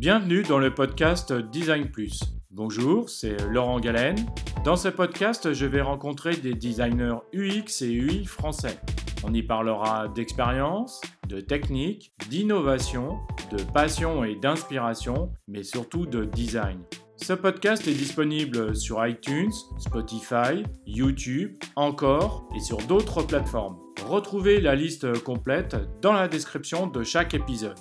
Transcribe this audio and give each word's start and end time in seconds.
Bienvenue 0.00 0.42
dans 0.44 0.58
le 0.58 0.72
podcast 0.72 1.30
Design 1.30 1.90
Plus. 1.90 2.20
Bonjour, 2.50 3.10
c'est 3.10 3.36
Laurent 3.50 3.80
Galen. 3.80 4.16
Dans 4.64 4.76
ce 4.76 4.88
podcast, 4.88 5.52
je 5.52 5.66
vais 5.66 5.82
rencontrer 5.82 6.36
des 6.36 6.54
designers 6.54 7.18
UX 7.34 7.82
et 7.82 7.92
UI 7.92 8.24
français. 8.24 8.80
On 9.24 9.34
y 9.34 9.42
parlera 9.42 10.08
d'expérience, 10.08 11.02
de 11.28 11.40
technique, 11.40 12.14
d'innovation, 12.30 13.18
de 13.52 13.62
passion 13.62 14.24
et 14.24 14.36
d'inspiration, 14.36 15.34
mais 15.46 15.64
surtout 15.64 16.06
de 16.06 16.24
design. 16.24 16.80
Ce 17.16 17.34
podcast 17.34 17.86
est 17.86 17.92
disponible 17.92 18.74
sur 18.74 19.06
iTunes, 19.06 19.52
Spotify, 19.78 20.62
YouTube, 20.86 21.58
encore 21.76 22.48
et 22.56 22.60
sur 22.60 22.78
d'autres 22.78 23.22
plateformes. 23.22 23.76
Retrouvez 24.06 24.62
la 24.62 24.74
liste 24.74 25.22
complète 25.24 25.76
dans 26.00 26.14
la 26.14 26.26
description 26.26 26.86
de 26.86 27.02
chaque 27.02 27.34
épisode. 27.34 27.76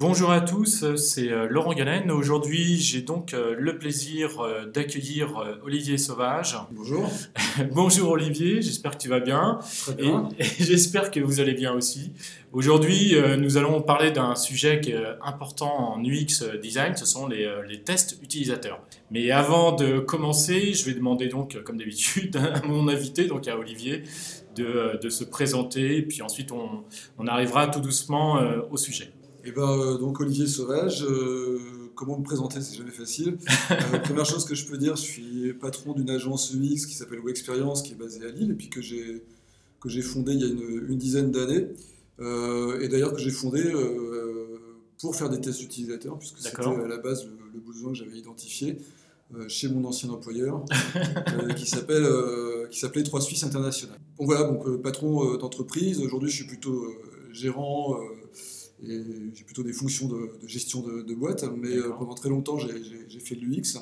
Bonjour 0.00 0.30
à 0.30 0.40
tous, 0.40 0.94
c'est 0.94 1.32
euh, 1.32 1.48
Laurent 1.50 1.74
Galen. 1.74 2.12
Aujourd'hui, 2.12 2.76
j'ai 2.76 3.02
donc 3.02 3.34
euh, 3.34 3.56
le 3.58 3.78
plaisir 3.78 4.38
euh, 4.38 4.64
d'accueillir 4.64 5.58
Olivier 5.64 5.98
Sauvage. 5.98 6.56
Bonjour. 6.70 7.10
Bonjour 7.72 8.12
Olivier, 8.12 8.62
j'espère 8.62 8.92
que 8.92 8.98
tu 8.98 9.08
vas 9.08 9.18
bien. 9.18 9.58
Très 9.80 9.94
bien. 9.94 10.28
Et, 10.38 10.44
j'espère 10.60 11.10
que 11.10 11.18
vous 11.18 11.40
allez 11.40 11.54
bien 11.54 11.72
aussi. 11.72 12.12
Aujourd'hui, 12.52 13.16
nous 13.38 13.56
allons 13.56 13.82
parler 13.82 14.12
d'un 14.12 14.36
sujet 14.36 14.80
qui 14.80 14.92
est 14.92 15.04
important 15.20 15.96
en 15.96 16.04
UX 16.04 16.44
design, 16.62 16.96
ce 16.96 17.04
sont 17.04 17.26
les, 17.26 17.46
les, 17.68 17.82
tests 17.82 18.18
utilisateurs. 18.22 18.80
Mais 19.10 19.32
avant 19.32 19.72
de 19.72 19.98
commencer, 19.98 20.74
je 20.74 20.84
vais 20.86 20.94
demander 20.94 21.26
donc, 21.26 21.60
comme 21.64 21.76
d'habitude, 21.76 22.36
à 22.54 22.64
mon 22.64 22.86
invité, 22.86 23.26
donc 23.26 23.48
à 23.48 23.58
Olivier, 23.58 24.04
de, 24.54 24.98
de 25.02 25.08
se 25.10 25.24
présenter, 25.24 26.02
puis 26.02 26.22
ensuite 26.22 26.52
on, 26.52 26.84
on 27.18 27.26
arrivera 27.26 27.66
tout 27.66 27.80
doucement 27.80 28.40
au 28.70 28.76
sujet. 28.76 29.12
Eh 29.48 29.52
ben, 29.52 29.62
euh, 29.62 29.96
donc 29.96 30.20
Olivier 30.20 30.46
Sauvage, 30.46 31.02
euh, 31.02 31.58
comment 31.94 32.18
me 32.18 32.22
présenter, 32.22 32.60
c'est 32.60 32.76
jamais 32.76 32.90
facile. 32.90 33.38
Euh, 33.70 33.98
première 34.04 34.26
chose 34.26 34.44
que 34.44 34.54
je 34.54 34.66
peux 34.66 34.76
dire, 34.76 34.94
je 34.96 35.00
suis 35.00 35.54
patron 35.54 35.94
d'une 35.94 36.10
agence 36.10 36.52
UX 36.52 36.84
qui 36.84 36.92
s'appelle 36.92 37.20
Experience, 37.30 37.80
qui 37.80 37.92
est 37.92 37.96
basée 37.96 38.26
à 38.26 38.30
Lille, 38.30 38.50
et 38.50 38.54
puis 38.54 38.68
que 38.68 38.82
j'ai 38.82 39.22
que 39.80 39.88
j'ai 39.88 40.02
fondé 40.02 40.32
il 40.34 40.40
y 40.40 40.44
a 40.44 40.48
une, 40.48 40.98
dizaine 40.98 41.30
d'années, 41.30 41.68
et 42.18 42.88
d'ailleurs 42.88 43.12
que 43.12 43.20
j'ai 43.20 43.30
fondé 43.30 43.62
pour 45.00 45.14
faire 45.14 45.30
des 45.30 45.40
tests 45.40 45.62
utilisateurs, 45.62 46.18
puisque 46.18 46.38
c'était 46.38 46.60
à 46.60 46.88
la 46.88 46.98
base 46.98 47.24
le, 47.24 47.60
besoin 47.60 47.92
que 47.92 47.96
j'avais 47.96 48.18
identifié 48.18 48.78
chez 49.46 49.68
mon 49.68 49.84
ancien 49.84 50.10
employeur, 50.10 50.64
qui 51.56 51.64
s'appelle 51.64 52.06
qui 52.70 52.80
s'appelait 52.80 53.04
3 53.04 53.20
Suisses 53.20 53.44
International. 53.44 53.96
Donc 54.18 54.26
voilà, 54.26 54.50
donc 54.50 54.82
patron 54.82 55.36
d'entreprise. 55.36 56.00
Aujourd'hui, 56.00 56.28
je 56.28 56.34
suis 56.34 56.46
plutôt 56.46 56.92
gérant 57.32 57.96
et 58.00 58.17
j'ai 58.82 59.44
plutôt 59.44 59.62
des 59.62 59.72
fonctions 59.72 60.08
de, 60.08 60.30
gestion 60.46 60.82
de, 60.82 61.14
boîte, 61.14 61.44
mais 61.56 61.76
euh, 61.76 61.90
pendant 61.90 62.14
très 62.14 62.28
longtemps 62.28 62.58
j'ai 62.58 63.20
fait 63.20 63.34
de 63.34 63.40
l'UX. 63.40 63.78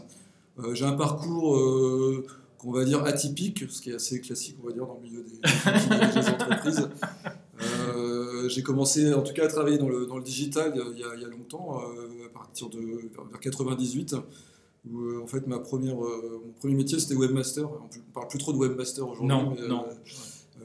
Euh, 0.58 0.74
j'ai 0.74 0.86
un 0.86 0.94
parcours 0.94 1.56
euh, 1.56 2.26
qu'on 2.56 2.72
va 2.72 2.84
dire 2.84 3.04
atypique, 3.04 3.64
ce 3.68 3.82
qui 3.82 3.90
est 3.90 3.94
assez 3.94 4.20
classique, 4.20 4.56
on 4.62 4.66
va 4.66 4.72
dire, 4.72 4.86
dans 4.86 4.94
le 4.94 5.02
milieu 5.02 5.22
des, 5.22 5.36
entreprises. 6.30 6.88
j'ai 8.48 8.62
commencé 8.62 9.12
en 9.12 9.22
tout 9.22 9.34
cas 9.34 9.44
à 9.44 9.48
travailler 9.48 9.76
dans 9.76 9.88
le, 9.88 10.06
dans 10.06 10.16
le 10.16 10.22
digital 10.22 10.72
il 10.94 11.00
y, 11.00 11.04
a, 11.04 11.14
il 11.14 11.20
y 11.20 11.24
a 11.24 11.28
longtemps, 11.28 11.78
à 11.78 12.28
partir 12.32 12.70
de 12.70 12.78
vers 13.30 13.40
98, 13.40 14.16
où 14.90 15.20
en 15.22 15.26
fait 15.26 15.46
ma 15.46 15.58
première, 15.58 15.96
mon 15.96 16.52
premier 16.58 16.74
métier 16.74 16.98
c'était 16.98 17.16
webmaster. 17.16 17.68
On 17.68 17.84
ne 17.84 18.02
parle 18.14 18.28
plus 18.28 18.38
trop 18.38 18.52
de 18.52 18.58
webmaster 18.58 19.06
aujourd'hui. 19.06 19.28
Non, 19.28 19.54
non 19.68 19.84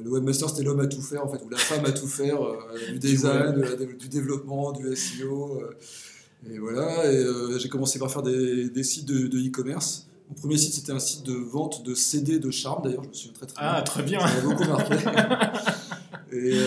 le 0.04 0.10
webmaster, 0.10 0.50
c'était 0.50 0.64
l'homme 0.64 0.80
à 0.80 0.88
tout 0.88 1.02
faire, 1.02 1.24
en 1.26 1.30
fait, 1.30 1.44
ou 1.44 1.50
la 1.50 1.58
femme 1.58 1.86
à 1.86 1.92
tout 1.92 2.08
faire, 2.08 2.42
euh, 2.42 2.58
du 2.92 3.00
design, 3.00 3.62
du 4.00 4.08
développement, 4.08 4.72
du 4.72 4.96
SEO. 4.96 5.62
Euh, 5.62 6.50
et 6.50 6.58
voilà, 6.58 7.12
et 7.12 7.18
euh, 7.18 7.60
j'ai 7.60 7.70
commencé 7.70 8.00
par 8.00 8.12
faire 8.12 8.24
des, 8.24 8.84
sites 8.84 9.06
de 9.06 9.48
e-commerce. 9.48 10.08
Mon 10.30 10.36
premier 10.36 10.58
site, 10.58 10.74
c'était 10.74 10.94
un 10.94 11.00
site 11.00 11.24
de 11.26 11.34
vente 11.34 11.84
de 11.84 11.94
CD 11.94 12.40
de 12.40 12.50
charme, 12.52 12.84
d'ailleurs, 12.84 13.04
je 13.04 13.10
me 13.10 13.14
souviens 13.14 13.34
très 13.34 13.46
très 13.48 13.62
ah, 13.64 13.82
très 13.82 14.04
bien. 14.04 14.20
Ça 14.20 14.36
m'a 14.36 14.42
beaucoup 14.42 14.64
marqué. 14.64 14.96
et, 16.32 16.58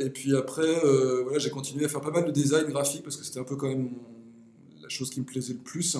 et, 0.00 0.10
puis 0.10 0.34
après, 0.34 0.80
voilà, 1.22 1.38
j'ai 1.38 1.50
continué 1.50 1.84
à 1.84 1.88
faire 1.88 2.00
pas 2.00 2.10
mal 2.10 2.24
de 2.24 2.32
design 2.32 2.66
graphique, 2.66 3.02
parce 3.02 3.16
que 3.16 3.24
c'était 3.24 3.40
un 3.40 3.44
peu 3.44 3.56
quand 3.56 3.68
même 3.68 3.90
la 4.82 4.88
chose 4.88 5.10
qui 5.10 5.20
me 5.20 5.26
plaisait 5.26 5.52
le 5.52 5.60
plus. 5.60 5.96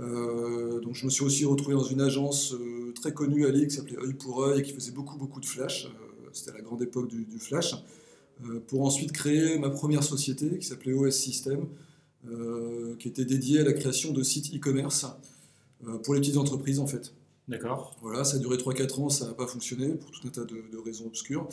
Euh, 0.00 0.80
donc 0.80 0.94
je 0.94 1.04
me 1.04 1.10
suis 1.10 1.22
aussi 1.22 1.44
retrouvé 1.44 1.74
dans 1.74 1.84
une 1.84 2.00
agence 2.00 2.52
euh, 2.52 2.92
très 2.94 3.12
connue 3.12 3.46
à 3.46 3.50
Lille 3.50 3.68
qui 3.68 3.76
s'appelait 3.76 3.98
Oeil 3.98 4.14
pour 4.14 4.40
Oeil 4.40 4.60
et 4.60 4.62
qui 4.62 4.72
faisait 4.72 4.92
beaucoup 4.92 5.16
beaucoup 5.16 5.40
de 5.40 5.46
flash. 5.46 5.86
Euh, 5.86 6.28
c'était 6.32 6.52
la 6.52 6.62
grande 6.62 6.82
époque 6.82 7.08
du, 7.08 7.38
flash. 7.38 7.76
pour 8.66 8.82
ensuite 8.82 9.12
créer 9.12 9.56
ma 9.58 9.70
première 9.70 10.02
société 10.02 10.58
qui 10.58 10.66
s'appelait 10.66 10.92
OS 10.92 11.14
System, 11.14 11.66
qui 12.98 13.06
était 13.06 13.24
dédiée 13.24 13.60
à 13.60 13.64
la 13.64 13.72
création 13.72 14.12
de 14.12 14.20
sites 14.24 14.52
e-commerce 14.52 15.06
pour 16.02 16.14
les 16.14 16.20
petites 16.20 16.36
entreprises 16.36 16.80
en 16.80 16.88
fait. 16.88 17.12
D'accord. 17.46 17.94
Voilà, 18.02 18.24
ça 18.24 18.34
a 18.34 18.38
duré 18.40 18.56
3-4 18.56 19.00
ans, 19.00 19.08
ça 19.10 19.26
n'a 19.28 19.34
pas 19.34 19.46
fonctionné 19.46 19.90
pour 19.90 20.10
tout 20.10 20.26
un 20.26 20.30
tas 20.30 20.44
de, 20.44 20.76
raisons 20.84 21.06
obscures. 21.06 21.46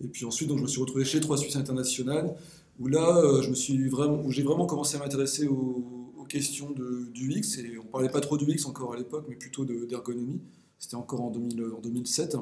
Et 0.00 0.06
puis 0.06 0.24
ensuite, 0.24 0.48
donc, 0.48 0.58
je 0.58 0.62
me 0.62 0.68
suis 0.68 0.80
retrouvé 0.80 1.04
chez 1.04 1.18
3 1.18 1.36
Suisses 1.38 1.56
International, 1.56 2.32
où 2.78 2.86
là, 2.86 3.40
je 3.42 3.50
me 3.50 3.56
suis 3.56 3.88
vraiment, 3.88 4.22
où 4.22 4.30
j'ai 4.30 4.44
vraiment 4.44 4.66
commencé 4.66 4.96
à 4.96 5.00
m'intéresser 5.00 5.48
au, 5.48 5.99
question 6.30 6.70
de, 6.70 7.10
du 7.12 7.32
X, 7.32 7.58
et 7.58 7.76
on 7.78 7.86
parlait 7.86 8.08
pas 8.08 8.20
trop 8.20 8.38
du 8.38 8.50
X 8.50 8.64
encore 8.64 8.94
à 8.94 8.96
l'époque, 8.96 9.26
mais 9.28 9.34
plutôt 9.34 9.64
d'ergonomie. 9.64 10.40
C'était 10.78 10.96
encore 10.96 11.20
en, 11.20 11.30
2000, 11.30 11.64
en 11.76 11.80
2007. 11.80 12.36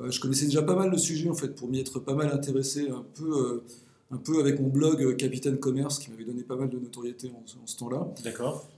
Euh, 0.00 0.10
je 0.10 0.20
connaissais 0.20 0.44
déjà 0.44 0.62
pas 0.62 0.76
mal 0.76 0.90
le 0.90 0.98
sujet, 0.98 1.28
en 1.28 1.34
fait, 1.34 1.54
pour 1.54 1.68
m'y 1.68 1.80
être 1.80 2.00
pas 2.00 2.14
mal 2.14 2.30
intéressé, 2.32 2.88
un 2.90 3.04
peu, 3.14 3.46
euh, 3.46 3.64
un 4.10 4.18
peu 4.18 4.40
avec 4.40 4.60
mon 4.60 4.68
blog 4.68 5.02
euh, 5.02 5.14
Capitaine 5.14 5.58
Commerce, 5.58 5.98
qui 5.98 6.10
m'avait 6.10 6.24
donné 6.24 6.42
pas 6.42 6.56
mal 6.56 6.68
de 6.68 6.78
notoriété 6.78 7.30
en, 7.30 7.42
ce 7.64 7.76
temps-là. 7.78 8.12
D'accord. 8.24 8.68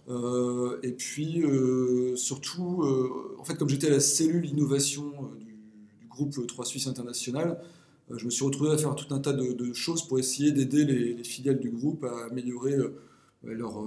et 0.83 0.93
puis, 0.93 1.43
surtout, 2.17 2.85
en 3.39 3.45
fait, 3.45 3.55
comme 3.55 3.69
j'étais 3.69 3.89
à 3.89 3.91
la 3.91 4.01
cellule 4.01 4.47
innovation 4.47 5.13
du, 5.39 5.49
groupe 6.09 6.47
3 6.47 6.65
Suisse 6.67 6.87
International, 6.87 7.59
je 8.11 8.25
me 8.25 8.31
suis 8.31 8.45
retrouvé 8.45 8.71
à 8.71 8.77
faire 8.77 8.95
tout 8.95 9.15
un 9.15 9.21
tas 9.21 9.33
de, 9.33 9.73
choses 9.73 10.07
pour 10.07 10.19
essayer 10.19 10.53
d'aider 10.53 10.85
les, 10.85 11.15
les, 11.15 11.25
filiales 11.25 11.61
du 11.61 11.71
groupe 11.71 12.05
à 12.05 12.27
améliorer 12.27 12.77
leur, 13.43 13.83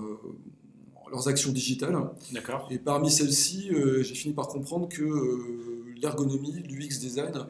leurs 1.13 1.28
actions 1.28 1.51
digitales. 1.51 1.96
D'accord. 2.31 2.68
Et 2.72 2.79
parmi 2.79 3.09
celles-ci, 3.09 3.69
euh, 3.72 4.03
j'ai 4.03 4.16
fini 4.16 4.34
par 4.34 4.47
comprendre 4.47 4.90
que 4.90 5.03
euh, 5.03 5.85
l'ergonomie, 6.01 6.63
l'UX 6.68 7.00
design, 7.00 7.46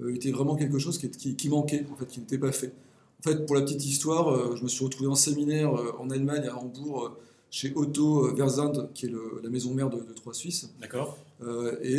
euh, 0.00 0.14
était 0.14 0.30
vraiment 0.30 0.54
quelque 0.54 0.78
chose 0.78 0.98
qui, 0.98 1.36
qui, 1.36 1.48
manquait, 1.48 1.84
en 1.92 1.96
fait, 1.96 2.06
qui 2.06 2.20
n'était 2.20 2.38
pas 2.38 2.52
fait. 2.52 2.72
En 3.20 3.28
fait, 3.28 3.44
pour 3.46 3.56
la 3.56 3.62
petite 3.62 3.84
histoire, 3.84 4.56
je 4.56 4.62
me 4.62 4.68
suis 4.68 4.84
retrouvé 4.84 5.08
en 5.08 5.16
séminaire 5.16 5.72
en 5.98 6.08
Allemagne, 6.08 6.46
à 6.46 6.56
Hambourg, 6.56 7.16
chez 7.50 7.72
Otto 7.74 8.32
Versand, 8.32 8.90
qui 8.94 9.06
est 9.06 9.12
la 9.42 9.50
maison 9.50 9.74
mère 9.74 9.90
de, 9.90 9.98
Trois 10.14 10.34
Suisses. 10.34 10.72
D'accord. 10.80 11.18
et 11.82 11.98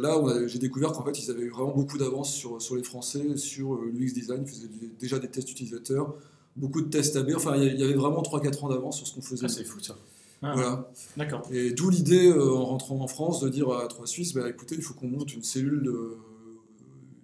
là, 0.00 0.20
j'ai 0.48 0.58
découvert 0.58 0.92
qu'en 0.92 1.02
fait, 1.02 1.18
ils 1.18 1.30
avaient 1.30 1.48
vraiment 1.48 1.74
beaucoup 1.74 1.96
d'avance 1.96 2.30
sur, 2.30 2.60
sur 2.60 2.76
les 2.76 2.82
Français, 2.82 3.38
sur 3.38 3.80
l'UX 3.84 4.12
design. 4.12 4.42
Ils 4.42 4.50
faisaient 4.50 4.68
déjà 4.98 5.18
des 5.18 5.28
tests 5.28 5.50
utilisateurs, 5.50 6.14
beaucoup 6.56 6.82
de 6.82 6.90
tests 6.90 7.16
AB. 7.16 7.30
Enfin, 7.34 7.56
il 7.56 7.80
y 7.80 7.82
avait 7.82 7.94
vraiment 7.94 8.20
3-4 8.20 8.62
ans 8.62 8.68
d'avance 8.68 8.98
sur 8.98 9.06
ce 9.06 9.14
qu'on 9.14 9.22
faisait. 9.22 9.46
Ah, 9.46 9.48
c'est 9.48 9.64
fou 9.64 9.80
ça. 9.80 9.96
Ah, 10.42 10.54
voilà. 10.54 10.92
D'accord. 11.16 11.46
Et 11.52 11.72
d'où 11.72 11.90
l'idée, 11.90 12.28
euh, 12.28 12.54
en 12.54 12.64
rentrant 12.64 12.98
en 13.00 13.06
France, 13.06 13.40
de 13.40 13.48
dire 13.48 13.70
à 13.70 13.86
Trois 13.88 14.06
Suisses, 14.06 14.32
bah, 14.32 14.48
écoutez, 14.48 14.74
il 14.74 14.82
faut 14.82 14.94
qu'on 14.94 15.08
monte 15.08 15.34
une 15.34 15.42
cellule 15.42 15.82
de, 15.82 16.16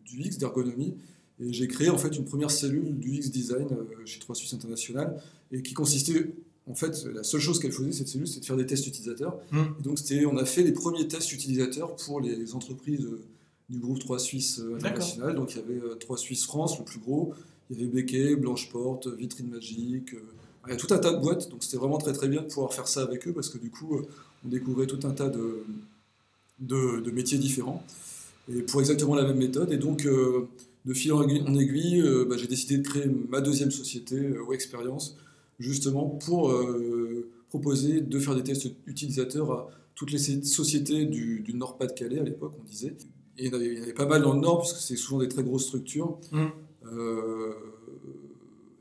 du 0.04 0.22
X, 0.22 0.38
d'ergonomie. 0.38 0.94
Et 1.40 1.52
j'ai 1.52 1.68
créé 1.68 1.90
en 1.90 1.98
fait 1.98 2.16
une 2.16 2.24
première 2.24 2.50
cellule 2.50 2.98
du 2.98 3.14
X 3.16 3.30
design 3.30 3.68
euh, 3.70 3.84
chez 4.04 4.20
Trois 4.20 4.34
Suisses 4.34 4.52
International, 4.54 5.20
et 5.50 5.62
qui 5.62 5.72
consistait, 5.72 6.34
en 6.68 6.74
fait, 6.74 7.06
la 7.06 7.22
seule 7.22 7.40
chose 7.40 7.58
qu'elle 7.58 7.72
faisait, 7.72 7.92
cette 7.92 8.08
cellule, 8.08 8.28
c'était 8.28 8.40
de 8.40 8.46
faire 8.46 8.56
des 8.56 8.66
tests 8.66 8.86
utilisateurs. 8.86 9.38
Mmh. 9.50 9.62
Et 9.80 9.82
donc, 9.82 9.98
on 10.30 10.36
a 10.36 10.44
fait 10.44 10.62
les 10.62 10.72
premiers 10.72 11.08
tests 11.08 11.32
utilisateurs 11.32 11.96
pour 11.96 12.20
les 12.20 12.54
entreprises 12.54 13.04
euh, 13.06 13.22
du 13.70 13.78
groupe 13.78 13.98
Trois 13.98 14.18
Suisses 14.18 14.60
International. 14.74 15.34
Donc, 15.34 15.54
il 15.54 15.56
y 15.56 15.60
avait 15.60 15.98
Trois 15.98 16.18
Suisses 16.18 16.44
France, 16.44 16.78
le 16.78 16.84
plus 16.84 17.00
gros. 17.00 17.32
Il 17.70 17.76
y 17.76 17.80
avait 17.80 17.90
Becquet, 17.90 18.36
Blanche-Porte, 18.36 19.08
Vitrine 19.08 19.48
Magique, 19.48 20.14
il 20.66 20.70
y 20.70 20.74
a 20.74 20.76
tout 20.76 20.92
un 20.92 20.98
tas 20.98 21.12
de 21.12 21.18
boîtes, 21.18 21.48
donc 21.50 21.62
c'était 21.62 21.76
vraiment 21.76 21.98
très 21.98 22.12
très 22.12 22.28
bien 22.28 22.42
de 22.42 22.46
pouvoir 22.46 22.72
faire 22.72 22.88
ça 22.88 23.02
avec 23.02 23.26
eux 23.28 23.32
parce 23.32 23.48
que 23.48 23.58
du 23.58 23.70
coup, 23.70 23.96
euh, 23.96 24.06
on 24.44 24.48
découvrait 24.48 24.86
tout 24.86 25.06
un 25.06 25.10
tas 25.10 25.28
de, 25.28 25.64
de, 26.60 27.10
métiers 27.10 27.38
différents 27.38 27.84
et 28.52 28.62
pour 28.62 28.80
exactement 28.80 29.14
la 29.14 29.24
même 29.24 29.38
méthode. 29.38 29.72
Et 29.72 29.76
donc, 29.76 30.06
euh, 30.06 30.48
de 30.84 30.94
fil 30.94 31.12
en 31.12 31.22
aiguille, 31.22 32.00
euh, 32.00 32.26
bah, 32.28 32.36
j'ai 32.36 32.46
décidé 32.46 32.78
de 32.78 32.82
créer 32.86 33.06
ma 33.28 33.40
deuxième 33.40 33.70
société, 33.70 34.38
ou 34.38 34.52
Experience, 34.52 35.16
justement 35.58 36.06
pour 36.06 36.54
proposer 37.48 38.00
de 38.00 38.18
faire 38.18 38.34
des 38.34 38.42
tests 38.42 38.68
utilisateurs 38.86 39.50
à 39.50 39.70
toutes 39.94 40.12
les 40.12 40.18
sociétés 40.18 41.06
du, 41.06 41.44
Nord-Pas-de-Calais 41.54 42.18
à 42.18 42.22
l'époque, 42.22 42.52
on 42.60 42.64
disait. 42.64 42.94
Et 43.38 43.46
il 43.46 43.46
y, 43.46 43.50
en 43.50 43.54
avait, 43.54 43.92
pas 43.92 44.06
mal 44.06 44.22
dans 44.22 44.34
le 44.34 44.40
Nord, 44.40 44.60
puisque 44.60 44.78
c'est 44.78 44.96
souvent 44.96 45.20
des 45.20 45.28
très 45.28 45.42
grosses 45.42 45.66
structures. 45.66 46.18
Mmh. 46.32 46.46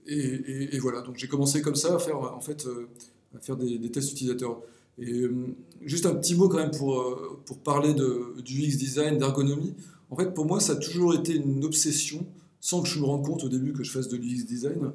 Et, 0.08 0.78
voilà, 0.80 1.02
donc 1.02 1.18
j'ai 1.18 1.28
commencé 1.28 1.62
comme 1.62 1.76
ça 1.76 1.96
à 1.96 2.00
faire, 2.00 2.20
en 2.20 2.42
fait, 2.42 2.66
euh, 2.66 2.88
à 3.36 3.40
faire 3.40 3.58
des, 3.58 3.80
tests 3.92 4.12
utilisateurs. 4.12 4.62
Et 4.98 5.12
euh, 5.22 5.56
juste 5.82 6.06
un 6.06 6.16
petit 6.16 6.36
mot 6.36 6.48
quand 6.48 6.58
même 6.58 6.72
pour, 6.72 7.00
euh, 7.00 7.42
pour 7.46 7.60
parler 7.60 7.94
de, 7.94 8.42
du 8.42 8.62
UX 8.62 8.78
design, 8.78 9.18
d'ergonomie. 9.18 9.74
En 10.10 10.16
fait, 10.16 10.34
pour 10.34 10.46
moi, 10.46 10.60
ça 10.60 10.74
a 10.74 10.76
toujours 10.76 11.16
été 11.16 11.36
une 11.36 11.64
obsession, 11.66 12.26
sans 12.62 12.82
que 12.82 12.88
je 12.88 13.00
me 13.00 13.06
rende 13.06 13.26
compte 13.26 13.44
au 13.44 13.50
début 13.50 13.74
que 13.74 13.84
je 13.84 13.92
fasse 13.92 14.08
de 14.08 14.18
l'UX 14.18 14.46
design, 14.46 14.92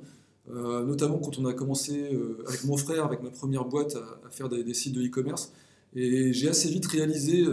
notamment 0.48 1.18
quand 1.18 1.38
on 1.38 1.44
a 1.46 1.52
commencé 1.52 2.10
avec 2.46 2.64
mon 2.64 2.76
frère, 2.76 3.04
avec 3.04 3.22
ma 3.22 3.30
première 3.30 3.64
boîte, 3.64 3.96
à, 3.96 4.30
faire 4.30 4.48
des, 4.48 4.74
sites 4.74 4.94
de 4.94 5.04
e-commerce. 5.04 5.52
Et 5.94 6.32
j'ai 6.32 6.48
assez 6.48 6.68
vite 6.68 6.86
réalisé, 6.86 7.44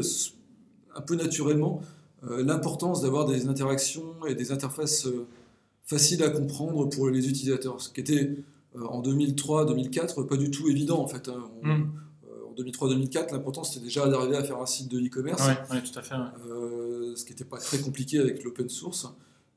un 0.95 1.01
peu 1.01 1.15
naturellement, 1.15 1.81
l'importance 2.23 3.01
d'avoir 3.01 3.25
des 3.25 3.47
interactions 3.47 4.25
et 4.27 4.35
des 4.35 4.51
interfaces 4.51 5.07
faciles 5.87 6.21
à 6.21 6.29
comprendre 6.29 6.87
pour 6.89 7.09
les 7.09 7.27
utilisateurs, 7.27 7.81
ce 7.81 7.89
qui 7.89 8.01
était 8.01 8.35
en 8.75 9.01
2003-2004 9.01 10.27
pas 10.27 10.37
du 10.37 10.51
tout 10.51 10.69
évident 10.69 10.99
en 10.99 11.07
fait. 11.07 11.27
Hein. 11.29 11.49
Hmm. 11.63 11.85
2003-2004, 12.57 13.31
l'important 13.31 13.63
c'était 13.63 13.85
déjà 13.85 14.07
d'arriver 14.07 14.35
à 14.35 14.43
faire 14.43 14.59
un 14.59 14.65
site 14.65 14.89
de 14.89 14.99
e-commerce. 14.99 15.41
Oui, 15.71 15.77
tout 15.81 15.99
à 15.99 16.01
fait. 16.01 16.15
Euh, 16.49 17.15
ce 17.15 17.23
qui 17.23 17.31
n'était 17.31 17.45
pas 17.45 17.57
très 17.57 17.79
compliqué 17.79 18.19
avec 18.19 18.43
l'open 18.43 18.69
source. 18.69 19.07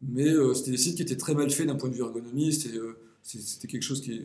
Mais 0.02 0.28
euh, 0.28 0.54
c'était 0.54 0.70
des 0.70 0.76
sites 0.78 0.96
qui 0.96 1.02
étaient 1.02 1.16
très 1.16 1.34
mal 1.34 1.50
faits 1.50 1.66
d'un 1.66 1.76
point 1.76 1.88
de 1.88 1.94
vue 1.94 2.02
ergonomie. 2.02 2.52
C'était 2.52 2.78
euh, 2.78 2.96
quelque 3.68 3.82
chose 3.82 4.00
qui. 4.00 4.22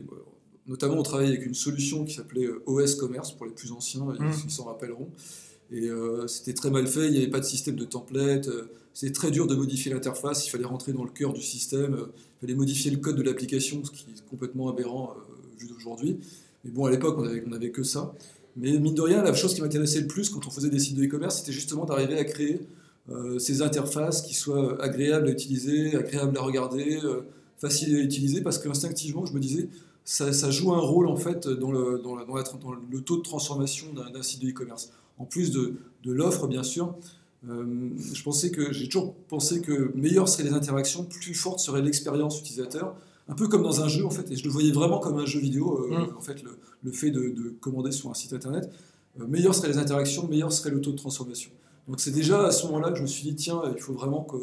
notamment, 0.68 0.96
on 0.96 1.04
travaillait 1.04 1.36
avec 1.36 1.46
une 1.46 1.54
solution 1.54 2.06
qui 2.06 2.14
s'appelait 2.14 2.48
OS 2.66 2.96
Commerce 2.96 3.32
pour 3.32 3.46
les 3.46 3.54
plus 3.54 3.72
anciens, 3.72 4.06
mmh. 4.06 4.32
ils 4.46 4.52
s'en 4.52 4.66
rappelleront. 4.66 5.10
Et 5.72 5.90
c'était 6.28 6.54
très 6.54 6.70
mal 6.70 6.86
fait, 6.88 7.08
il 7.08 7.12
n'y 7.12 7.18
avait 7.18 7.30
pas 7.30 7.40
de 7.40 7.46
système 7.46 7.76
de 7.76 7.86
template. 7.86 8.48
C'était 8.96 9.14
très 9.14 9.30
dur 9.30 9.46
de 9.46 9.56
modifier 9.56 9.94
l'interface, 9.94 10.48
il 10.48 10.50
fallait 10.50 10.66
rentrer 10.66 10.94
dans 10.94 11.04
le 11.04 11.12
cœur 11.12 11.34
du 11.34 11.42
système, 11.42 11.98
il 12.00 12.40
fallait 12.40 12.56
modifier 12.56 12.90
le 12.90 12.98
code 12.98 13.18
de 13.18 13.24
l'application, 13.24 13.84
ce 13.84 13.92
qui 13.92 14.06
est 14.10 14.30
complètement 14.30 14.70
aberrant 14.70 15.14
vu 15.60 15.68
d'aujourd'hui. 15.68 16.18
Mais 16.64 16.72
bon, 16.72 16.86
à 16.86 16.92
l'époque, 16.92 17.16
on 17.20 17.24
n'avait 17.24 17.44
on 17.46 17.52
avait 17.52 17.70
que 17.70 17.84
ça. 17.84 18.14
Mais 18.58 18.72
mine 18.80 18.96
de 18.96 19.02
rien, 19.02 19.22
la 19.22 19.34
chose 19.34 19.54
qui 19.54 19.62
m'intéressait 19.62 20.00
le 20.00 20.08
plus 20.08 20.30
quand 20.30 20.48
on 20.48 20.50
faisait 20.50 20.70
des 20.70 20.80
sites 20.80 20.96
de 20.96 21.04
e-commerce, 21.04 21.40
c'était 21.40 21.52
justement 21.52 21.86
d'arriver 21.86 22.18
à 22.18 22.24
créer 22.24 22.62
euh, 23.12 23.38
ces 23.38 23.62
interfaces 23.62 24.22
qui 24.22 24.34
soient 24.34 24.82
agréables 24.82 25.28
à 25.28 25.32
utiliser, 25.32 25.96
agréables 25.96 26.38
à 26.38 26.42
regarder, 26.42 27.00
euh, 27.04 27.22
faciles 27.58 27.96
à 27.96 28.00
utiliser, 28.00 28.42
parce 28.42 28.58
qu'instinctivement, 28.58 29.26
je 29.26 29.34
me 29.34 29.40
disais, 29.40 29.68
ça, 30.06 30.52
joue 30.52 30.74
un 30.74 30.80
rôle 30.80 31.08
en 31.08 31.18
fait 31.18 31.48
dans 31.48 31.72
le, 31.72 32.00
dans 32.00 32.16
le 32.16 33.02
taux 33.02 33.18
de 33.18 33.24
transformation 33.24 33.88
d'un 33.94 34.22
site 34.22 34.42
de 34.42 34.50
e-commerce. 34.50 34.92
En 35.18 35.26
plus 35.26 35.52
de, 35.52 35.76
de 36.04 36.12
l'offre, 36.12 36.48
bien 36.48 36.64
sûr, 36.64 36.96
euh, 37.50 37.90
je 38.14 38.24
pensais 38.24 38.52
que 38.52 38.74
j'ai 38.74 38.88
toujours 38.88 39.14
pensé 39.28 39.62
que 39.62 39.92
meilleures 39.96 40.28
seraient 40.28 40.44
les 40.44 40.54
interactions, 40.54 41.04
plus 41.04 41.34
forte 41.34 41.60
serait 41.60 41.82
l'expérience 41.82 42.40
utilisateur 42.40 42.96
un 43.28 43.34
peu 43.34 43.48
comme 43.48 43.64
dans 43.64 43.82
un 43.82 43.88
jeu 43.88 44.06
en 44.06 44.10
fait, 44.10 44.30
et 44.32 44.36
je 44.36 44.44
le 44.44 44.50
voyais 44.50 44.72
vraiment 44.72 45.00
comme 45.00 45.18
un 45.18 45.26
jeu 45.26 45.40
vidéo, 45.40 45.88
euh, 45.92 45.98
mm. 45.98 46.18
en 46.18 46.22
fait, 46.22 46.44
le, 46.84 46.92
fait 46.92 47.12
de, 47.12 47.56
commander 47.60 47.92
sur 47.92 48.10
un 48.10 48.14
site 48.14 48.34
internet. 48.34 48.70
Euh, 49.20 49.26
meilleur 49.28 49.56
seraient 49.56 49.70
les 49.70 49.78
interactions, 49.78 50.28
meilleur 50.28 50.52
serait 50.52 50.70
le 50.70 50.82
taux 50.82 50.92
de 50.92 50.98
transformation. 50.98 51.50
Donc 51.88 52.00
c'est 52.00 52.12
déjà 52.12 52.46
à 52.46 52.52
ce 52.52 52.66
moment-là 52.68 52.92
que 52.92 52.98
je 52.98 53.02
me 53.02 53.08
suis 53.08 53.24
dit, 53.24 53.36
tiens, 53.36 53.62
il 53.76 53.82
faut 53.82 53.94
vraiment 53.94 54.24
que, 54.24 54.38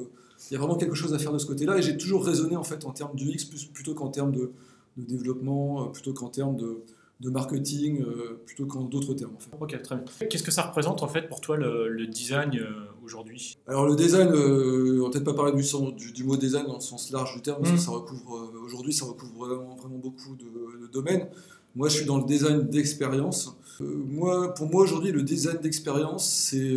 il 0.51 0.55
y 0.55 0.57
a 0.57 0.59
vraiment 0.59 0.77
quelque 0.77 0.95
chose 0.95 1.15
à 1.15 1.19
faire 1.19 1.33
de 1.33 1.39
ce 1.39 1.47
côté-là, 1.47 1.79
et 1.79 1.83
j'ai 1.83 1.97
toujours 1.97 2.25
raisonné 2.25 2.57
en 2.57 2.65
fait 2.65 2.85
en 2.85 2.91
termes 2.91 3.15
d'UX 3.15 3.45
plutôt 3.73 3.95
qu'en 3.95 4.09
termes 4.09 4.33
de, 4.33 4.51
de, 4.97 5.05
développement, 5.05 5.85
euh, 5.85 5.87
plutôt 5.91 6.13
qu'en 6.13 6.29
termes 6.29 6.57
de, 6.57 6.79
de 7.23 7.31
marketing 7.31 8.03
euh, 8.03 8.43
plutôt 8.45 8.67
qu'en 8.67 8.83
d'autres 8.83 9.15
termes. 9.15 9.37
Ok, 9.61 9.81
très 9.81 9.97
bien. 9.97 10.05
Qu'est-ce 10.29 10.43
que 10.43 10.51
ça 10.51 10.63
représente 10.63 11.03
en 11.05 11.09
fait 11.09 11.29
pour 11.29 11.41
toi 11.41 11.57
le, 11.57 12.07
design 12.09 12.51
euh, 12.57 12.67
aujourd'hui? 13.05 13.57
Alors 13.69 13.87
le 13.87 13.95
design, 13.95 14.29
euh, 14.33 14.99
on 15.01 15.05
va 15.05 15.11
peut-être 15.11 15.25
pas 15.25 15.35
parler 15.35 15.53
du, 15.53 16.13
du, 16.13 16.25
mot 16.25 16.37
design 16.37 16.67
dans 16.67 16.75
le 16.75 16.81
sens 16.81 17.13
large 17.13 17.37
du 17.37 17.41
terme, 17.41 17.59
parce 17.61 17.71
que 17.71 17.77
mmh. 17.77 17.81
ça 17.81 17.91
recouvre 17.93 18.53
aujourd'hui 18.65 18.93
ça 18.93 19.05
recouvre 19.05 19.47
vraiment, 19.47 19.77
vraiment 19.77 19.99
beaucoup 19.99 20.35
de, 20.35 20.89
domaines. 20.93 21.29
Moi, 21.75 21.89
je 21.89 21.99
suis 21.99 22.05
dans 22.05 22.19
le 22.19 22.25
design 22.25 22.69
d'expérience. 22.69 23.57
moi, 23.81 24.53
pour 24.53 24.69
moi 24.69 24.83
aujourd'hui, 24.83 25.11
le 25.11 25.23
design 25.23 25.59
d'expérience, 25.59 26.29
c'est 26.29 26.77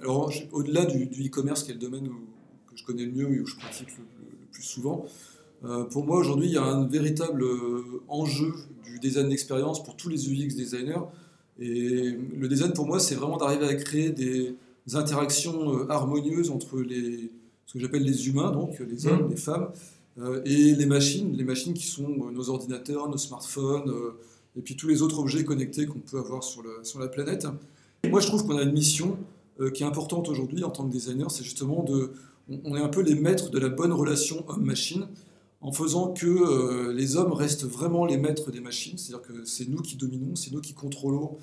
alors 0.00 0.32
au-delà 0.52 0.86
du, 0.86 1.04
e-commerce 1.26 1.64
qui 1.64 1.72
est 1.72 1.74
le 1.74 1.80
domaine 1.80 2.08
que 2.08 2.76
je 2.76 2.84
connais 2.84 3.04
le 3.04 3.12
mieux 3.12 3.34
et 3.34 3.40
où 3.40 3.46
je 3.46 3.56
pratique 3.56 3.88
le 3.98 4.04
plus 4.52 4.62
souvent. 4.62 5.04
Euh, 5.64 5.84
pour 5.84 6.04
moi, 6.04 6.18
aujourd'hui, 6.18 6.48
il 6.48 6.54
y 6.54 6.58
a 6.58 6.64
un 6.64 6.86
véritable 6.86 7.42
euh, 7.42 8.02
enjeu 8.08 8.52
du 8.84 8.98
design 8.98 9.28
d'expérience 9.28 9.82
pour 9.82 9.96
tous 9.96 10.08
les 10.08 10.28
UX 10.28 10.54
designers. 10.54 11.02
Et 11.58 12.16
le 12.38 12.48
design, 12.48 12.72
pour 12.72 12.86
moi, 12.86 12.98
c'est 12.98 13.14
vraiment 13.14 13.36
d'arriver 13.36 13.66
à 13.66 13.74
créer 13.74 14.10
des 14.10 14.56
interactions 14.94 15.74
euh, 15.74 15.90
harmonieuses 15.90 16.50
entre 16.50 16.80
les, 16.80 17.30
ce 17.66 17.74
que 17.74 17.78
j'appelle 17.78 18.04
les 18.04 18.28
humains, 18.28 18.50
donc 18.50 18.78
les 18.78 19.06
hommes, 19.06 19.26
mmh. 19.26 19.30
les 19.30 19.36
femmes, 19.36 19.68
et 20.44 20.74
les 20.74 20.86
machines, 20.86 21.34
les 21.34 21.44
machines 21.44 21.72
qui 21.72 21.86
sont 21.86 22.30
nos 22.30 22.50
ordinateurs, 22.50 23.08
nos 23.08 23.16
smartphones, 23.16 23.90
et 24.54 24.60
puis 24.60 24.76
tous 24.76 24.86
les 24.86 25.00
autres 25.00 25.18
objets 25.18 25.44
connectés 25.44 25.86
qu'on 25.86 26.00
peut 26.00 26.18
avoir 26.18 26.42
sur, 26.44 26.62
sur 26.82 26.98
la 26.98 27.08
planète. 27.08 27.46
moi, 28.10 28.20
je 28.20 28.26
trouve 28.26 28.44
qu'on 28.44 28.58
a 28.58 28.62
une 28.62 28.72
mission 28.72 29.16
qui 29.72 29.82
est 29.82 29.86
importante 29.86 30.28
aujourd'hui 30.28 30.62
en 30.62 30.70
tant 30.70 30.84
que 30.84 30.92
designer, 30.92 31.30
c'est 31.30 31.44
justement 31.44 31.84
de... 31.84 32.10
On 32.64 32.76
est 32.76 32.82
un 32.82 32.88
peu 32.88 33.00
les 33.00 33.14
maîtres 33.14 33.50
de 33.50 33.58
la 33.58 33.70
bonne 33.70 33.92
relation 33.92 34.44
homme-machine 34.48 35.06
en 35.60 35.72
faisant 35.72 36.12
que 36.12 36.26
euh, 36.26 36.92
les 36.92 37.16
hommes 37.16 37.32
restent 37.32 37.64
vraiment 37.64 38.06
les 38.06 38.16
maîtres 38.16 38.50
des 38.50 38.60
machines, 38.60 38.96
c'est-à-dire 38.96 39.26
que 39.26 39.44
c'est 39.44 39.68
nous 39.68 39.82
qui 39.82 39.96
dominons, 39.96 40.34
c'est 40.34 40.52
nous 40.52 40.60
qui 40.60 40.72
contrôlons, 40.72 41.36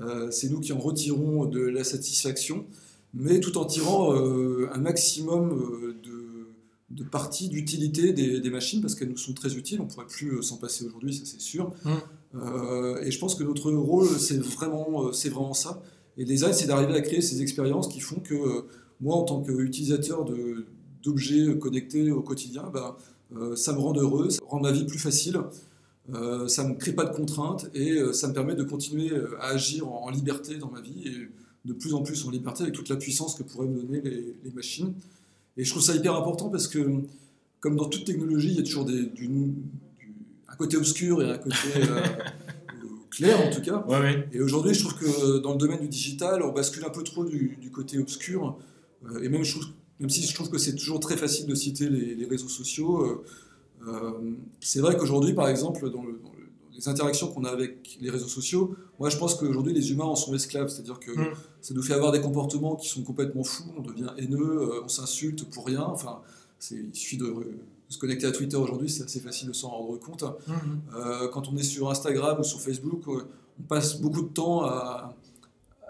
euh, 0.00 0.30
c'est 0.30 0.48
nous 0.48 0.60
qui 0.60 0.72
en 0.72 0.78
retirons 0.78 1.46
de 1.46 1.60
la 1.60 1.84
satisfaction, 1.84 2.66
mais 3.14 3.38
tout 3.40 3.58
en 3.58 3.64
tirant 3.64 4.14
euh, 4.14 4.68
un 4.72 4.78
maximum 4.78 5.94
de, 6.02 6.48
de 6.90 7.04
partie 7.04 7.48
d'utilité 7.48 8.12
des, 8.12 8.50
machines, 8.50 8.80
parce 8.80 8.96
qu'elles 8.96 9.08
nous 9.08 9.16
sont 9.16 9.34
très 9.34 9.54
utiles, 9.54 9.80
on 9.80 9.84
ne 9.84 9.88
pourrait 9.88 10.06
plus 10.06 10.42
s'en 10.42 10.56
passer 10.56 10.84
aujourd'hui, 10.84 11.14
ça 11.14 11.22
c'est 11.24 11.40
sûr. 11.40 11.72
Mmh. 11.84 12.98
et 13.02 13.10
je 13.10 13.18
pense 13.18 13.34
que 13.34 13.44
notre 13.44 13.70
rôle, 13.70 14.08
c'est 14.18 14.38
vraiment, 14.38 15.12
c'est 15.12 15.28
vraiment 15.28 15.54
ça. 15.54 15.82
Et 16.16 16.22
le 16.22 16.26
design, 16.26 16.52
c'est 16.52 16.66
d'arriver 16.66 16.94
à 16.94 17.00
créer 17.00 17.20
ces 17.20 17.40
expériences 17.40 17.88
qui 17.88 18.00
font 18.00 18.20
que 18.20 18.64
moi, 19.00 19.16
en 19.16 19.22
tant 19.22 19.40
qu'utilisateur 19.42 20.24
d'objets 21.02 21.56
connectés 21.58 22.10
au 22.10 22.22
quotidien, 22.22 22.68
ben, 22.72 22.96
ça 23.54 23.72
me 23.72 23.78
rend 23.78 23.94
heureux, 23.96 24.30
ça 24.30 24.40
rend 24.46 24.60
ma 24.60 24.72
vie 24.72 24.84
plus 24.84 24.98
facile, 24.98 25.40
euh, 26.14 26.48
ça 26.48 26.64
ne 26.64 26.70
me 26.70 26.74
crée 26.74 26.92
pas 26.92 27.04
de 27.04 27.14
contraintes 27.14 27.68
et 27.74 27.92
euh, 27.92 28.12
ça 28.12 28.26
me 28.28 28.32
permet 28.32 28.54
de 28.54 28.64
continuer 28.64 29.12
à 29.38 29.48
agir 29.48 29.88
en, 29.88 30.10
liberté 30.10 30.56
dans 30.56 30.70
ma 30.70 30.80
vie 30.80 31.06
et 31.06 31.28
de 31.68 31.72
plus 31.72 31.94
en 31.94 32.02
plus 32.02 32.24
en 32.26 32.30
liberté 32.30 32.62
avec 32.62 32.74
toute 32.74 32.88
la 32.88 32.96
puissance 32.96 33.34
que 33.34 33.42
pourraient 33.42 33.68
me 33.68 33.82
donner 33.82 34.00
les, 34.00 34.50
machines. 34.52 34.92
Et 35.56 35.64
je 35.64 35.70
trouve 35.70 35.82
ça 35.82 35.94
hyper 35.94 36.14
important 36.14 36.48
parce 36.48 36.66
que, 36.66 36.78
comme 37.60 37.76
dans 37.76 37.88
toute 37.88 38.04
technologie, 38.04 38.48
il 38.48 38.56
y 38.56 38.60
a 38.60 38.62
toujours 38.62 38.86
des, 38.86 39.10
un 40.48 40.56
côté 40.56 40.76
obscur 40.76 41.22
et 41.22 41.30
un 41.30 41.38
côté 41.38 41.56
clair 43.10 43.40
en 43.46 43.50
tout 43.50 43.60
cas. 43.60 43.84
Et 44.32 44.40
aujourd'hui, 44.40 44.74
je 44.74 44.80
trouve 44.80 44.98
que 44.98 45.38
dans 45.38 45.52
le 45.52 45.58
domaine 45.58 45.80
du 45.80 45.88
digital, 45.88 46.42
on 46.42 46.52
bascule 46.52 46.84
un 46.84 46.90
peu 46.90 47.04
trop 47.04 47.24
du, 47.24 47.58
du 47.60 47.70
côté 47.70 47.98
obscur. 47.98 48.58
et 49.22 49.28
même, 49.28 49.44
je 49.44 49.58
trouve 49.58 49.70
même 50.00 50.10
si 50.10 50.22
je 50.22 50.34
trouve 50.34 50.50
que 50.50 50.58
c'est 50.58 50.74
toujours 50.74 50.98
très 50.98 51.16
facile 51.16 51.46
de 51.46 51.54
citer 51.54 51.88
les, 51.88 52.26
réseaux 52.26 52.48
sociaux. 52.48 53.04
Euh, 53.04 53.24
euh, 53.86 54.12
c'est 54.60 54.80
vrai 54.80 54.96
qu'aujourd'hui, 54.96 55.34
par 55.34 55.48
exemple, 55.48 55.90
dans, 55.90 56.04
les 56.74 56.88
interactions 56.88 57.28
qu'on 57.28 57.44
a 57.44 57.50
avec 57.50 57.98
les 58.00 58.08
réseaux 58.08 58.28
sociaux, 58.28 58.74
moi 58.98 59.10
je 59.10 59.18
pense 59.18 59.34
qu'aujourd'hui 59.34 59.74
les 59.74 59.92
humains 59.92 60.06
en 60.06 60.16
sont 60.16 60.34
esclaves, 60.34 60.68
c'est-à-dire 60.68 60.98
que 60.98 61.10
mm. 61.10 61.34
ça 61.60 61.74
nous 61.74 61.82
fait 61.82 61.92
avoir 61.92 62.10
des 62.10 62.22
comportements 62.22 62.74
qui 62.74 62.88
sont 62.88 63.02
complètement 63.02 63.44
fous, 63.44 63.70
on 63.76 63.82
devient 63.82 64.10
haineux, 64.16 64.62
euh, 64.62 64.82
on 64.82 64.88
s'insulte 64.88 65.44
pour 65.50 65.66
rien, 65.66 65.82
enfin 65.82 66.20
il 66.70 66.94
suffit 66.94 67.18
de, 67.18 67.34
se 67.88 67.98
connecter 67.98 68.26
à 68.26 68.32
Twitter 68.32 68.56
aujourd'hui, 68.56 68.88
c'est 68.88 69.02
assez 69.02 69.20
facile 69.20 69.48
de 69.48 69.52
s'en 69.52 69.68
rendre 69.68 69.98
compte. 69.98 70.24
Mm. 70.46 71.28
quand 71.32 71.48
on 71.48 71.56
est 71.56 71.62
sur 71.62 71.90
Instagram 71.90 72.38
ou 72.40 72.44
sur 72.44 72.60
Facebook, 72.60 73.02
on 73.08 73.62
passe 73.68 74.00
beaucoup 74.00 74.22
de 74.22 74.28
temps 74.28 74.64
à, 74.64 75.14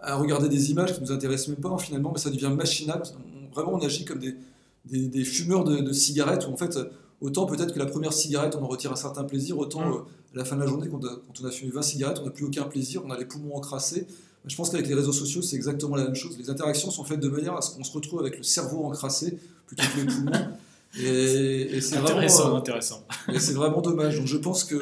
à 0.02 0.16
regarder 0.16 0.48
des 0.48 0.72
images 0.72 0.94
qui 0.94 1.00
ne 1.00 1.06
nous 1.06 1.12
intéressent 1.12 1.48
même 1.48 1.58
pas 1.58 1.76
finalement, 1.78 2.10
mais 2.12 2.18
ça 2.18 2.30
devient 2.30 2.52
machinal 2.56 3.02
vraiment 3.52 3.74
on 3.74 3.80
agit 3.80 4.04
comme 4.04 4.18
des, 4.18 4.36
des, 4.84 5.24
fumeurs 5.24 5.64
de, 5.64 5.92
cigarettes, 5.92 6.46
où 6.48 6.52
en 6.52 6.56
fait, 6.56 6.78
autant 7.20 7.46
peut-être 7.46 7.72
que 7.72 7.78
la 7.78 7.86
première 7.86 8.12
cigarette, 8.12 8.56
on 8.58 8.64
en 8.64 8.68
retire 8.68 8.92
un 8.92 8.96
certain 8.96 9.24
plaisir, 9.24 9.58
autant 9.58 9.80
mm. 9.80 9.92
euh, 9.92 9.98
à 10.34 10.38
la 10.38 10.44
fin 10.44 10.56
de 10.56 10.60
la 10.60 10.66
journée, 10.66 10.88
quand, 10.88 11.00
on 11.04 11.44
a 11.44 11.50
fumé 11.50 11.70
20 11.70 11.82
cigarettes, 11.82 12.18
on 12.22 12.24
n'a 12.24 12.30
plus 12.30 12.44
aucun 12.44 12.64
plaisir, 12.64 13.02
on 13.04 13.10
a 13.10 13.18
les 13.18 13.24
poumons 13.24 13.56
encrassés. 13.56 14.06
Je 14.46 14.56
pense 14.56 14.70
qu'avec 14.70 14.86
les 14.88 14.94
réseaux 14.94 15.12
sociaux, 15.12 15.42
c'est 15.42 15.56
exactement 15.56 15.96
la 15.96 16.04
même 16.04 16.14
chose. 16.14 16.38
Les 16.38 16.48
interactions 16.48 16.90
sont 16.90 17.04
faites 17.04 17.20
de 17.20 17.28
manière 17.28 17.56
à 17.56 17.60
ce 17.60 17.74
qu'on 17.74 17.84
se 17.84 17.92
retrouve 17.92 18.20
avec 18.20 18.38
le 18.38 18.42
cerveau 18.42 18.84
encrassé 18.84 19.38
plutôt 19.66 19.82
que 19.94 20.00
les 20.00 20.06
poumons. 20.06 20.32
Et, 20.98 21.80
c'est 21.80 21.98
intéressant, 21.98 22.42
vraiment, 22.44 22.56
intéressant. 22.56 23.04
Et 23.32 23.38
c'est 23.38 23.52
vraiment 23.52 23.80
dommage. 23.80 24.18
Donc 24.18 24.26
je 24.26 24.36
pense 24.38 24.64
que 24.64 24.76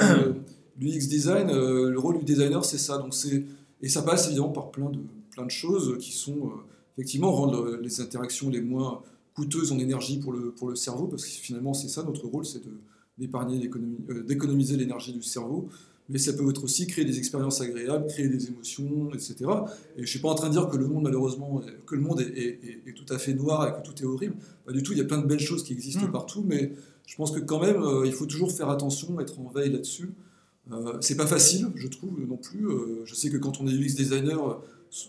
l'UX 0.81 1.07
design, 1.09 1.51
euh, 1.51 1.91
le 1.91 1.99
rôle 1.99 2.19
du 2.19 2.25
designer, 2.25 2.65
c'est 2.65 2.79
ça. 2.79 2.99
Donc 2.99 3.15
c'est 3.15 3.45
et 3.83 3.89
ça 3.89 4.03
passe 4.03 4.27
évidemment 4.27 4.49
par 4.49 4.71
plein 4.71 4.91
de 4.91 4.99
plein 5.31 5.45
de 5.45 5.51
choses 5.51 5.99
qui 6.01 6.13
sont 6.13 6.47
euh, 6.47 6.51
effectivement 6.99 7.33
rendre 7.33 7.79
les 7.81 8.01
interactions 8.01 8.51
les 8.51 8.61
moins 8.61 9.03
coûteuses 9.35 9.71
en 9.71 9.79
énergie 9.79 10.19
pour 10.19 10.33
le, 10.33 10.51
pour 10.51 10.69
le 10.69 10.75
cerveau, 10.75 11.07
parce 11.07 11.25
que 11.25 11.31
finalement 11.31 11.73
c'est 11.73 11.89
ça 11.89 12.03
notre 12.03 12.27
rôle, 12.27 12.45
c'est 12.45 12.61
d'épargner, 13.19 13.71
euh, 14.11 14.23
d'économiser 14.25 14.77
l'énergie 14.77 15.13
du 15.13 15.23
cerveau, 15.23 15.69
mais 16.09 16.19
ça 16.19 16.33
peut 16.33 16.49
être 16.51 16.65
aussi 16.65 16.89
créer 16.89 17.05
des 17.05 17.19
expériences 17.19 17.61
agréables, 17.61 18.07
créer 18.09 18.29
des 18.29 18.49
émotions, 18.49 19.11
etc. 19.15 19.37
Et 19.95 19.99
je 19.99 20.01
ne 20.03 20.07
suis 20.07 20.19
pas 20.19 20.29
en 20.29 20.35
train 20.35 20.49
de 20.49 20.55
dire 20.55 20.69
que 20.69 20.77
le 20.77 20.89
monde 20.89 21.05
malheureusement, 21.05 21.63
que 21.87 21.95
le 21.95 22.01
monde 22.01 22.21
est, 22.21 22.95
tout 22.97 23.13
à 23.13 23.19
fait 23.19 23.35
noir 23.35 23.69
et 23.69 23.81
que 23.81 23.87
tout 23.87 24.03
est 24.03 24.07
horrible, 24.07 24.35
pas 24.67 24.73
du 24.73 24.83
tout, 24.83 24.93
il 24.93 24.99
y 24.99 25.03
a 25.03 25.05
plein 25.05 25.19
de 25.19 25.27
belles 25.27 25.39
choses 25.39 25.63
qui 25.63 25.75
existent 25.75 26.09
mmh. 26.09 26.13
partout, 26.13 26.45
mais 26.45 26.73
je 27.07 27.15
pense 27.15 27.31
que 27.31 27.41
quand 27.41 27.61
même 27.61 27.81
euh, 27.81 28.07
il 28.07 28.13
faut 28.13 28.27
toujours 28.27 28.51
faire 28.51 28.71
attention, 28.71 29.21
être 29.21 29.39
en 29.39 29.49
veille 29.49 29.71
là-dessus. 29.71 30.11
Euh, 30.73 30.99
c'est 31.01 31.17
pas 31.17 31.27
facile, 31.27 31.69
je 31.77 31.87
trouve 31.87 32.21
non 32.27 32.37
plus. 32.37 32.69
Euh, 32.69 33.05
je 33.05 33.15
sais 33.15 33.31
que 33.31 33.37
quand 33.37 33.61
on 33.61 33.69
est 33.69 33.73
UX 33.73 33.95
designer, 33.95 34.61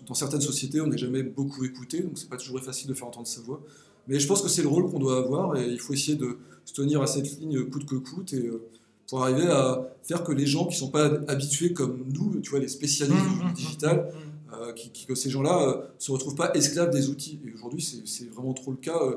dans 0.08 0.14
certaines 0.14 0.42
sociétés, 0.42 0.82
on 0.82 0.88
n'est 0.88 0.98
jamais 0.98 1.24
beaucoup 1.24 1.64
écouté, 1.66 2.02
donc 2.02 2.18
c'est 2.18 2.30
pas 2.30 2.38
toujours 2.38 2.60
facile 2.60 2.88
de 2.90 2.94
faire 2.94 3.08
entendre 3.08 3.28
sa 3.28 3.42
voix. 3.42 3.62
Mais 4.08 4.20
je 4.20 4.28
pense 4.28 4.42
que 4.42 4.50
c'est 4.50 4.62
le 4.64 4.68
rôle 4.68 4.90
qu'on 4.90 5.00
doit 5.00 5.18
avoir 5.20 5.56
et 5.58 5.68
il 5.68 5.80
faut 5.80 5.94
essayer 5.94 6.18
de 6.18 6.38
se 6.66 6.74
tenir 6.74 7.02
à 7.02 7.08
cette 7.08 7.40
ligne 7.40 7.64
coûte 7.66 7.86
que 7.86 7.96
coûte 7.96 8.34
et, 8.34 8.48
euh, 8.48 8.62
pour 9.08 9.24
arriver 9.24 9.48
à 9.48 9.88
faire 10.04 10.24
que 10.24 10.32
les 10.32 10.46
gens 10.46 10.66
qui 10.66 10.76
ne 10.76 10.80
sont 10.80 10.90
pas 10.92 11.06
habitués 11.28 11.74
comme 11.74 12.04
nous, 12.14 12.40
tu 12.42 12.50
vois, 12.52 12.60
les 12.60 12.68
spécialistes 12.68 13.20
Mmh, 13.20 13.40
du 13.40 13.46
mmh, 13.46 13.54
digital, 13.54 13.98
mmh. 14.14 14.54
euh, 14.54 14.74
qui, 14.74 14.90
qui- 14.92 15.06
que 15.06 15.16
ces 15.16 15.30
gens-là 15.30 15.78
ne 15.78 16.00
se 16.00 16.12
retrouvent 16.12 16.36
pas 16.36 16.52
esclaves 16.54 16.92
des 16.92 17.10
outils. 17.10 17.40
Et 17.48 17.54
aujourd'hui, 17.54 17.82
c'est 18.06 18.30
vraiment 18.30 18.54
trop 18.54 18.72
le 18.72 18.78
cas. 18.78 19.00
euh, 19.02 19.16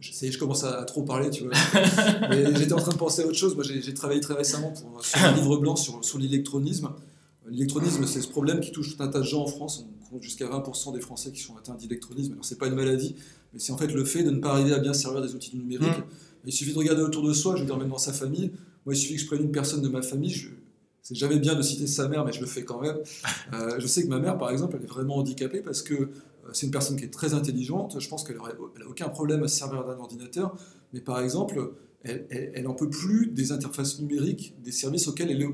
je, 0.00 0.38
commence 0.38 0.64
à, 0.64 0.80
à 0.80 0.84
trop 0.84 1.02
parler, 1.02 1.30
tu 1.30 1.44
vois. 1.44 1.52
Mais 2.30 2.54
j'étais 2.56 2.72
en 2.72 2.78
train 2.78 2.92
de 2.92 2.96
penser 2.98 3.22
à 3.22 3.26
autre 3.26 3.36
chose. 3.36 3.54
Moi, 3.54 3.62
j'ai 3.64 3.80
j'ai 3.82 3.94
travaillé 3.94 4.20
très 4.20 4.34
récemment 4.34 4.72
pour, 4.72 5.04
sur 5.04 5.22
un 5.24 5.32
livre 5.32 5.56
blanc 5.58 5.76
sur, 5.76 6.04
sur 6.04 6.18
l'électronisme. 6.18 6.90
L'électronisme, 7.48 8.06
c'est 8.06 8.20
ce 8.20 8.28
problème 8.28 8.60
qui 8.60 8.70
touche 8.70 8.96
tout 8.96 9.02
un 9.02 9.08
tas 9.08 9.20
de 9.20 9.24
gens 9.24 9.42
en 9.42 9.46
France. 9.46 9.86
On 10.00 10.10
compte 10.10 10.22
jusqu'à 10.22 10.46
20% 10.46 10.94
des 10.94 11.00
Français 11.00 11.32
qui 11.32 11.40
sont 11.40 11.56
atteints 11.56 11.74
d'électronisme. 11.74 12.32
Alors, 12.32 12.44
c'est 12.44 12.58
pas 12.58 12.68
une 12.68 12.74
maladie, 12.74 13.16
mais 13.52 13.58
c'est 13.58 13.72
en 13.72 13.76
fait 13.76 13.92
le 13.92 14.04
fait 14.04 14.22
de 14.22 14.30
ne 14.30 14.38
pas 14.38 14.52
arriver 14.52 14.72
à 14.72 14.78
bien 14.78 14.92
servir 14.92 15.22
des 15.22 15.34
outils 15.34 15.56
numériques. 15.56 15.98
Mm. 15.98 16.04
Il 16.46 16.52
suffit 16.52 16.72
de 16.72 16.78
regarder 16.78 17.02
autour 17.02 17.26
de 17.26 17.32
soi, 17.32 17.56
je 17.56 17.60
veux 17.60 17.66
dire, 17.66 17.76
même 17.76 17.88
dans 17.88 17.98
sa 17.98 18.12
famille. 18.12 18.52
Moi, 18.84 18.94
il 18.94 18.96
suffit 18.96 19.14
que 19.14 19.20
je 19.20 19.26
prenne 19.26 19.42
une 19.42 19.52
personne 19.52 19.82
de 19.82 19.88
ma 19.88 20.02
famille. 20.02 20.30
Je... 20.30 20.48
C'est 21.02 21.16
jamais 21.16 21.38
bien 21.38 21.56
de 21.56 21.62
citer 21.62 21.88
sa 21.88 22.08
mère, 22.08 22.24
mais 22.24 22.32
je 22.32 22.40
le 22.40 22.46
fais 22.46 22.64
quand 22.64 22.80
même. 22.80 22.96
Euh, 23.54 23.74
je 23.78 23.86
sais 23.88 24.04
que 24.04 24.08
ma 24.08 24.20
mère, 24.20 24.38
par 24.38 24.50
exemple, 24.50 24.76
elle 24.78 24.84
est 24.84 24.88
vraiment 24.88 25.16
handicapée 25.16 25.60
parce 25.60 25.82
que 25.82 25.94
euh, 25.94 26.08
c'est 26.52 26.66
une 26.66 26.72
personne 26.72 26.96
qui 26.96 27.04
est 27.04 27.12
très 27.12 27.34
intelligente. 27.34 27.96
Je 27.98 28.08
pense 28.08 28.22
qu'elle 28.22 28.36
n'a 28.36 28.88
aucun 28.88 29.08
problème 29.08 29.42
à 29.42 29.48
se 29.48 29.58
servir 29.58 29.84
d'un 29.84 29.98
ordinateur. 29.98 30.56
Mais 30.92 31.00
par 31.00 31.20
exemple, 31.20 31.72
elle, 32.04 32.26
elle, 32.30 32.52
elle 32.54 32.68
en 32.68 32.74
peut 32.74 32.88
plus 32.88 33.26
des 33.26 33.50
interfaces 33.50 33.98
numériques, 33.98 34.54
des 34.62 34.72
services 34.72 35.08
auxquels 35.08 35.30
elle 35.30 35.42
est, 35.42 35.48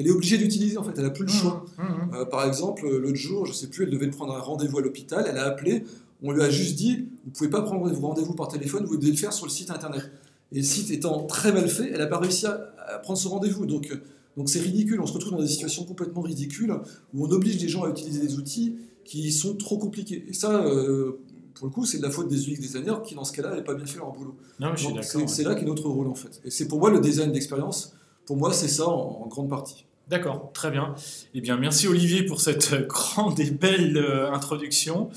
qu'elle 0.00 0.10
est 0.10 0.14
obligée 0.14 0.38
d'utiliser. 0.38 0.78
En 0.78 0.84
fait, 0.84 0.92
elle 0.96 1.04
n'a 1.04 1.10
plus 1.10 1.24
le 1.24 1.30
choix. 1.30 1.64
Mmh, 1.76 1.82
mmh. 1.82 2.14
Euh, 2.14 2.24
par 2.24 2.46
exemple, 2.46 2.88
l'autre 2.88 3.16
jour, 3.16 3.44
je 3.46 3.52
sais 3.52 3.66
plus, 3.66 3.84
elle 3.84 3.90
devait 3.90 4.08
prendre 4.08 4.34
un 4.34 4.40
rendez-vous 4.40 4.78
à 4.78 4.82
l'hôpital. 4.82 5.26
Elle 5.28 5.36
a 5.38 5.44
appelé. 5.44 5.84
On 6.22 6.32
lui 6.32 6.42
a 6.42 6.50
juste 6.50 6.76
dit 6.76 7.08
vous 7.24 7.30
pouvez 7.30 7.50
pas 7.50 7.62
prendre 7.62 7.88
vos 7.88 8.06
rendez-vous 8.06 8.34
par 8.34 8.48
téléphone, 8.48 8.84
vous 8.84 8.96
devez 8.96 9.12
le 9.12 9.16
faire 9.16 9.32
sur 9.32 9.46
le 9.46 9.50
site 9.50 9.70
internet. 9.70 10.10
Et 10.52 10.58
le 10.58 10.62
site 10.62 10.90
étant 10.90 11.26
très 11.26 11.52
mal 11.52 11.68
fait, 11.68 11.90
elle 11.92 11.98
n'a 11.98 12.06
pas 12.06 12.18
réussi 12.18 12.46
à, 12.46 12.72
à 12.88 12.98
prendre 12.98 13.18
ce 13.18 13.28
rendez-vous. 13.28 13.66
Donc, 13.66 13.90
euh, 13.90 13.96
donc 14.36 14.48
c'est 14.48 14.60
ridicule. 14.60 15.00
On 15.00 15.06
se 15.06 15.12
retrouve 15.12 15.32
dans 15.32 15.40
des 15.42 15.48
situations 15.48 15.84
complètement 15.84 16.22
ridicules 16.22 16.74
où 17.14 17.26
on 17.26 17.30
oblige 17.30 17.60
les 17.60 17.68
gens 17.68 17.84
à 17.84 17.90
utiliser 17.90 18.20
des 18.20 18.36
outils 18.36 18.76
qui 19.04 19.32
sont 19.32 19.54
trop 19.56 19.78
compliqués. 19.78 20.24
Et 20.28 20.32
ça, 20.32 20.62
euh, 20.64 21.20
pour 21.54 21.66
le 21.66 21.72
coup, 21.72 21.84
c'est 21.84 21.98
de 21.98 22.02
la 22.02 22.10
faute 22.10 22.28
des 22.28 22.48
UX 22.48 22.58
designers 22.58 23.02
qui, 23.04 23.14
dans 23.14 23.24
ce 23.24 23.32
cas-là, 23.32 23.50
n'avaient 23.50 23.64
pas 23.64 23.74
bien 23.74 23.86
fait 23.86 23.98
leur 23.98 24.12
boulot. 24.12 24.36
Non, 24.60 24.70
mais 24.70 24.76
je 24.76 24.84
suis 24.84 24.94
Donc, 24.94 25.02
d'accord. 25.02 25.28
C'est 25.28 25.42
ouais. 25.46 25.48
là 25.48 25.54
qu'est 25.58 25.66
notre 25.66 25.88
rôle 25.88 26.08
en 26.08 26.14
fait. 26.14 26.40
Et 26.44 26.50
c'est 26.50 26.68
pour 26.68 26.78
moi 26.78 26.90
le 26.90 27.00
design 27.00 27.32
d'expérience. 27.32 27.94
Pour 28.26 28.36
moi, 28.36 28.52
c'est 28.52 28.68
ça 28.68 28.88
en, 28.88 29.22
en 29.24 29.26
grande 29.26 29.48
partie. 29.48 29.86
D'accord, 30.10 30.50
très 30.52 30.72
bien. 30.72 30.96
Eh 31.34 31.40
bien, 31.40 31.56
merci 31.56 31.86
Olivier 31.86 32.24
pour 32.24 32.40
cette 32.40 32.72
euh, 32.72 32.84
grande 32.84 33.38
et 33.38 33.48
belle 33.52 33.96
euh, 33.96 34.32
introduction. 34.32 35.08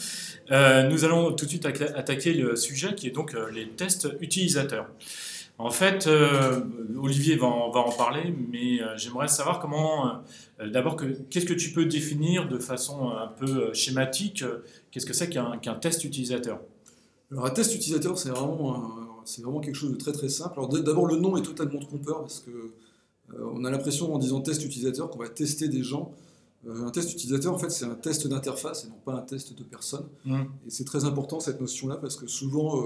Euh, 0.52 0.88
nous 0.88 1.04
allons 1.04 1.34
tout 1.34 1.46
de 1.46 1.50
suite 1.50 1.66
atta- 1.66 1.96
attaquer 1.96 2.34
le 2.36 2.56
sujet 2.56 2.94
qui 2.94 3.08
est 3.08 3.12
donc 3.12 3.36
les 3.52 3.68
tests 3.70 4.08
utilisateurs. 4.22 4.88
En 5.58 5.72
fait, 5.72 6.08
Olivier 7.02 7.38
va 7.38 7.48
en, 7.48 7.92
parler, 7.92 8.34
mais 8.52 8.80
j'aimerais 8.98 9.28
savoir 9.28 9.60
comment, 9.60 10.24
d'abord, 10.60 10.96
que- 10.96 11.16
qu'est-ce 11.30 11.46
que 11.46 11.54
tu 11.54 11.72
peux 11.72 11.86
définir 11.86 12.48
de 12.48 12.58
façon 12.58 13.12
un 13.12 13.28
peu 13.28 13.72
schématique, 13.74 14.44
qu'est-ce 14.92 15.06
que 15.06 15.14
c'est 15.14 15.30
qu'un 15.30 15.76
test 15.76 16.04
utilisateur? 16.04 16.60
Alors 17.32 17.46
un 17.46 17.52
test 17.52 17.74
utilisateur, 17.76 18.18
c'est 18.18 18.30
vraiment, 18.30 18.84
vraiment 19.42 19.60
quelque 19.60 19.76
chose 19.76 19.92
de 19.92 19.98
très 19.98 20.12
très 20.12 20.28
simple. 20.30 20.56
Alors 20.58 20.70
d'abord, 20.70 21.06
le 21.06 21.18
nom 21.18 21.38
est 21.38 21.44
totalement 21.44 21.80
trompeur 21.80 22.22
parce 22.22 22.40
que 22.40 22.72
on 23.54 23.64
a 23.66 23.72
l'impression 23.72 24.14
en 24.14 24.18
disant 24.20 24.42
test 24.42 24.64
utilisateur 24.64 25.10
qu'on 25.10 25.20
va 25.20 25.30
tester 25.30 25.68
des 25.68 25.84
gens. 25.84 26.12
Euh, 26.68 26.86
un 26.86 26.92
test 26.92 27.12
utilisateur, 27.12 27.54
en 27.54 27.58
fait, 27.58 27.70
c'est 27.70 27.86
un 27.86 27.96
test 27.96 28.28
d'interface 28.28 28.86
et 28.86 28.88
non 28.88 28.96
pas 29.04 29.14
un 29.16 29.22
test 29.22 29.58
de 29.58 29.64
personne. 29.64 30.06
Et 30.28 30.70
c'est 30.70 30.86
très 30.86 31.04
important 31.06 31.40
cette 31.40 31.60
notion-là 31.60 31.98
parce 31.98 32.16
que 32.16 32.26
souvent, 32.28 32.82
euh, 32.82 32.86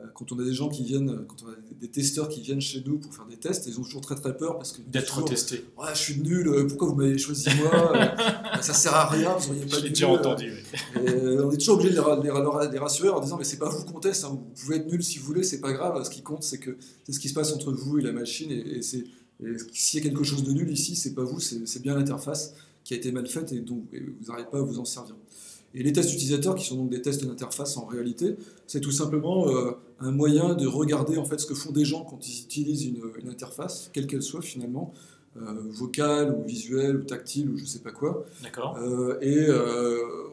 euh, 0.00 0.02
quand 0.14 0.32
on 0.32 0.38
a 0.40 0.44
des 0.44 0.52
gens 0.52 0.68
qui 0.68 0.82
viennent, 0.84 1.24
quand 1.28 1.44
on 1.44 1.48
a 1.50 1.54
des- 1.80 1.88
testeurs 1.88 2.28
qui 2.28 2.40
viennent 2.40 2.60
chez 2.60 2.82
nous 2.86 2.98
pour 2.98 3.12
faire 3.14 3.26
des 3.26 3.36
tests, 3.36 3.66
ils 3.66 3.78
ont 3.78 3.82
toujours 3.82 4.00
très 4.00 4.14
très 4.16 4.36
peur 4.36 4.56
parce 4.58 4.72
que 4.72 4.80
D'être 4.82 5.06
toujours, 5.14 5.28
testé. 5.28 5.64
Ouais, 5.78 5.86
je 5.94 5.98
suis 5.98 6.20
nul, 6.20 6.46
euh, 6.48 6.66
pourquoi 6.66 6.88
vous 6.88 6.94
m'avez 6.96 7.18
choisi 7.18 7.48
moi 7.56 7.92
Euh, 7.96 8.60
Ça 8.62 8.74
sert 8.74 8.94
à 8.94 9.06
rien, 9.08 9.34
vous 9.36 9.50
auriez 9.50 9.64
pas 9.66 9.76
Je 9.78 9.82
l'ai 9.84 9.88
déjà 9.90 10.06
euh, 10.10 10.16
entendu. 10.18 10.52
et 10.96 11.08
euh, 11.08 11.46
on 11.46 11.50
est 11.52 11.56
toujours 11.58 11.76
obligé 11.76 11.90
de 11.90 11.94
les, 11.94 12.00
ra- 12.00 12.20
les 12.20 12.30
ra- 12.30 12.68
les 12.68 12.78
rassurer 12.78 13.08
en 13.10 13.20
disant 13.20 13.36
mais 13.38 13.44
c'est 13.44 13.58
pas 13.58 13.68
vous 13.68 13.84
qu'on 13.84 14.00
teste, 14.00 14.24
hein, 14.24 14.30
vous 14.30 14.44
pouvez 14.60 14.76
être 14.76 14.90
nul 14.90 15.02
si 15.04 15.18
vous 15.18 15.26
voulez, 15.26 15.42
c'est 15.44 15.60
pas 15.60 15.72
grave. 15.72 16.02
Ce 16.04 16.10
qui 16.10 16.22
compte 16.22 16.42
c'est 16.42 16.58
que 16.58 16.76
c'est 17.04 17.12
ce 17.12 17.20
qui 17.20 17.28
se 17.28 17.34
passe 17.34 17.52
entre 17.52 17.72
vous 17.72 17.98
et 17.98 18.02
la 18.02 18.12
machine 18.12 18.50
et, 18.50 18.78
et 18.78 18.82
c'est 18.82 19.04
s'il 19.72 20.02
y 20.02 20.06
a 20.06 20.08
quelque 20.08 20.24
chose 20.24 20.42
de 20.42 20.52
nul 20.52 20.70
ici, 20.70 20.96
c'est 20.96 21.14
pas 21.14 21.22
vous, 21.22 21.40
c'est 21.40 21.82
bien 21.82 21.94
l'interface 21.94 22.54
qui 22.84 22.94
a 22.94 22.96
été 22.96 23.12
mal 23.12 23.26
faite 23.26 23.52
et 23.52 23.60
dont 23.60 23.82
et 23.92 24.00
vous 24.00 24.28
n'arrivez 24.28 24.48
pas 24.50 24.58
à 24.58 24.62
vous 24.62 24.78
en 24.78 24.84
servir. 24.84 25.14
Et 25.74 25.82
les 25.82 25.92
tests 25.92 26.12
utilisateurs, 26.14 26.54
qui 26.54 26.64
sont 26.64 26.76
donc 26.76 26.88
des 26.88 27.02
tests 27.02 27.24
d'interface 27.24 27.76
en 27.76 27.84
réalité, 27.84 28.36
c'est 28.66 28.80
tout 28.80 28.90
simplement 28.90 29.48
euh, 29.48 29.72
un 30.00 30.10
moyen 30.10 30.54
de 30.54 30.66
regarder 30.66 31.18
en 31.18 31.24
fait 31.24 31.38
ce 31.38 31.46
que 31.46 31.54
font 31.54 31.72
des 31.72 31.84
gens 31.84 32.04
quand 32.04 32.26
ils 32.26 32.42
utilisent 32.42 32.86
une, 32.86 33.02
une 33.20 33.28
interface, 33.28 33.90
quelle 33.92 34.06
qu'elle 34.06 34.22
soit 34.22 34.40
finalement, 34.40 34.94
euh, 35.36 35.42
vocale 35.68 36.34
ou 36.34 36.42
visuelle 36.46 36.96
ou 36.96 37.04
tactile 37.04 37.50
ou 37.50 37.58
je 37.58 37.66
sais 37.66 37.80
pas 37.80 37.92
quoi. 37.92 38.24
D'accord. 38.42 38.78
Euh, 38.78 39.18
et 39.20 39.46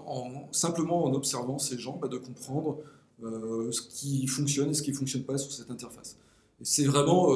en, 0.07 0.47
simplement 0.53 1.03
en 1.03 1.13
observant 1.13 1.59
ces 1.59 1.77
gens, 1.77 1.99
bah, 2.01 2.07
de 2.07 2.17
comprendre 2.17 2.79
ce 3.21 3.81
qui 3.81 4.27
fonctionne 4.27 4.69
et 4.69 4.73
ce 4.73 4.81
qui 4.81 4.91
ne 4.91 4.95
fonctionne 4.95 5.23
pas 5.23 5.37
sur 5.37 5.51
cette 5.51 5.71
interface. 5.71 6.17
Et 6.61 6.65
c'est 6.65 6.85
vraiment, 6.85 7.33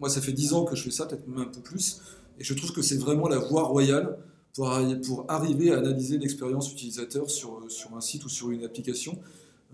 moi 0.00 0.08
ça 0.08 0.20
fait 0.20 0.32
10 0.32 0.52
ans 0.54 0.64
que 0.64 0.76
je 0.76 0.82
fais 0.82 0.90
ça, 0.90 1.06
peut-être 1.06 1.26
même 1.28 1.38
un 1.40 1.44
peu 1.46 1.60
plus, 1.60 2.00
et 2.38 2.44
je 2.44 2.54
trouve 2.54 2.72
que 2.72 2.82
c'est 2.82 2.96
vraiment 2.98 3.28
la 3.28 3.38
voie 3.38 3.62
royale 3.64 4.18
pour, 4.54 4.70
pour 5.06 5.24
arriver 5.28 5.72
à 5.72 5.78
analyser 5.78 6.18
l'expérience 6.18 6.72
utilisateur 6.72 7.30
sur, 7.30 7.60
sur 7.68 7.94
un 7.96 8.00
site 8.00 8.24
ou 8.24 8.28
sur 8.28 8.50
une 8.50 8.64
application. 8.64 9.18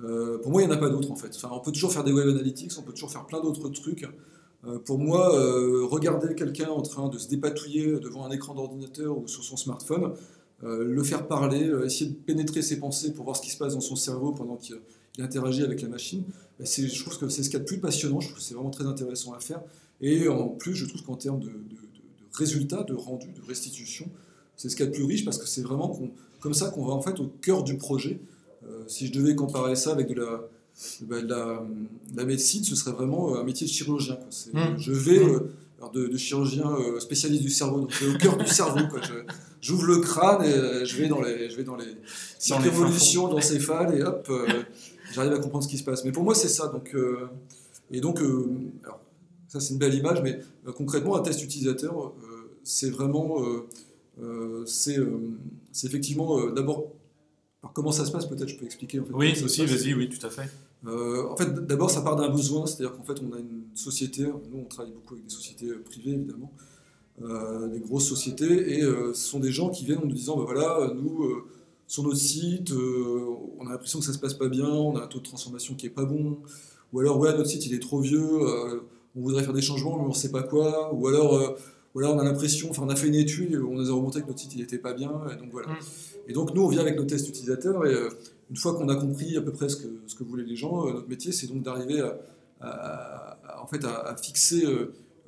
Euh, 0.02 0.38
pour 0.38 0.50
moi, 0.52 0.62
il 0.62 0.66
n'y 0.68 0.72
en 0.72 0.76
a 0.76 0.78
pas 0.80 0.88
d'autre 0.88 1.10
en 1.10 1.16
fait. 1.16 1.32
Enfin, 1.36 1.50
on 1.52 1.60
peut 1.60 1.70
toujours 1.72 1.92
faire 1.92 2.02
des 2.04 2.12
web 2.12 2.28
analytics, 2.28 2.72
on 2.78 2.82
peut 2.82 2.92
toujours 2.92 3.10
faire 3.10 3.26
plein 3.26 3.40
d'autres 3.40 3.68
trucs. 3.68 4.08
Euh, 4.64 4.78
pour 4.78 4.98
moi, 4.98 5.34
euh, 5.36 5.84
regarder 5.84 6.34
quelqu'un 6.34 6.68
en 6.70 6.82
train 6.82 7.08
de 7.08 7.18
se 7.18 7.28
dépatouiller 7.28 7.98
devant 8.00 8.24
un 8.24 8.30
écran 8.30 8.54
d'ordinateur 8.54 9.18
ou 9.18 9.26
sur 9.28 9.42
son 9.44 9.56
smartphone, 9.56 10.14
euh, 10.64 10.84
le 10.84 11.02
faire 11.02 11.26
parler, 11.26 11.68
euh, 11.68 11.84
essayer 11.84 12.10
de 12.10 12.14
pénétrer 12.16 12.62
ses 12.62 12.78
pensées 12.78 13.12
pour 13.12 13.24
voir 13.24 13.36
ce 13.36 13.42
qui 13.42 13.50
se 13.50 13.58
passe 13.58 13.74
dans 13.74 13.80
son 13.80 13.96
cerveau 13.96 14.32
pendant 14.32 14.56
qu'il 14.56 14.76
il 15.18 15.22
interagit 15.24 15.62
avec 15.62 15.82
la 15.82 15.88
machine, 15.88 16.22
c'est- 16.64 16.88
je 16.88 17.00
trouve 17.04 17.18
que 17.18 17.28
c'est 17.28 17.42
ce 17.42 17.50
qu'il 17.50 17.58
y 17.58 17.60
a 17.60 17.64
de 17.64 17.66
plus 17.68 17.78
passionnant, 17.80 18.18
je 18.20 18.28
trouve 18.28 18.38
que 18.38 18.44
c'est 18.44 18.54
vraiment 18.54 18.70
très 18.70 18.86
intéressant 18.86 19.34
à 19.34 19.40
faire. 19.40 19.60
Et 20.02 20.28
en 20.28 20.48
plus, 20.48 20.74
je 20.74 20.86
trouve 20.86 21.02
qu'en 21.02 21.16
termes 21.16 21.40
de, 21.40 21.46
de- 21.46 21.52
de- 21.52 21.52
de 21.52 22.36
résultats, 22.36 22.82
de 22.82 22.94
rendu, 22.94 23.28
de 23.28 23.46
restitution, 23.46 24.06
c'est 24.56 24.68
ce 24.68 24.76
qu'il 24.76 24.84
y 24.84 24.88
a 24.88 24.90
de 24.90 24.96
plus 24.96 25.04
riche 25.04 25.24
parce 25.24 25.38
que 25.38 25.46
c'est 25.46 25.62
vraiment 25.62 25.98
comme 26.40 26.54
ça 26.54 26.70
qu'on 26.70 26.84
va 26.84 26.92
en 26.92 27.00
fait 27.00 27.18
au 27.20 27.26
cœur 27.40 27.62
du 27.62 27.76
projet. 27.76 28.20
Euh, 28.64 28.82
si 28.86 29.06
je 29.06 29.12
devais 29.12 29.34
comparer 29.34 29.76
ça 29.76 29.92
avec 29.92 30.08
de 30.08 30.14
la, 30.14 30.40
bah, 31.02 31.16
la, 31.22 31.62
la 32.16 32.24
médecine, 32.24 32.64
ce 32.64 32.74
serait 32.76 32.92
vraiment 32.92 33.36
un 33.36 33.44
métier 33.44 33.66
de 33.66 33.72
chirurgien. 33.72 34.16
quoi. 34.16 34.26
C'est- 34.30 34.52
Mm. 34.54 34.78
Je 34.78 34.92
vais 34.92 35.20
Mm. 35.20 35.28
euh, 35.82 35.88
de, 35.94 36.06
de 36.06 36.16
chirurgien 36.16 36.70
euh, 36.70 37.00
spécialiste 37.00 37.42
du 37.42 37.50
cerveau, 37.50 37.80
donc 37.80 37.90
je 37.92 38.04
vais 38.06 38.14
au 38.14 38.18
cœur 38.18 38.36
du 38.36 38.46
cerveau. 38.46 38.86
quoi. 38.90 39.00
Je- 39.02 39.24
J'ouvre 39.60 39.84
le 39.86 39.98
crâne 39.98 40.42
et 40.44 40.52
euh, 40.52 40.84
je 40.84 40.96
vais 40.96 41.06
dans 41.08 41.20
les, 41.22 41.48
je 41.48 41.56
vais 41.56 41.62
dans 41.62 41.76
les 41.76 41.84
Dans 41.86 41.90
les 41.92 42.70
circonvolutions, 42.70 43.40
céphales 43.40 43.96
et 43.96 44.02
hop, 44.02 44.26
euh, 44.30 44.62
j'arrive 45.12 45.32
à 45.34 45.38
comprendre 45.38 45.62
ce 45.62 45.68
qui 45.68 45.78
se 45.78 45.84
passe. 45.84 46.04
Mais 46.04 46.10
pour 46.10 46.24
moi, 46.24 46.34
c'est 46.34 46.48
ça. 46.48 46.66
Donc, 46.66 46.92
euh, 46.96 47.26
et 47.92 48.00
donc, 48.00 48.20
euh, 48.20 48.48
alors, 48.82 49.00
ça 49.52 49.60
c'est 49.60 49.74
une 49.74 49.78
belle 49.78 49.92
image, 49.92 50.22
mais 50.22 50.40
euh, 50.66 50.72
concrètement, 50.72 51.14
un 51.14 51.20
test 51.20 51.44
utilisateur, 51.44 52.06
euh, 52.06 52.50
c'est 52.64 52.88
vraiment, 52.88 53.42
euh, 54.18 54.64
c'est 54.64 54.96
effectivement 55.84 56.50
d'abord. 56.50 56.92
Alors 57.62 57.74
comment 57.74 57.92
ça 57.92 58.06
se 58.06 58.10
passe 58.10 58.26
Peut-être 58.26 58.48
je 58.48 58.56
peux 58.56 58.64
expliquer. 58.64 59.00
En 59.00 59.04
fait, 59.04 59.12
Oui, 59.12 59.34
aussi, 59.44 59.66
vas-y, 59.66 59.92
oui, 59.92 60.08
tout 60.08 60.26
à 60.26 60.30
fait. 60.30 60.48
Euh, 60.86 61.28
en 61.28 61.36
fait, 61.36 61.52
d'abord, 61.66 61.90
ça 61.90 62.00
part 62.00 62.16
d'un 62.16 62.30
besoin, 62.30 62.66
c'est-à-dire 62.66 62.96
qu'en 62.96 63.04
fait, 63.04 63.20
on 63.22 63.32
a 63.34 63.38
une 63.38 63.64
société, 63.74 64.24
nous, 64.24 64.58
on 64.58 64.64
travaille 64.64 64.92
beaucoup 64.92 65.14
avec 65.14 65.26
des 65.26 65.32
sociétés 65.32 65.70
privées, 65.84 66.12
évidemment, 66.12 66.50
euh, 67.22 67.68
des 67.68 67.78
grosses 67.78 68.08
sociétés, 68.08 68.78
et 68.78 68.82
euh, 68.82 69.12
ce 69.12 69.28
sont 69.28 69.38
des 69.38 69.52
gens 69.52 69.68
qui 69.68 69.84
viennent 69.84 69.98
en 69.98 70.06
nous 70.06 70.14
disant, 70.14 70.36
bah, 70.38 70.44
voilà, 70.46 70.92
nous, 70.94 71.44
sur 71.86 72.02
notre 72.02 72.16
site, 72.16 72.72
on 72.72 73.66
a 73.66 73.70
l'impression 73.70 74.00
que 74.00 74.06
ça 74.06 74.14
se 74.14 74.18
passe 74.18 74.34
pas 74.34 74.48
bien, 74.48 74.66
on 74.66 74.96
a 74.96 75.04
un 75.04 75.06
taux 75.06 75.18
de 75.18 75.24
transformation 75.24 75.74
qui 75.74 75.86
est 75.86 75.90
pas 75.90 76.06
bon, 76.06 76.38
ou 76.92 77.00
alors, 77.00 77.18
ouais, 77.18 77.36
notre 77.36 77.50
site, 77.50 77.66
il 77.66 77.74
est 77.74 77.82
trop 77.82 78.00
vieux, 78.00 78.40
on 79.16 79.20
voudrait 79.20 79.42
faire 79.44 79.52
des 79.52 79.62
changements, 79.62 79.98
mais 79.98 80.08
on 80.08 80.12
sait 80.12 80.30
pas 80.30 80.42
quoi, 80.42 80.92
ou 80.94 81.06
alors, 81.08 81.34
euh, 81.34 81.56
ou 81.94 82.00
alors 82.00 82.14
on 82.14 82.18
a 82.18 82.24
l'impression, 82.24 82.70
enfin, 82.70 82.82
on 82.84 82.88
a 82.88 82.96
fait 82.96 83.08
une 83.08 83.14
étude, 83.14 83.52
et 83.52 83.58
on 83.58 83.74
nous 83.74 83.90
a 83.90 83.94
remonté 83.94 84.22
que 84.22 84.26
notre 84.26 84.38
site, 84.40 84.54
il 84.54 84.60
était 84.62 84.78
pas 84.78 84.94
bien, 84.94 85.10
et 85.32 85.36
donc 85.36 85.50
voilà. 85.52 85.68
Mm. 85.68 85.76
Et 86.28 86.32
donc, 86.32 86.54
nous, 86.54 86.62
on 86.62 86.68
vient 86.68 86.80
avec 86.80 86.96
nos 86.96 87.04
tests 87.04 87.28
utilisateurs, 87.28 87.84
et 87.86 87.92
euh, 87.94 88.08
une 88.50 88.56
fois 88.56 88.74
qu'on 88.74 88.88
a 88.88 88.96
compris 88.96 89.36
à 89.36 89.42
peu 89.42 89.52
près 89.52 89.68
ce 89.68 89.76
que, 89.76 89.88
ce 90.06 90.14
que 90.14 90.24
voulaient 90.24 90.44
les 90.44 90.56
gens, 90.56 90.86
euh, 90.86 90.92
notre 90.94 91.08
métier, 91.08 91.32
c'est 91.32 91.46
donc 91.46 91.62
d'arriver 91.62 92.00
à, 92.00 92.18
à- 92.60 93.38
à- 93.58 93.62
en 93.62 93.66
fait, 93.66 93.84
à, 93.84 94.16
fixer 94.22 94.64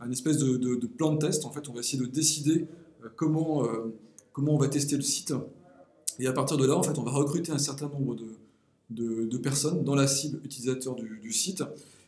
un 0.01 0.11
espèce 0.11 0.39
de, 0.39 0.57
de- 0.57 0.77
de 0.77 0.87
plan 0.87 1.13
de 1.13 1.19
test. 1.19 1.45
En 1.45 1.51
fait, 1.51 1.69
on 1.69 1.73
va 1.73 1.81
essayer 1.81 1.99
de 1.99 2.07
décider 2.07 2.67
comment, 3.17 3.65
comment 4.33 4.55
on 4.55 4.59
va 4.59 4.69
tester 4.69 4.97
le 4.97 5.03
site. 5.03 5.33
Et 6.19 6.27
à 6.27 6.33
partir 6.33 6.57
de 6.57 6.67
là, 6.67 6.77
en 6.77 6.83
fait, 6.83 6.97
on 6.99 7.03
va 7.03 7.11
recruter 7.13 7.53
un 7.53 7.59
certain 7.59 7.89
nombre 7.89 8.15
de, 8.17 8.27
de- 8.91 9.25
de 9.25 9.39
personnes 9.39 9.83
dans 9.85 9.95
la 9.95 10.07
cible 10.07 10.41
utilisateur 10.45 10.95
du, 10.95 11.19
du 11.23 11.33
site. 11.33 11.63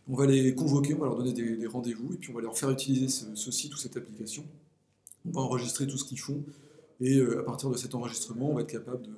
On 0.09 0.17
va 0.17 0.27
les 0.27 0.55
convoquer, 0.55 0.95
on 0.95 0.99
va 0.99 1.07
leur 1.07 1.17
donner 1.17 1.33
des, 1.33 1.57
des 1.57 1.67
rendez-vous, 1.67 2.15
et 2.15 2.17
puis 2.17 2.31
on 2.31 2.35
va 2.35 2.41
leur 2.41 2.57
faire 2.57 2.71
utiliser 2.71 3.09
ce, 3.09 3.25
ce 3.35 3.51
site 3.51 3.75
ou 3.75 3.77
cette 3.77 3.97
application. 3.97 4.45
On 5.27 5.33
va 5.33 5.41
enregistrer 5.41 5.87
tout 5.87 5.99
ce 5.99 6.05
qu'ils 6.05 6.21
font, 6.21 6.43
et 7.01 7.19
euh, 7.19 7.41
à 7.41 7.43
partir 7.43 7.71
de 7.71 7.77
cet 7.77 7.95
enregistrement, 7.95 8.51
on 8.51 8.55
va 8.55 8.63
être 8.63 8.71
capable 8.71 9.03
de, 9.03 9.11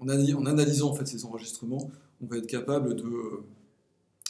en, 0.00 0.46
analysant 0.46 0.90
en 0.90 0.94
fait 0.94 1.06
ces 1.06 1.24
enregistrements, 1.24 1.90
on 2.22 2.26
va 2.26 2.38
être 2.38 2.46
capable 2.46 2.96
de, 2.96 3.04
euh, 3.04 3.44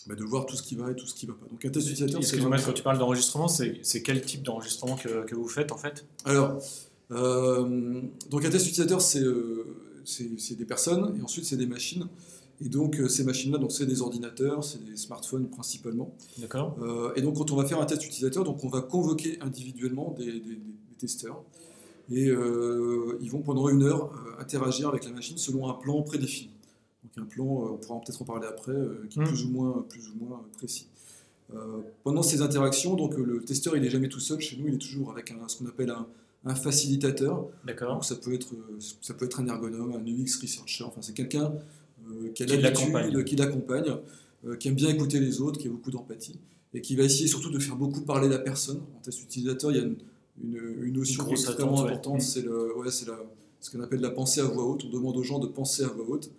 bah, 0.07 0.15
de 0.15 0.25
voir 0.25 0.47
tout 0.47 0.57
ce 0.57 0.63
qui 0.63 0.75
va 0.75 0.91
et 0.91 0.97
tout 0.97 1.07
ce 1.07 1.15
qui 1.15 1.27
ne 1.27 1.33
va 1.33 1.39
pas. 1.39 1.47
Donc 1.51 1.65
un 1.65 1.71
test 1.71 1.87
utilisateur. 1.89 2.21
Excuse-moi, 2.21 2.57
quand 2.59 2.73
tu 2.73 2.83
parles 2.83 2.99
d'enregistrement, 2.99 3.49
c'est, 3.49 4.03
quel 4.03 4.23
type 4.23 4.43
d'enregistrement 4.43 4.97
que, 4.97 5.25
que, 5.25 5.35
vous 5.35 5.49
faites 5.49 5.73
en 5.73 5.79
fait? 5.79 6.05
Alors, 6.25 6.61
euh, 7.13 8.01
donc 8.31 8.45
un 8.45 8.51
test 8.51 8.67
utilisateur, 8.67 9.01
c'est, 9.01 9.25
c'est, 10.05 10.55
des 10.57 10.65
personnes 10.65 11.17
et 11.19 11.23
ensuite 11.23 11.45
c'est 11.45 11.57
des 11.57 11.67
machines. 11.67 12.09
Et 12.61 12.69
donc 12.69 13.01
ces 13.09 13.25
machines-là, 13.25 13.59
donc 13.59 13.73
c'est 13.73 13.87
des 13.87 14.03
ordinateurs, 14.03 14.65
c'est 14.65 14.85
des 14.85 14.97
smartphones 14.97 15.49
principalement. 15.49 16.15
D'accord. 16.39 16.77
et 17.15 17.23
donc 17.23 17.37
quand 17.37 17.51
on 17.53 17.57
va 17.57 17.65
faire 17.65 17.81
un 17.81 17.87
test 17.87 18.05
utilisateur, 18.05 18.43
donc 18.45 18.65
on 18.65 18.69
va 18.69 18.81
convoquer 18.81 19.39
individuellement 19.41 20.15
des, 20.19 20.41
des 20.41 20.61
testeurs 20.99 21.45
et 22.11 22.25
ils 22.25 23.31
vont 23.31 23.43
pendant 23.43 23.69
une 23.69 23.85
heure 23.85 24.13
interagir 24.41 24.89
avec 24.89 25.05
la 25.05 25.13
machine 25.13 25.39
selon 25.39 25.69
un 25.69 25.75
plan 25.75 26.03
prédéfini. 26.03 26.51
Donc 27.05 27.25
un 27.25 27.29
plan, 27.29 27.45
euh, 27.45 27.71
on 27.73 27.77
pourra 27.77 28.01
peut-être 28.01 28.23
en 28.23 28.25
parler 28.25 28.47
après, 28.47 28.73
euh, 28.73 29.07
qui 29.09 29.19
est 29.19 29.23
mm. 29.23 29.27
plus 29.27 29.45
ou 29.45 29.51
moins, 29.51 29.87
plus 29.89 30.09
ou 30.09 30.25
moins 30.25 30.45
précis. 30.57 30.89
Euh, 31.55 31.81
pendant 32.05 32.23
ces 32.23 32.43
interactions, 32.43 32.95
donc 32.95 33.17
le 33.17 33.43
testeur 33.43 33.77
il 33.77 33.83
n'est 33.83 33.91
jamais 33.91 34.09
tout 34.09 34.21
seul 34.21 34.39
chez 34.41 34.57
nous, 34.57 34.69
il 34.69 34.75
est 34.75 34.79
toujours 34.79 35.11
avec 35.11 35.31
un, 35.31 35.49
ce 35.49 35.57
qu'on 35.57 35.67
appelle 35.67 35.91
un, 35.91 36.07
un 36.45 36.55
facilitateur. 36.55 37.47
D'accord. 37.65 37.95
Donc 37.95 38.05
ça 38.05 38.17
peut 38.17 38.35
être 38.35 38.55
ça 39.01 39.15
peut 39.15 39.25
être 39.25 39.41
un 39.41 39.47
ergonome, 39.47 39.93
un 39.93 40.07
UX 40.07 40.41
researcher. 40.43 40.85
Enfin 40.85 41.01
c'est 41.01 41.15
quelqu'un 41.15 41.53
qui 42.35 42.43
a 42.43 42.47
l'habitude, 42.47 43.25
qui 43.25 43.37
l'accompagne, 43.37 43.97
qui 44.59 44.69
aime 44.69 44.75
bien 44.75 44.89
écouter 44.89 45.21
les 45.21 45.41
autres, 45.41 45.59
qui 45.59 45.69
a 45.69 45.71
beaucoup 45.71 45.91
d'empathie 45.91 46.39
et 46.75 46.81
qui 46.81 46.97
va 46.97 47.05
essayer 47.05 47.27
surtout 47.27 47.51
de 47.51 47.59
faire 47.59 47.77
beaucoup 47.77 48.03
parler 48.03 48.29
la 48.29 48.39
personne. 48.39 48.81
En 48.97 49.01
test 49.01 49.23
utilisateur, 49.23 49.71
il 49.71 49.77
y 49.77 49.81
a 49.81 49.85
une, 49.85 49.97
une, 50.43 50.93
notion 50.93 51.27
extrêmement 51.29 51.85
importante, 51.85 52.23
c'est 52.23 52.43
le, 52.43 52.77
ouais, 52.77 52.91
c'est 52.91 53.07
ce 53.61 53.71
qu'on 53.71 53.83
appelle 53.83 54.01
la 54.01 54.11
pensée 54.11 54.41
à 54.41 54.45
voix 54.45 54.65
haute. 54.65 54.85
On 54.85 54.91
demande 54.91 55.17
aux 55.17 55.23
gens 55.23 55.39
de 55.39 55.47
penser 55.47 55.83
à 55.83 55.89
voix 55.89 56.05
haute. 56.09 56.31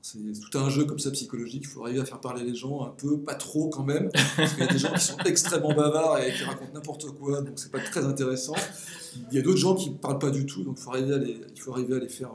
C'est 0.00 0.18
tout 0.18 0.58
un 0.58 0.70
jeu 0.70 0.84
comme 0.84 1.00
ça 1.00 1.10
psychologique. 1.10 1.64
Il 1.64 1.66
faut 1.66 1.82
arriver 1.82 1.98
à 2.00 2.04
faire 2.04 2.20
parler 2.20 2.44
les 2.44 2.54
gens 2.54 2.84
un 2.84 2.90
peu, 2.90 3.18
pas 3.18 3.34
trop 3.34 3.68
quand 3.68 3.82
même, 3.82 4.10
parce 4.36 4.54
qu'il 4.54 4.64
y 4.64 4.68
a 4.68 4.72
des 4.72 4.78
gens 4.78 4.92
qui 4.92 5.04
sont 5.04 5.18
extrêmement 5.24 5.74
bavards 5.74 6.20
et 6.20 6.32
qui 6.32 6.44
racontent 6.44 6.72
n'importe 6.72 7.10
quoi, 7.18 7.42
donc 7.42 7.58
c'est 7.58 7.72
pas 7.72 7.80
très 7.80 8.04
intéressant. 8.04 8.54
Il 9.30 9.36
y 9.36 9.40
a 9.40 9.42
d'autres 9.42 9.58
gens 9.58 9.74
qui 9.74 9.90
parlent 9.90 10.20
pas 10.20 10.30
du 10.30 10.46
tout, 10.46 10.62
donc 10.62 10.76
il 10.78 10.82
faut 10.82 10.90
arriver 10.90 11.14
à 11.14 11.18
les, 11.18 11.40
il 11.54 11.60
faut 11.60 11.72
arriver 11.72 11.96
à 11.96 11.98
les 11.98 12.08
faire. 12.08 12.30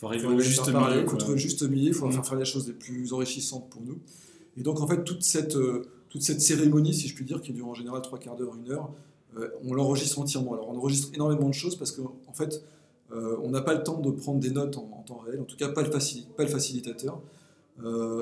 Il 0.00 0.06
faut 0.06 0.06
arriver 0.06 0.26
au 0.28 0.38
juste 0.38 0.66
milieu. 0.66 1.02
Il 1.02 1.08
faut 1.08 1.16
trouver 1.16 1.38
juste 1.38 1.62
milieu. 1.62 1.88
Il 1.88 1.94
faut 1.94 2.06
mmh. 2.06 2.12
faire 2.12 2.26
faire 2.26 2.38
les 2.38 2.46
choses 2.46 2.66
les 2.66 2.72
plus 2.72 3.12
enrichissantes 3.12 3.68
pour 3.68 3.82
nous. 3.82 3.98
Et 4.56 4.62
donc 4.62 4.80
en 4.80 4.86
fait 4.86 5.04
toute 5.04 5.22
cette 5.22 5.56
euh, 5.56 5.82
toute 6.08 6.22
cette 6.22 6.40
cérémonie, 6.40 6.94
si 6.94 7.06
je 7.06 7.14
puis 7.14 7.24
dire, 7.24 7.42
qui 7.42 7.52
dure 7.52 7.68
en 7.68 7.74
général 7.74 8.00
trois 8.00 8.18
quarts 8.18 8.36
d'heure, 8.36 8.54
une 8.56 8.72
heure, 8.72 8.90
euh, 9.36 9.48
on 9.62 9.74
l'enregistre 9.74 10.18
entièrement. 10.18 10.54
Alors 10.54 10.70
on 10.70 10.76
enregistre 10.76 11.10
énormément 11.14 11.48
de 11.48 11.54
choses 11.54 11.76
parce 11.76 11.92
qu'en 11.92 12.16
en 12.26 12.32
fait 12.32 12.64
euh, 13.12 13.36
on 13.42 13.50
n'a 13.50 13.60
pas 13.60 13.74
le 13.74 13.82
temps 13.82 14.00
de 14.00 14.10
prendre 14.10 14.40
des 14.40 14.50
notes 14.50 14.78
en, 14.78 15.04
temps 15.06 15.18
réel, 15.18 15.40
en 15.40 15.44
tout 15.44 15.56
cas 15.56 15.68
pas 15.68 15.82
le, 15.82 15.90
pas 15.90 16.44
le 16.44 16.48
facilitateur. 16.48 17.20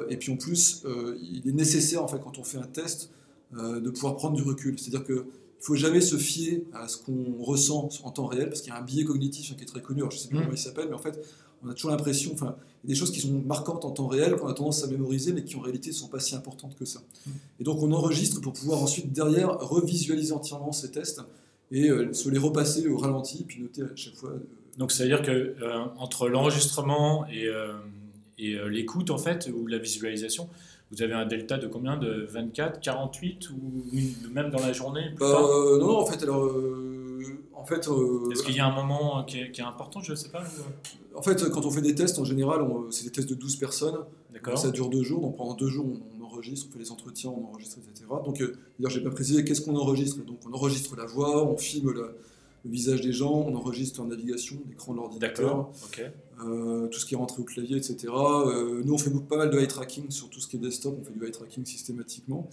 Et 0.08 0.16
puis 0.16 0.32
en 0.32 0.36
plus, 0.36 0.84
il 1.20 1.48
est 1.48 1.52
nécessaire, 1.52 2.02
en 2.04 2.06
fait, 2.06 2.20
quand 2.20 2.38
on 2.38 2.44
fait 2.44 2.58
un 2.58 2.66
test, 2.66 3.10
de 3.52 3.90
pouvoir 3.90 4.14
prendre 4.14 4.36
du 4.36 4.42
recul. 4.42 4.78
C'est-à-dire 4.78 5.04
qu'il 5.04 5.16
ne 5.16 5.22
faut 5.58 5.74
jamais 5.74 6.00
se 6.00 6.16
fier 6.16 6.64
à 6.72 6.86
ce 6.86 6.96
qu'on 6.96 7.42
ressent 7.42 7.88
en 8.04 8.10
temps 8.12 8.26
réel, 8.26 8.48
parce 8.50 8.60
qu'il 8.60 8.72
y 8.72 8.76
a 8.76 8.78
un 8.78 8.84
biais 8.84 9.04
cognitif 9.04 9.56
qui 9.56 9.62
est 9.62 9.66
très 9.66 9.82
connu, 9.82 10.02
je 10.02 10.06
ne 10.06 10.10
sais 10.12 10.28
plus 10.28 10.38
mmh. 10.38 10.40
comment 10.42 10.52
il 10.52 10.58
s'appelle, 10.58 10.86
mais 10.88 10.94
en 10.94 11.00
fait, 11.00 11.18
on 11.64 11.68
a 11.68 11.74
toujours 11.74 11.90
l'impression, 11.90 12.32
enfin, 12.32 12.56
il 12.84 12.90
y 12.90 12.92
a 12.92 12.94
des 12.94 12.98
choses 12.98 13.10
qui 13.10 13.20
sont 13.20 13.42
marquantes 13.46 13.84
en 13.84 13.90
temps 13.90 14.06
réel, 14.06 14.36
qu'on 14.36 14.48
a 14.48 14.54
tendance 14.54 14.84
à 14.84 14.86
mémoriser, 14.86 15.32
mais 15.32 15.44
qui 15.44 15.56
en 15.56 15.60
réalité 15.60 15.90
ne 15.90 15.94
sont 15.94 16.08
pas 16.08 16.20
si 16.20 16.34
importantes 16.34 16.76
que 16.78 16.84
ça. 16.84 17.00
Mmh. 17.00 17.30
Et 17.60 17.64
donc 17.64 17.82
on 17.82 17.92
enregistre 17.92 18.40
pour 18.40 18.52
pouvoir 18.52 18.82
ensuite, 18.82 19.12
derrière, 19.12 19.58
revisualiser 19.58 20.32
entièrement 20.32 20.72
ces 20.72 20.90
tests 20.90 21.20
et 21.70 21.90
se 22.12 22.28
les 22.30 22.38
repasser 22.38 22.88
au 22.88 22.96
ralenti, 22.96 23.44
puis 23.46 23.60
noter 23.60 23.82
à 23.82 23.94
chaque 23.94 24.14
fois 24.14 24.32
donc, 24.78 24.92
c'est-à-dire 24.92 25.22
que 25.22 25.30
euh, 25.30 25.84
entre 25.98 26.28
l'enregistrement 26.28 27.26
et, 27.26 27.46
euh, 27.46 27.72
et 28.38 28.54
euh, 28.54 28.68
l'écoute, 28.68 29.10
en 29.10 29.18
fait, 29.18 29.50
ou 29.52 29.66
la 29.66 29.78
visualisation, 29.78 30.48
vous 30.90 31.02
avez 31.02 31.12
un 31.12 31.26
delta 31.26 31.58
de 31.58 31.66
combien 31.66 31.96
De 31.96 32.26
24, 32.30 32.80
48 32.80 33.50
ou 33.50 33.84
même 34.32 34.50
dans 34.50 34.60
la 34.60 34.72
journée 34.72 35.10
Non, 35.20 35.78
non, 35.78 35.98
en 35.98 36.06
fait, 36.06 36.22
alors. 36.22 36.50
en 37.54 37.64
fait, 37.64 37.88
Est-ce 38.32 38.42
qu'il 38.42 38.56
y 38.56 38.60
a 38.60 38.66
un 38.66 38.74
moment 38.74 39.24
qui 39.24 39.38
est, 39.38 39.60
important 39.60 40.00
Je 40.00 40.12
ne 40.12 40.16
sais 40.16 40.30
pas. 40.30 40.42
En 41.14 41.22
fait, 41.22 41.48
quand 41.50 41.66
on 41.66 41.70
fait 41.70 41.82
des 41.82 41.94
tests, 41.94 42.18
en 42.18 42.24
général, 42.24 42.66
c'est 42.90 43.04
des 43.04 43.10
tests 43.10 43.28
de 43.28 43.34
12 43.34 43.56
personnes. 43.56 43.98
D'accord. 44.32 44.56
Ça 44.56 44.70
dure 44.70 44.88
deux 44.88 45.02
jours. 45.02 45.20
Donc 45.20 45.36
pendant 45.36 45.54
deux 45.54 45.68
jours, 45.68 45.86
on, 45.86 46.24
enregistre, 46.24 46.68
on 46.68 46.72
fait 46.72 46.78
les 46.78 46.90
entretiens, 46.90 47.30
on 47.30 47.48
enregistre, 47.48 47.78
etc. 47.90 48.06
Donc, 48.24 48.38
d'ailleurs, 48.38 48.90
j'ai 48.90 49.00
pas 49.00 49.10
précisé 49.10 49.44
qu'est-ce 49.44 49.62
qu'on 49.62 49.76
enregistre. 49.76 50.24
Donc, 50.24 50.38
on 50.48 50.52
enregistre 50.54 50.96
la 50.96 51.06
voix, 51.06 51.44
on 51.44 51.56
filme 51.56 51.92
la, 51.92 52.08
le 52.64 52.70
visage 52.70 53.00
des 53.00 53.12
gens, 53.12 53.32
on 53.32 53.54
enregistre 53.54 54.00
en 54.00 54.06
navigation, 54.06 54.56
l'écran 54.68 54.92
de 54.92 54.98
l'ordinateur, 54.98 55.70
euh, 56.44 56.88
tout 56.88 56.98
ce 56.98 57.06
qui 57.06 57.14
est 57.14 57.16
rentré 57.16 57.40
au 57.40 57.44
clavier, 57.44 57.76
etc. 57.76 58.08
Euh, 58.08 58.82
nous, 58.84 58.94
on 58.94 58.98
fait 58.98 59.10
pas 59.10 59.36
mal 59.36 59.50
de 59.50 59.58
eye 59.58 59.68
tracking 59.68 60.10
sur 60.10 60.28
tout 60.28 60.40
ce 60.40 60.48
qui 60.48 60.56
est 60.56 60.58
desktop, 60.58 60.96
on 61.00 61.04
fait 61.04 61.12
du 61.12 61.24
eye 61.24 61.30
tracking 61.30 61.64
systématiquement. 61.64 62.48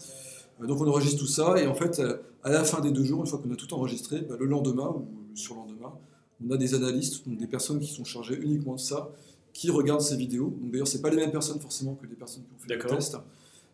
Euh, 0.61 0.67
donc 0.67 0.81
on 0.81 0.87
enregistre 0.87 1.19
tout 1.19 1.27
ça, 1.27 1.55
et 1.57 1.67
en 1.67 1.75
fait, 1.75 2.01
à 2.43 2.49
la 2.49 2.63
fin 2.63 2.81
des 2.81 2.91
deux 2.91 3.03
jours, 3.03 3.21
une 3.21 3.27
fois 3.27 3.39
qu'on 3.39 3.51
a 3.51 3.55
tout 3.55 3.73
enregistré, 3.73 4.21
bah, 4.21 4.35
le 4.39 4.45
lendemain 4.45 4.89
ou 4.89 5.07
le 5.31 5.35
surlendemain, 5.35 5.93
on 6.45 6.51
a 6.51 6.57
des 6.57 6.75
analystes, 6.75 7.27
donc 7.27 7.37
des 7.37 7.47
personnes 7.47 7.79
qui 7.79 7.91
sont 7.91 8.03
chargées 8.03 8.37
uniquement 8.39 8.75
de 8.75 8.79
ça, 8.79 9.11
qui 9.53 9.71
regardent 9.71 10.01
ces 10.01 10.17
vidéos. 10.17 10.53
Donc 10.61 10.71
d'ailleurs, 10.71 10.87
c'est 10.87 11.01
pas 11.01 11.09
les 11.09 11.15
mêmes 11.15 11.31
personnes 11.31 11.59
forcément 11.59 11.95
que 11.95 12.05
les 12.05 12.15
personnes 12.15 12.43
qui 12.43 12.49
ont 12.53 12.67
fait 12.67 12.75
le 12.75 12.95
test, 12.95 13.17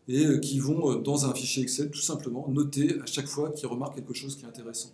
et 0.08 0.40
qui 0.40 0.60
vont 0.60 0.96
dans 0.96 1.26
un 1.26 1.34
fichier 1.34 1.64
Excel 1.64 1.90
tout 1.90 2.00
simplement 2.00 2.48
noter 2.50 3.00
à 3.02 3.06
chaque 3.06 3.28
fois 3.28 3.52
qu'ils 3.52 3.68
remarquent 3.68 3.96
quelque 3.96 4.14
chose 4.14 4.36
qui 4.36 4.46
est 4.46 4.48
intéressant. 4.48 4.92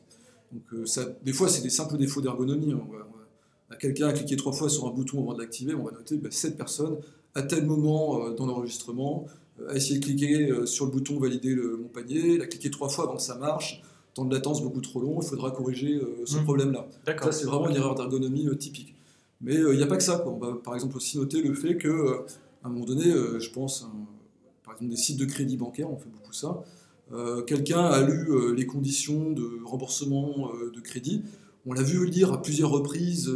Donc, 0.51 0.63
euh, 0.73 0.85
ça, 0.85 1.05
des 1.23 1.33
fois, 1.33 1.49
c'est 1.49 1.61
des 1.61 1.69
simples 1.69 1.97
défauts 1.97 2.21
d'ergonomie. 2.21 2.73
Hein. 2.73 3.75
Quelqu'un 3.79 4.07
a 4.07 4.13
cliqué 4.13 4.37
trois 4.37 4.53
fois 4.53 4.69
sur 4.69 4.87
un 4.87 4.91
bouton 4.91 5.21
avant 5.21 5.33
de 5.33 5.41
l'activer, 5.41 5.73
on 5.73 5.83
va 5.83 5.91
noter 5.91 6.17
bah, 6.17 6.29
cette 6.31 6.57
personne, 6.57 6.97
à 7.35 7.41
tel 7.41 7.65
moment 7.65 8.25
euh, 8.25 8.33
dans 8.33 8.45
l'enregistrement, 8.45 9.25
euh, 9.59 9.69
a 9.69 9.75
essayé 9.75 9.99
de 9.99 10.05
cliquer 10.05 10.65
sur 10.65 10.85
le 10.85 10.91
bouton 10.91 11.19
valider 11.19 11.53
mon 11.55 11.89
panier, 11.89 12.35
il 12.35 12.41
a 12.41 12.47
cliqué 12.47 12.71
trois 12.71 12.87
fois 12.87 13.05
avant 13.05 13.17
que 13.17 13.21
ça 13.21 13.35
marche, 13.35 13.83
temps 14.13 14.23
de 14.23 14.33
latence 14.33 14.63
beaucoup 14.63 14.81
trop 14.81 15.01
long, 15.01 15.19
il 15.21 15.27
faudra 15.27 15.51
corriger 15.51 16.01
ce 16.25 16.37
mmh. 16.37 16.43
problème-là. 16.43 16.87
Ça, 17.05 17.31
c'est 17.31 17.45
vraiment 17.45 17.69
une 17.69 17.75
erreur 17.75 17.95
d'ergonomie 17.95 18.47
typique. 18.57 18.95
Mais 19.41 19.55
il 19.55 19.77
n'y 19.77 19.83
a 19.83 19.87
pas 19.87 19.97
que 19.97 20.03
ça. 20.03 20.23
On 20.25 20.37
va 20.37 20.53
par 20.55 20.73
exemple 20.73 20.97
aussi 20.97 21.17
noter 21.17 21.41
le 21.41 21.53
fait 21.53 21.77
que, 21.77 22.21
à 22.63 22.67
un 22.67 22.69
moment 22.69 22.85
donné, 22.85 23.03
je 23.03 23.49
pense, 23.51 23.87
par 24.63 24.73
exemple 24.73 24.91
des 24.91 24.97
sites 24.97 25.17
de 25.17 25.25
crédit 25.25 25.57
bancaire, 25.57 25.91
on 25.91 25.97
fait 25.97 26.09
beaucoup 26.09 26.33
ça, 26.33 26.63
quelqu'un 27.45 27.85
a 27.85 28.01
lu 28.01 28.27
euh, 28.29 28.53
les 28.53 28.65
conditions 28.65 29.31
de 29.31 29.63
remboursement 29.63 30.51
euh, 30.53 30.71
de 30.71 30.79
crédit. 30.81 31.23
On 31.65 31.73
l'a 31.73 31.83
vu 31.83 32.05
lire 32.05 32.33
à 32.33 32.41
plusieurs 32.41 32.69
reprises 32.69 33.31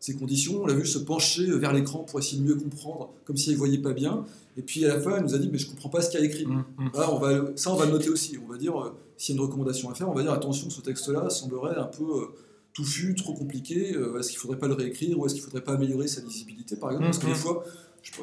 ces 0.00 0.14
conditions. 0.14 0.62
On 0.62 0.66
l'a 0.66 0.74
vu 0.74 0.86
se 0.86 0.98
pencher 0.98 1.44
vers 1.58 1.72
l'écran 1.72 2.00
pour 2.00 2.18
essayer 2.18 2.40
de 2.40 2.46
mieux 2.46 2.54
comprendre, 2.54 3.12
comme 3.24 3.36
s'il 3.36 3.52
ne 3.52 3.58
voyait 3.58 3.78
pas 3.78 3.92
bien. 3.92 4.24
Et 4.56 4.62
puis 4.62 4.84
à 4.86 4.88
la 4.88 5.00
fin, 5.00 5.18
il 5.18 5.24
nous 5.24 5.34
a 5.34 5.38
dit 5.38 5.50
Mais 5.50 5.58
je 5.58 5.66
ne 5.66 5.72
comprends 5.72 5.90
pas 5.90 6.00
ce 6.00 6.10
qu'il 6.10 6.20
y 6.20 6.22
a 6.22 6.26
écrit. 6.26 6.46
Mmh, 6.46 6.64
mmh. 6.78 6.90
on 6.94 7.18
va, 7.18 7.52
ça, 7.56 7.72
on 7.72 7.76
va 7.76 7.84
le 7.84 7.92
noter 7.92 8.08
aussi. 8.08 8.38
On 8.42 8.50
va 8.50 8.56
dire 8.56 8.94
S'il 9.18 9.34
y 9.34 9.38
a 9.38 9.42
une 9.42 9.46
recommandation 9.46 9.90
à 9.90 9.94
faire, 9.94 10.08
on 10.08 10.14
va 10.14 10.22
dire 10.22 10.32
Attention, 10.32 10.70
ce 10.70 10.80
texte-là 10.80 11.28
semblerait 11.28 11.76
un 11.76 11.84
peu 11.84 12.28
touffu, 12.72 13.14
trop 13.14 13.34
compliqué. 13.34 13.90
est-ce 13.90 14.28
qu'il 14.28 14.36
ne 14.36 14.40
faudrait 14.40 14.58
pas 14.58 14.68
le 14.68 14.74
réécrire 14.74 15.18
ou 15.18 15.26
est-ce 15.26 15.34
qu'il 15.34 15.42
ne 15.42 15.46
faudrait 15.46 15.64
pas 15.64 15.72
améliorer 15.72 16.08
sa 16.08 16.22
lisibilité, 16.22 16.76
par 16.76 16.90
exemple? 16.90 17.08
Parce 17.08 17.18
que 17.18 17.26
des 17.26 17.32
mmh, 17.32 17.36
fois, 17.36 17.64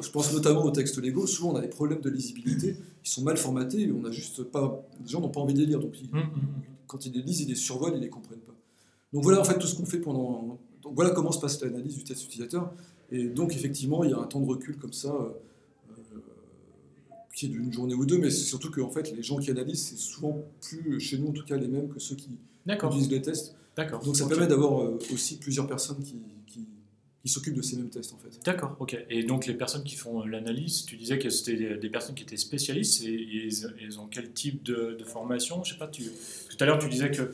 je 0.00 0.10
pense 0.10 0.32
notamment 0.32 0.64
aux 0.64 0.70
textes 0.70 0.98
légaux, 0.98 1.26
souvent 1.26 1.52
on 1.52 1.56
a 1.56 1.60
des 1.60 1.68
problèmes 1.68 2.00
de 2.00 2.10
lisibilité, 2.10 2.76
ils 3.04 3.08
sont 3.08 3.22
mal 3.22 3.36
formatés, 3.36 3.82
et 3.82 3.92
on 3.92 4.04
a 4.04 4.10
juste 4.10 4.42
pas, 4.42 4.82
les 5.00 5.08
gens 5.08 5.20
n'ont 5.20 5.28
pas 5.28 5.40
envie 5.40 5.54
de 5.54 5.60
les 5.60 5.66
lire, 5.66 5.80
donc 5.80 5.92
mmh, 5.92 6.16
mmh, 6.16 6.20
mmh. 6.20 6.62
quand 6.86 7.06
ils 7.06 7.12
les 7.12 7.22
lisent, 7.22 7.40
ils 7.42 7.48
les 7.48 7.54
survolent, 7.54 7.94
ils 7.96 8.00
les 8.00 8.08
comprennent 8.08 8.40
pas. 8.40 8.54
Donc 9.12 9.22
voilà 9.22 9.40
en 9.40 9.44
fait 9.44 9.58
tout 9.58 9.66
ce 9.66 9.76
qu'on 9.76 9.86
fait 9.86 9.98
pendant. 9.98 10.58
Donc 10.82 10.94
voilà 10.94 11.10
comment 11.10 11.32
se 11.32 11.40
passe 11.40 11.60
l'analyse 11.62 11.96
du 11.96 12.04
test 12.04 12.24
utilisateur, 12.24 12.72
et 13.10 13.24
donc 13.24 13.54
effectivement 13.54 14.04
il 14.04 14.10
y 14.10 14.14
a 14.14 14.18
un 14.18 14.26
temps 14.26 14.40
de 14.40 14.46
recul 14.46 14.76
comme 14.76 14.92
ça, 14.92 15.12
euh, 15.12 16.18
qui 17.34 17.46
est 17.46 17.48
d'une 17.48 17.72
journée 17.72 17.94
ou 17.94 18.06
deux, 18.06 18.18
mais 18.18 18.30
c'est 18.30 18.44
surtout 18.44 18.70
que 18.70 18.80
en 18.80 18.90
fait 18.90 19.14
les 19.14 19.22
gens 19.22 19.36
qui 19.36 19.50
analysent, 19.50 19.86
c'est 19.88 19.98
souvent 19.98 20.42
plus 20.60 21.00
chez 21.00 21.18
nous 21.18 21.28
en 21.28 21.32
tout 21.32 21.44
cas 21.44 21.56
les 21.56 21.68
mêmes 21.68 21.88
que 21.88 21.98
ceux 22.00 22.16
qui 22.16 22.38
utilisent 22.66 23.10
les 23.10 23.22
tests. 23.22 23.54
Donc 24.04 24.16
ça 24.16 24.26
permet 24.26 24.46
d'avoir 24.46 24.82
euh, 24.82 24.98
aussi 25.12 25.36
plusieurs 25.36 25.66
personnes 25.66 26.02
qui, 26.02 26.14
qui 26.46 26.68
s'occupent 27.30 27.54
de 27.54 27.62
ces 27.62 27.76
mêmes 27.76 27.90
tests 27.90 28.12
en 28.12 28.18
fait. 28.18 28.38
D'accord, 28.44 28.76
ok. 28.80 28.98
Et 29.08 29.22
donc 29.22 29.46
les 29.46 29.54
personnes 29.54 29.84
qui 29.84 29.94
font 29.94 30.24
l'analyse, 30.24 30.84
tu 30.84 30.96
disais 30.96 31.18
que 31.18 31.30
c'était 31.30 31.76
des 31.76 31.88
personnes 31.88 32.14
qui 32.14 32.22
étaient 32.22 32.36
spécialistes 32.36 33.02
et, 33.04 33.48
ils 33.80 33.98
ont 33.98 34.06
quel 34.10 34.30
type 34.32 34.62
de, 34.62 34.96
formation? 35.04 35.62
Je 35.64 35.72
sais 35.72 35.78
pas, 35.78 35.86
tu, 35.86 36.02
tout 36.02 36.56
à 36.60 36.64
l'heure 36.64 36.78
tu 36.78 36.88
disais 36.88 37.10
que 37.10 37.30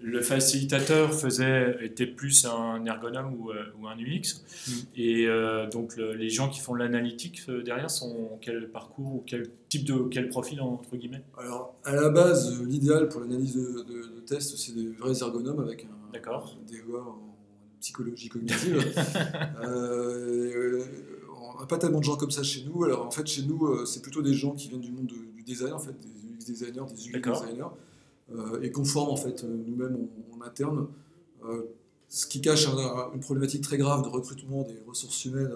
le 0.00 0.22
facilitateur 0.22 1.12
faisait, 1.12 1.76
était 1.84 2.06
plus 2.06 2.44
un 2.44 2.84
ergonome 2.84 3.34
ou, 3.34 3.50
euh, 3.50 3.64
ou 3.80 3.88
un 3.88 3.96
UX. 3.96 4.42
Mm. 4.66 4.72
Et 4.96 5.26
euh, 5.26 5.68
donc 5.68 5.96
les 5.96 6.30
gens 6.30 6.48
qui 6.48 6.60
font 6.60 6.74
l'analytique 6.74 7.42
euh, 7.48 7.62
derrière 7.62 7.90
sont 7.90 8.38
quel 8.40 8.68
parcours 8.68 9.14
ou 9.14 9.24
quel 9.26 9.50
type 9.68 9.84
de 9.84 10.08
quel 10.10 10.28
profil 10.28 10.60
entre 10.60 10.96
guillemets? 10.96 11.22
Alors 11.36 11.74
à 11.84 11.94
la 11.94 12.08
base, 12.10 12.60
l'idéal 12.62 13.08
pour 13.08 13.20
l'analyse 13.20 13.54
de, 13.54 13.82
de, 13.82 14.20
tests, 14.26 14.56
c'est 14.56 14.74
des 14.74 14.88
vrais 14.88 15.18
ergonomes 15.20 15.60
avec 15.60 15.84
un, 15.84 16.12
D'accord. 16.12 16.56
des 16.66 16.80
psychologie 17.80 18.28
cognitive. 18.28 18.84
euh, 19.64 20.84
on 21.58 21.62
n'a 21.62 21.66
pas 21.66 21.78
tellement 21.78 21.98
de 21.98 22.04
gens 22.04 22.16
comme 22.16 22.30
ça 22.30 22.42
chez 22.42 22.64
nous. 22.64 22.84
Alors 22.84 23.06
en 23.06 23.10
fait, 23.10 23.26
chez 23.26 23.42
nous, 23.42 23.66
euh, 23.66 23.84
c'est 23.84 24.00
plutôt 24.00 24.22
des 24.22 24.34
gens 24.34 24.52
qui 24.52 24.68
viennent 24.68 24.80
du 24.80 24.92
monde 24.92 25.06
du 25.06 25.42
design, 25.42 25.72
en 25.72 25.78
fait, 25.78 25.94
des 26.00 26.08
UX 26.08 26.44
designers, 26.46 26.84
des 26.94 27.08
UI 27.08 27.20
designers, 27.20 27.64
euh, 28.32 28.62
et 28.62 28.70
qu'on 28.70 28.84
forme 28.84 29.10
en 29.10 29.16
fait 29.16 29.42
euh, 29.44 29.56
nous-mêmes 29.66 29.96
en, 30.32 30.44
interne. 30.44 30.86
ce 32.08 32.26
qui 32.26 32.40
cache 32.40 32.68
une 33.12 33.20
problématique 33.20 33.62
très 33.62 33.76
grave 33.76 34.02
de 34.02 34.08
recrutement 34.08 34.62
des 34.62 34.80
ressources 34.86 35.24
humaines 35.24 35.50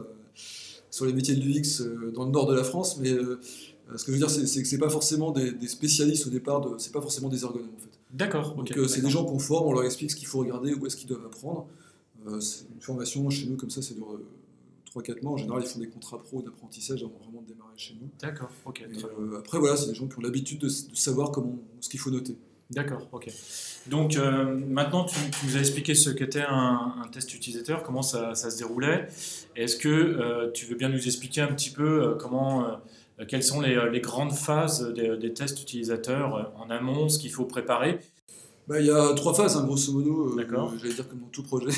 sur 0.90 1.06
les 1.06 1.12
métiers 1.12 1.36
de 1.36 1.40
l'UX 1.40 1.82
dans 2.12 2.24
le 2.24 2.30
nord 2.30 2.46
de 2.46 2.54
la 2.54 2.64
France, 2.64 2.98
mais 2.98 3.10
ce 3.10 4.04
que 4.04 4.12
je 4.12 4.12
veux 4.12 4.18
dire, 4.18 4.28
c'est 4.28 4.62
que 4.62 4.68
c'est 4.68 4.78
pas 4.78 4.90
forcément 4.90 5.30
des, 5.30 5.68
spécialistes 5.68 6.26
au 6.26 6.30
départ, 6.30 6.62
c'est 6.78 6.92
pas 6.92 7.00
forcément 7.00 7.28
des 7.28 7.42
ergonomes 7.44 7.70
en 7.76 7.80
fait. 7.80 7.98
D'accord. 8.12 8.54
Donc 8.54 8.70
c'est 8.88 9.00
des 9.00 9.10
gens 9.10 9.24
qu'on 9.24 9.38
forme, 9.38 9.68
on 9.68 9.72
leur 9.72 9.84
explique 9.84 10.10
ce 10.10 10.16
qu'il 10.16 10.26
faut 10.26 10.40
regarder, 10.40 10.74
où 10.74 10.84
est-ce 10.86 10.96
qu'ils 10.96 11.08
doivent 11.08 11.24
apprendre. 11.24 11.68
C'est 12.40 12.64
une 12.74 12.80
formation 12.80 13.28
chez 13.30 13.46
nous 13.46 13.56
comme 13.56 13.70
ça, 13.70 13.82
c'est 13.82 13.94
dure 13.94 14.18
3-4 14.94 15.22
mois. 15.22 15.32
En 15.32 15.36
général, 15.36 15.62
ils 15.64 15.68
font 15.68 15.80
des 15.80 15.88
contrats 15.88 16.22
pro 16.22 16.42
d'apprentissage 16.42 17.02
avant 17.02 17.18
vraiment 17.24 17.42
de 17.42 17.48
démarrer 17.48 17.76
chez 17.76 17.94
nous. 18.00 18.08
D'accord, 18.20 18.50
ok. 18.64 18.84
après, 19.38 19.58
voilà, 19.58 19.76
c'est 19.76 19.88
des 19.88 19.94
gens 19.94 20.06
qui 20.06 20.18
ont 20.18 20.22
l'habitude 20.22 20.60
de, 20.60 20.66
de, 20.66 20.96
savoir 20.96 21.30
comment, 21.30 21.58
ce 21.80 21.88
qu'il 21.88 22.00
faut 22.00 22.10
noter. 22.10 22.36
D'accord, 22.72 23.06
ok. 23.12 23.28
Donc 23.88 24.16
euh, 24.16 24.44
maintenant, 24.66 25.04
tu, 25.04 25.18
nous 25.44 25.56
as 25.56 25.60
expliqué 25.60 25.94
ce 25.94 26.08
qu'était 26.08 26.44
un, 26.48 27.04
test 27.12 27.34
utilisateur, 27.34 27.82
comment 27.82 28.02
ça, 28.02 28.34
se 28.34 28.56
déroulait. 28.56 29.08
Est-ce 29.56 29.76
que 29.76 29.88
euh, 29.88 30.50
tu 30.52 30.66
veux 30.66 30.76
bien 30.76 30.88
nous 30.88 31.06
expliquer 31.06 31.42
un 31.42 31.52
petit 31.52 31.70
peu 31.70 32.02
euh, 32.02 32.14
comment, 32.14 32.66
quelles 33.28 33.42
sont 33.42 33.60
les, 33.60 34.00
grandes 34.00 34.32
phases 34.32 34.92
des, 34.94 35.34
tests 35.34 35.60
utilisateurs 35.60 36.52
en 36.56 36.70
amont, 36.70 37.08
ce 37.08 37.18
qu'il 37.18 37.30
faut 37.30 37.44
préparer? 37.44 37.98
Bah, 38.68 38.80
Il 38.80 38.86
y 38.86 38.90
a 38.90 39.12
trois 39.14 39.34
phases, 39.34 39.56
hein, 39.56 39.64
grosso 39.64 39.92
modo, 39.92 40.34
j'allais 40.38 40.94
dire 40.94 41.08
comme 41.08 41.20
dans 41.20 41.26
tout 41.26 41.42
projet. 41.42 41.72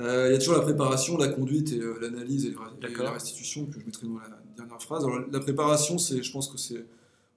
Il 0.00 0.32
y 0.32 0.34
a 0.34 0.38
toujours 0.38 0.54
la 0.54 0.62
préparation, 0.62 1.16
la 1.18 1.28
conduite 1.28 1.72
et 1.72 1.80
l'analyse 2.00 2.46
et, 2.46 2.54
la 2.98 3.10
restitution, 3.12 3.66
que 3.66 3.78
je 3.78 3.84
mettrai 3.84 4.06
dans 4.06 4.18
la 4.18 4.40
dernière 4.56 4.80
phrase. 4.82 5.04
la 5.30 5.40
préparation, 5.40 5.98
je 5.98 6.32
pense 6.32 6.48
que 6.48 6.58
c'est, 6.58 6.86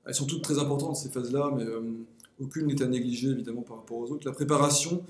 elles 0.06 0.16
sont 0.16 0.26
toutes 0.26 0.44
très 0.44 0.58
importantes 0.58 0.96
ces 0.96 1.10
phases-là, 1.10 1.52
mais 1.56 1.66
aucune 2.40 2.68
n'est 2.68 2.82
à 2.82 2.88
négliger 2.88 3.30
évidemment 3.30 3.62
par 3.62 3.78
rapport 3.78 3.98
aux 3.98 4.12
autres. 4.12 4.26
La 4.26 4.34
préparation, 4.34 5.04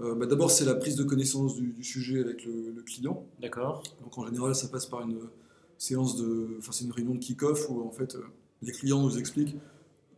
euh, 0.00 0.14
bah, 0.14 0.26
d'abord 0.26 0.50
c'est 0.50 0.64
la 0.64 0.74
prise 0.74 0.96
de 0.96 1.04
connaissance 1.04 1.54
du, 1.54 1.82
sujet 1.82 2.20
avec 2.20 2.44
le, 2.44 2.82
client. 2.82 3.24
D'accord. 3.40 3.82
Donc 4.02 4.18
en 4.18 4.26
général 4.26 4.54
ça 4.54 4.68
passe 4.68 4.86
par 4.86 5.02
une 5.02 5.18
séance 5.78 6.16
de, 6.16 6.56
enfin 6.58 6.72
c'est 6.72 6.84
une 6.84 6.92
réunion 6.92 7.14
de 7.14 7.18
kick-off 7.18 7.68
où 7.70 7.82
en 7.82 7.90
fait 7.90 8.14
euh, 8.14 8.22
les 8.62 8.72
clients 8.72 9.02
nous 9.02 9.18
expliquent 9.18 9.56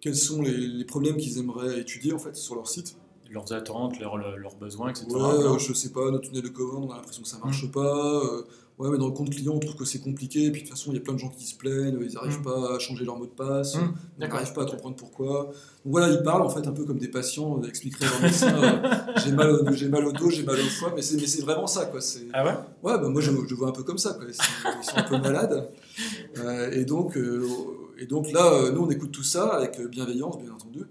quels 0.01 0.17
sont 0.17 0.43
les, 0.43 0.85
problèmes 0.85 1.17
qu'ils 1.17 1.39
aimeraient 1.39 1.81
étudier 1.81 2.13
en 2.13 2.19
fait 2.19 2.37
sur 2.37 2.55
leur 2.55 2.69
site. 2.69 2.97
Leurs 3.31 3.53
attentes, 3.53 3.99
leurs, 3.99 4.17
leurs 4.17 4.57
besoins, 4.57 4.91
etc. 4.91 5.07
Ouais, 5.11 5.21
euh, 5.21 5.59
je 5.59 5.73
sais 5.73 5.91
pas, 5.91 6.11
notre 6.11 6.29
tunnel 6.29 6.43
de 6.43 6.49
commande, 6.49 6.85
on 6.89 6.93
a 6.93 6.97
l'impression 6.97 7.23
que 7.23 7.29
ça 7.29 7.39
marche 7.39 7.65
mmh. 7.65 7.71
pas. 7.71 8.23
Ouais, 8.79 8.91
mais 8.91 8.99
dans 8.99 9.07
le 9.07 9.13
compte 9.13 9.31
client, 9.31 9.55
on 9.55 9.59
trouve 9.59 9.75
que 9.75 9.87
c'est 9.87 10.01
compliqué. 10.01 10.45
Et 10.45 10.51
puis 10.51 10.63
de 10.63 10.67
toute 10.67 10.77
façon, 10.77 10.91
il 10.93 10.97
y 10.97 10.99
a 10.99 11.01
plein 11.01 11.15
de 11.15 11.19
gens 11.19 11.31
qui 11.31 11.47
se 11.47 11.57
plaignent, 11.57 11.99
ils 11.99 12.13
n'arrivent 12.13 12.41
mm. 12.41 12.45
pas 12.45 12.75
à 12.75 12.79
changer 12.79 13.07
leur 13.07 13.17
mot 13.17 13.25
de 13.25 13.31
passe, 13.31 13.77
mm. 13.77 13.95
ils 14.19 14.29
n'arrivent 14.29 14.53
pas 14.53 14.65
à 14.65 14.67
comprendre 14.67 14.97
pourquoi. 14.97 15.45
Donc 15.47 15.93
voilà, 15.93 16.13
ils 16.13 16.23
parlent 16.23 16.43
en 16.43 16.51
fait 16.51 16.67
un 16.67 16.73
peu 16.73 16.85
comme 16.85 16.99
des 16.99 17.09
patients, 17.09 17.59
ils 17.63 17.69
expliqueraient 17.69 18.05
à 18.05 18.11
leur 18.11 18.21
médecin 18.21 18.63
euh, 18.63 19.13
j'ai 19.25 19.33
mal, 19.33 19.63
mal 19.89 20.05
au 20.05 20.13
dos, 20.13 20.29
j'ai 20.29 20.43
mal 20.43 20.57
au 20.57 20.65
foie, 20.65 20.93
mais 20.95 21.01
c'est, 21.01 21.17
mais 21.17 21.27
c'est 21.27 21.41
vraiment 21.41 21.67
ça. 21.67 21.87
Quoi. 21.87 22.03
C'est, 22.03 22.27
ah 22.35 22.45
ouais? 22.45 22.53
Ouais, 22.83 22.99
bah 22.99 23.09
moi 23.09 23.23
je, 23.23 23.31
je, 23.49 23.55
vois 23.55 23.69
un 23.69 23.73
peu 23.73 23.83
comme 23.83 23.97
ça. 23.97 24.13
Quoi. 24.13 24.27
Ils, 24.29 24.35
sont, 24.35 24.97
un 24.99 25.03
peu 25.05 25.19
malades. 25.19 25.71
Euh, 26.37 26.71
et, 26.71 26.85
donc, 26.85 27.17
euh, 27.17 27.49
et 27.99 28.05
donc 28.05 28.31
là, 28.31 28.71
nous 28.73 28.83
on 28.83 28.91
écoute 28.91 29.11
tout 29.11 29.23
ça 29.23 29.55
avec 29.55 29.81
bienveillance, 29.89 30.39
bien 30.39 30.53
entendu. 30.53 30.85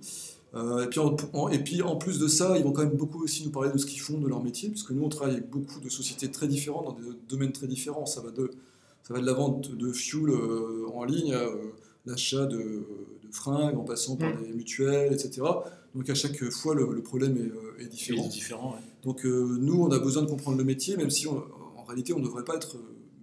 Euh, 0.56 0.86
et, 0.86 0.88
puis 0.88 1.00
en, 1.00 1.50
et, 1.50 1.60
puis 1.60 1.82
en, 1.82 1.98
plus 1.98 2.18
de 2.18 2.28
ça, 2.28 2.58
ils 2.58 2.64
vont 2.64 2.72
quand 2.72 2.84
même 2.84 2.96
beaucoup 2.96 3.24
aussi 3.24 3.44
nous 3.44 3.52
parler 3.52 3.72
de 3.72 3.78
ce 3.78 3.86
qu'ils 3.86 4.00
font, 4.00 4.18
de 4.18 4.28
leur 4.28 4.42
métier, 4.42 4.70
puisque 4.70 4.92
nous 4.92 5.04
on 5.04 5.10
travaille 5.10 5.36
avec 5.36 5.50
beaucoup 5.50 5.82
de 5.82 5.90
sociétés 5.90 6.32
très 6.32 6.48
différentes, 6.48 6.86
dans 6.86 6.94
des 6.94 7.18
domaines 7.28 7.52
très 7.52 7.68
différents. 7.68 8.06
Ça 8.06 8.22
va 8.22 8.32
de, 8.32 8.50
ça 9.04 9.14
va 9.14 9.20
de 9.20 9.26
la 9.26 9.34
vente 9.34 9.76
de 9.76 9.92
fuel 9.92 10.30
euh, 10.30 10.88
en 10.94 11.04
ligne 11.04 11.34
à 11.34 11.42
euh, 11.42 11.74
l'achat 12.06 12.46
de, 12.46 12.84
fringues, 13.32 13.78
en 13.78 13.84
passant 13.84 14.16
par 14.16 14.34
des 14.38 14.54
mutuelles, 14.54 15.12
etc. 15.12 15.42
Donc 15.94 16.10
à 16.10 16.16
chaque 16.16 16.42
fois, 16.52 16.74
le, 16.74 17.02
problème 17.02 17.36
est, 17.38 17.84
est, 17.84 17.88
différent. 17.88 18.28
différent 18.28 18.76
Donc 19.04 19.26
nous, 19.26 19.82
on 19.82 19.92
a 19.92 20.00
besoin 20.00 20.24
de 20.24 20.30
comprendre 20.30 20.58
le 20.58 20.64
métier, 20.64 20.96
même 20.96 21.10
si 21.10 21.28
en 21.28 21.44
réalité 21.86 22.14
on 22.14 22.20
ne 22.20 22.24
devrait 22.24 22.46
pas 22.46 22.56
être 22.56 22.78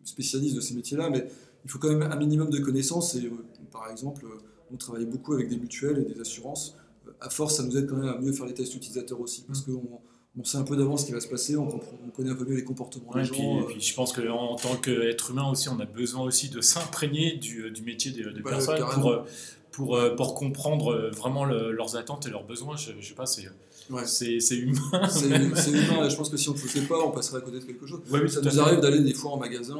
spécialiste 0.04 0.54
de 0.56 0.60
ces 0.60 0.74
métiers-là, 0.74 1.08
mais 1.08 1.26
il 1.64 1.70
faut 1.70 1.78
quand 1.78 1.88
même 1.88 2.02
un 2.02 2.16
minimum 2.16 2.50
de 2.50 2.58
connaissances. 2.58 3.14
Et 3.14 3.30
par 3.70 3.90
exemple, 3.90 4.26
on 4.70 4.76
travaille 4.76 5.06
beaucoup 5.06 5.32
avec 5.32 5.48
des 5.48 5.56
mutuelles 5.56 5.98
et 5.98 6.12
des 6.12 6.20
assurances 6.20 6.76
à 7.22 7.30
force, 7.30 7.56
ça 7.56 7.62
nous 7.62 7.76
aide 7.76 7.88
quand 7.88 7.96
même 7.96 8.08
à 8.08 8.18
mieux 8.18 8.32
faire 8.32 8.46
les 8.46 8.54
tests 8.54 8.74
utilisateurs 8.74 9.20
aussi, 9.20 9.44
parce 9.46 9.66
mm. 9.66 9.74
qu'on 9.74 10.00
on 10.38 10.44
sait 10.44 10.56
un 10.56 10.62
peu 10.62 10.76
d'avance 10.76 11.02
ce 11.02 11.06
qui 11.06 11.12
va 11.12 11.20
se 11.20 11.28
passer, 11.28 11.56
on, 11.56 11.68
connaît 12.16 12.30
un 12.30 12.34
peu 12.34 12.44
mieux 12.44 12.56
les 12.56 12.64
comportements 12.64 13.12
des 13.14 13.24
gens. 13.24 13.60
Euh. 13.60 13.64
puis, 13.68 13.80
je 13.80 13.94
pense 13.94 14.12
qu'en 14.12 14.56
tant 14.56 14.76
qu'être 14.76 15.30
humain 15.30 15.50
aussi, 15.50 15.68
on 15.68 15.78
a 15.78 15.84
besoin 15.84 16.24
aussi 16.24 16.48
de 16.48 16.60
s'imprégner 16.60 17.36
du, 17.36 17.70
du, 17.70 17.82
métier 17.82 18.12
des, 18.12 18.24
personnes 18.42 18.82
pour, 18.94 19.10
euh, 19.10 19.24
pour, 19.70 19.96
euh, 19.96 20.16
pour, 20.16 20.34
comprendre 20.34 21.10
vraiment 21.14 21.44
leurs 21.44 21.96
attentes 21.96 22.26
et 22.26 22.30
leurs 22.30 22.46
besoins. 22.46 22.76
Je, 22.76 22.92
je 22.98 23.08
sais 23.08 23.14
pas, 23.14 23.26
c'est 23.26 23.48
ouais. 23.90 24.06
c'est 24.06 24.56
humain. 24.56 24.80
C'est 25.10 25.26
humain, 25.26 26.06
et 26.06 26.10
je 26.10 26.16
pense 26.16 26.30
que 26.30 26.38
si 26.38 26.48
on 26.48 26.52
ne 26.52 26.58
le 26.58 26.62
faisait 26.62 26.86
pas, 26.86 26.98
on 27.04 27.10
passerait 27.10 27.38
à 27.38 27.40
côté 27.42 27.58
de 27.60 27.64
quelque 27.64 27.86
chose. 27.86 28.00
ça 28.28 28.40
nous 28.40 28.60
arrive 28.60 28.80
d'aller 28.80 29.00
des 29.00 29.14
fois 29.14 29.32
en 29.32 29.36
magasin, 29.36 29.76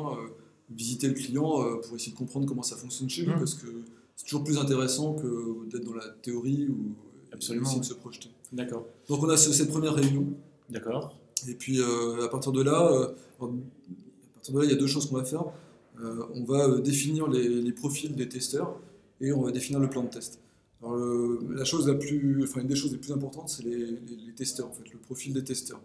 visiter 0.71 1.09
le 1.09 1.15
client 1.15 1.81
pour 1.83 1.97
essayer 1.97 2.13
de 2.13 2.19
comprendre 2.19 2.47
comment 2.47 2.63
ça 2.63 2.77
fonctionne 2.77 3.09
chez 3.09 3.23
lui, 3.23 3.33
mm. 3.33 3.39
parce 3.39 3.55
que 3.55 3.67
c'est 4.17 4.27
toujours 4.27 4.45
plus 4.45 4.59
intéressant 4.59 5.15
que 5.15 5.67
d'être 5.71 5.85
dans 5.85 5.95
la 5.95 6.09
théorie 6.23 6.69
ou 6.69 6.95
Absolument. 7.43 7.79
de 7.79 7.85
se 7.85 7.95
projeter. 7.95 8.29
D'accord. 8.53 8.87
Donc 9.09 9.23
on 9.23 9.29
a 9.29 9.37
cette 9.37 9.71
première 9.71 9.95
réunion. 9.95 10.27
D'accord. 10.71 11.17
Et 11.49 11.55
puis 11.55 11.81
euh, 11.81 12.25
à 12.25 12.29
partir 12.29 12.53
de 12.53 12.63
là, 12.63 12.91
euh, 12.93 13.07
à 13.07 14.35
partir 14.35 14.55
de 14.55 14.59
là, 14.61 14.65
il 14.65 14.71
y 14.71 14.75
a 14.75 14.77
deux 14.77 14.87
choses 14.87 15.07
qu'on 15.07 15.17
va 15.17 15.25
faire. 15.25 15.45
Euh, 16.01 16.25
on 16.35 16.45
va 16.45 16.81
définir 16.81 17.29
les, 17.29 17.73
profils 17.73 18.15
des 18.15 18.29
testeurs 18.29 18.79
et 19.21 19.33
on 19.33 19.43
va 19.43 19.51
définir 19.51 19.81
le 19.81 19.89
plan 19.89 20.03
de 20.03 20.09
test. 20.09 20.41
Alors, 20.83 20.97
la 21.51 21.65
chose 21.65 21.87
la 21.87 21.95
plus, 21.95 22.43
enfin 22.43 22.61
une 22.61 22.67
des 22.67 22.75
choses 22.75 22.93
les 22.93 22.99
plus 22.99 23.13
importantes, 23.13 23.49
c'est 23.49 23.65
les, 23.65 23.99
testeurs 24.35 24.69
en 24.69 24.73
fait, 24.73 24.91
le 24.91 24.99
profil 24.99 25.33
des 25.33 25.45
testeurs. 25.45 25.81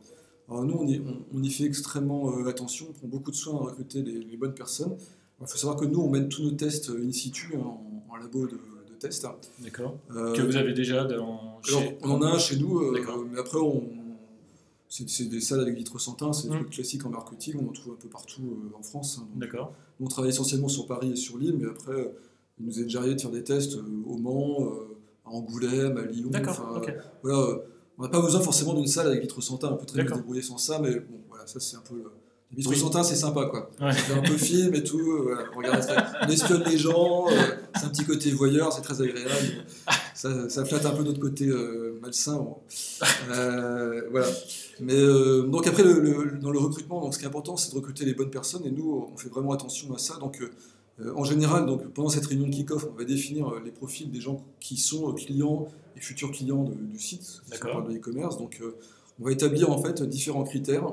Alors 0.49 0.63
nous, 0.63 0.75
on 0.75 0.87
y, 0.87 1.01
on, 1.33 1.43
y 1.43 1.49
fait 1.51 1.65
extrêmement 1.65 2.45
attention, 2.47 2.87
on 2.89 2.93
prend 2.93 3.07
beaucoup 3.07 3.31
de 3.31 3.35
soin 3.35 3.55
à 3.55 3.63
recruter 3.65 4.01
les, 4.01 4.37
bonnes 4.37 4.55
personnes. 4.55 4.95
Il 5.39 5.45
faut 5.45 5.57
savoir 5.57 5.77
que 5.77 5.85
nous, 5.85 5.99
on 5.99 6.09
mène 6.09 6.29
tous 6.29 6.41
nos 6.41 6.51
tests 6.51 6.89
in 6.89 7.11
situ 7.11 7.53
hein, 7.55 7.59
en, 7.59 8.03
en, 8.09 8.15
labo 8.15 8.47
de, 8.47 8.57
test. 8.99 9.27
D'accord. 9.59 9.97
Euh, 10.15 10.33
que 10.33 10.41
vous 10.41 10.55
avez 10.55 10.73
déjà 10.73 11.05
dans. 11.05 11.61
Chez... 11.63 11.97
on 12.01 12.11
en 12.11 12.21
a 12.21 12.27
un 12.27 12.39
chez 12.39 12.57
nous, 12.57 12.79
euh, 12.79 13.03
mais 13.31 13.39
après, 13.39 13.59
on... 13.59 13.83
c'est 14.89 15.29
des 15.29 15.41
salles 15.41 15.61
avec 15.61 15.75
vitre 15.75 15.99
sans 15.99 16.13
teint, 16.13 16.33
c'est 16.33 16.47
des 16.47 16.53
mmh. 16.53 16.59
trucs 16.59 16.69
classiques 16.71 17.05
en 17.05 17.09
marketing, 17.09 17.55
on 17.61 17.69
en 17.69 17.73
trouve 17.73 17.93
un 17.93 18.01
peu 18.01 18.09
partout 18.09 18.41
euh, 18.43 18.77
en 18.77 18.83
France. 18.83 19.19
Hein, 19.21 19.27
D'accord. 19.35 19.73
On 19.99 20.07
travaille 20.07 20.31
essentiellement 20.31 20.69
sur 20.69 20.85
Paris 20.87 21.11
et 21.11 21.15
sur 21.15 21.37
Lille, 21.37 21.55
mais 21.59 21.67
après, 21.67 22.13
il 22.59 22.65
nous 22.65 22.79
est 22.79 22.83
déjà 22.83 22.99
arrivé 22.99 23.15
de 23.15 23.21
faire 23.21 23.31
des 23.31 23.43
tests 23.43 23.75
au 23.75 24.17
Mans, 24.17 24.69
à 25.25 25.29
Angoulême, 25.29 25.97
à 25.97 26.03
Lyon. 26.03 26.29
D'accord. 26.29 26.81
Voilà, 27.23 27.59
on 27.97 28.03
n'a 28.03 28.09
pas 28.09 28.21
besoin 28.21 28.41
forcément 28.41 28.73
d'une 28.73 28.87
salle 28.87 29.07
avec 29.07 29.21
vitre 29.21 29.41
sans 29.41 29.57
teint, 29.57 29.71
on 29.71 29.77
peut 29.77 29.85
très 29.85 30.03
bien 30.03 30.11
se 30.11 30.19
débrouiller 30.19 30.43
sans 30.43 30.57
ça, 30.57 30.79
mais 30.79 30.99
bon, 30.99 31.19
voilà, 31.29 31.47
ça 31.47 31.59
c'est 31.59 31.77
un 31.77 31.81
peu. 31.81 31.95
Les 31.95 32.03
vitres 32.55 32.69
oui. 32.69 33.03
c'est 33.03 33.15
sympa, 33.15 33.45
quoi. 33.45 33.69
Ouais. 33.81 33.93
Fait 33.93 34.13
un 34.13 34.21
peu 34.21 34.37
film 34.37 34.73
et 34.73 34.83
tout. 34.83 34.99
Euh, 34.99 35.37
on, 35.53 35.57
regarde, 35.57 35.85
on 36.21 36.27
espionne 36.27 36.63
les 36.63 36.77
gens. 36.77 37.27
Euh, 37.29 37.33
c'est 37.75 37.85
un 37.85 37.89
petit 37.89 38.05
côté 38.05 38.31
voyeur, 38.31 38.71
c'est 38.71 38.81
très 38.81 39.01
agréable. 39.01 39.65
Ça, 40.13 40.49
ça, 40.49 40.65
flatte 40.65 40.85
un 40.85 40.91
peu 40.91 41.03
notre 41.03 41.19
côté 41.19 41.47
euh, 41.47 41.99
malsain. 42.01 42.45
voilà. 43.27 44.27
Mais 44.79 44.95
donc 44.95 45.67
après, 45.67 45.83
le, 45.83 46.37
dans 46.41 46.51
le 46.51 46.59
recrutement, 46.59 47.01
donc, 47.01 47.13
ce 47.13 47.19
qui 47.19 47.25
est 47.25 47.27
important, 47.27 47.57
c'est 47.57 47.71
de 47.71 47.75
recruter 47.75 48.05
les 48.05 48.13
bonnes 48.13 48.31
personnes. 48.31 48.65
Et 48.65 48.71
nous, 48.71 49.09
on 49.13 49.17
fait 49.17 49.29
vraiment 49.29 49.51
attention 49.51 49.93
à 49.93 49.97
ça. 49.97 50.17
Donc, 50.17 50.41
en 51.15 51.23
général, 51.23 51.65
donc, 51.65 51.87
pendant 51.89 52.09
cette 52.09 52.25
réunion 52.25 52.47
de 52.47 52.51
kick-off, 52.53 52.87
on 52.91 52.97
va 52.97 53.03
définir 53.03 53.53
les 53.63 53.71
profils 53.71 54.09
des 54.09 54.21
gens 54.21 54.43
qui 54.59 54.77
sont 54.77 55.13
clients 55.13 55.67
et 55.95 55.99
futurs 55.99 56.31
clients 56.31 56.63
du 56.63 56.99
site, 56.99 57.41
D'accord. 57.51 57.83
de 57.83 57.95
e-commerce. 57.95 58.37
Donc, 58.37 58.61
on 59.19 59.25
va 59.25 59.31
établir 59.31 59.71
en 59.71 59.81
fait 59.81 60.01
différents 60.03 60.43
critères. 60.43 60.85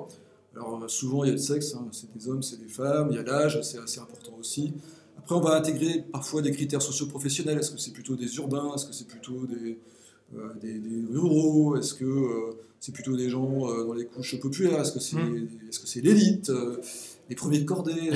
Alors 0.57 0.89
souvent 0.89 1.25
il 1.25 1.29
y 1.29 1.31
a 1.31 1.35
le 1.35 1.39
sexe, 1.39 1.75
hein, 1.75 1.87
c'est 1.91 2.13
des 2.17 2.29
hommes, 2.29 2.43
c'est 2.43 2.61
des 2.61 2.69
femmes, 2.69 3.09
il 3.11 3.17
y 3.17 3.19
a 3.19 3.23
l'âge, 3.23 3.61
c'est 3.63 3.79
assez 3.79 3.99
important 4.01 4.33
aussi. 4.39 4.73
Après 5.19 5.35
on 5.35 5.41
va 5.41 5.57
intégrer 5.57 6.05
parfois 6.13 6.43
des 6.43 6.53
critères 6.53 6.83
socio-professionnels, 6.83 7.59
est-ce 7.59 7.73
que 7.73 7.79
c'est 7.79 7.93
plutôt 7.93 8.15
des 8.15 8.37
urbains, 8.37 8.75
est-ce 8.75 8.87
que 8.87 8.93
c'est 8.93 9.07
plutôt 9.07 9.47
des, 9.47 9.79
euh, 10.37 10.53
des, 10.61 10.81
ruraux, 11.13 11.77
est-ce 11.77 11.95
que 11.95 12.05
euh, 12.05 12.53
c'est 12.81 12.93
plutôt 12.93 13.17
des 13.17 13.29
gens 13.31 13.69
euh, 13.69 13.85
dans 13.85 13.93
les 13.93 14.07
couches 14.07 14.41
populaires, 14.41 14.81
est-ce 14.81 14.93
que 14.93 15.01
c'est 15.01 15.17
hmm. 15.17 15.49
est 15.69 15.73
-ce 15.73 15.87
c'est 15.87 16.01
l'élite, 16.01 16.51
les 17.29 17.37
premiers 17.37 17.61
de 17.61 17.65
cordée, 17.65 18.11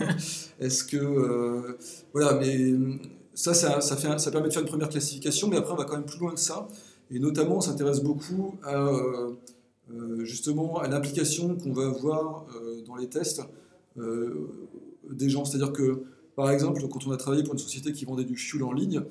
est-ce 0.60 0.84
que... 0.84 1.76
voilà, 2.12 2.38
mais 2.40 2.74
ça, 3.34 3.54
ça, 3.54 3.80
ça, 3.80 3.96
fait, 3.96 4.18
ça 4.18 4.30
permet 4.30 4.48
de 4.48 4.52
faire 4.52 4.62
une 4.62 4.68
première 4.68 4.88
classification, 4.88 5.48
mais 5.48 5.56
après 5.56 5.72
on 5.72 5.76
va 5.76 5.84
quand 5.84 5.96
même 5.96 6.06
plus 6.06 6.20
loin 6.20 6.32
que 6.32 6.40
ça, 6.40 6.68
et 7.10 7.18
notamment 7.18 7.56
on 7.56 7.60
s'intéresse 7.60 8.00
beaucoup 8.00 8.54
à 8.62 8.90
justement 10.24 10.78
à 10.78 10.88
l'implication 10.88 11.56
qu'on 11.56 11.72
va 11.72 11.86
avoir 11.86 12.46
euh, 12.56 12.82
dans 12.86 12.96
les 12.96 13.08
tests 13.08 13.42
euh, 13.98 14.48
des 15.10 15.28
gens. 15.28 15.44
C'est-à-dire 15.44 15.72
que, 15.72 16.04
par 16.36 16.50
exemple, 16.50 16.86
quand 16.88 17.06
on 17.06 17.12
a 17.12 17.16
travaillé 17.16 17.42
pour 17.42 17.52
une 17.52 17.58
société 17.58 17.92
qui 17.92 18.04
vendait 18.04 18.24
du 18.24 18.36
fuel 18.36 18.64
en 18.64 18.72
ligne, 18.72 19.02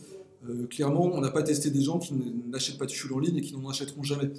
clairement, 0.69 1.05
on 1.05 1.21
n'a 1.21 1.31
pas 1.31 1.43
testé 1.43 1.69
des 1.69 1.81
gens 1.81 1.99
qui 1.99 2.13
n'achètent 2.49 2.77
pas 2.77 2.85
du 2.85 2.95
fuel 2.95 3.13
en 3.13 3.19
ligne 3.19 3.37
et 3.37 3.41
qui 3.41 3.55
n'en 3.55 3.69
achèteront 3.69 4.03
jamais. 4.03 4.29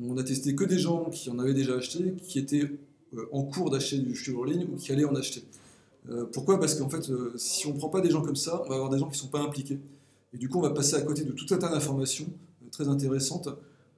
On 0.00 0.16
a 0.16 0.22
testé 0.22 0.54
que 0.54 0.62
des 0.62 0.78
gens 0.78 1.10
qui 1.10 1.28
en 1.28 1.40
avaient 1.40 1.54
déjà 1.54 1.74
acheté, 1.74 2.14
qui 2.22 2.38
étaient 2.38 2.70
en 3.32 3.42
cours 3.42 3.70
d'acheter 3.70 3.98
du 3.98 4.14
fuel 4.14 4.36
en 4.36 4.44
ligne 4.44 4.68
ou 4.72 4.76
qui 4.76 4.92
allaient 4.92 5.04
en 5.04 5.16
acheter. 5.16 5.42
pourquoi? 6.32 6.60
Parce 6.60 6.76
qu'en 6.76 6.88
fait, 6.88 7.10
si 7.34 7.66
on 7.66 7.74
ne 7.74 7.78
prend 7.78 7.88
pas 7.88 8.00
des 8.00 8.10
gens 8.10 8.22
comme 8.22 8.36
ça, 8.36 8.62
on 8.64 8.68
va 8.68 8.76
avoir 8.76 8.90
des 8.90 8.98
gens 8.98 9.06
qui 9.06 9.16
ne 9.16 9.22
sont 9.22 9.28
pas 9.28 9.40
impliqués. 9.40 9.80
Et 10.32 10.38
du 10.38 10.48
coup, 10.48 10.58
on 10.58 10.62
va 10.62 10.70
passer 10.70 10.94
à 10.94 11.00
côté 11.00 11.24
de 11.24 11.32
tout 11.32 11.52
un 11.52 11.58
tas 11.58 11.68
d'informations 11.68 12.26
très 12.70 12.86
intéressantes 12.86 13.48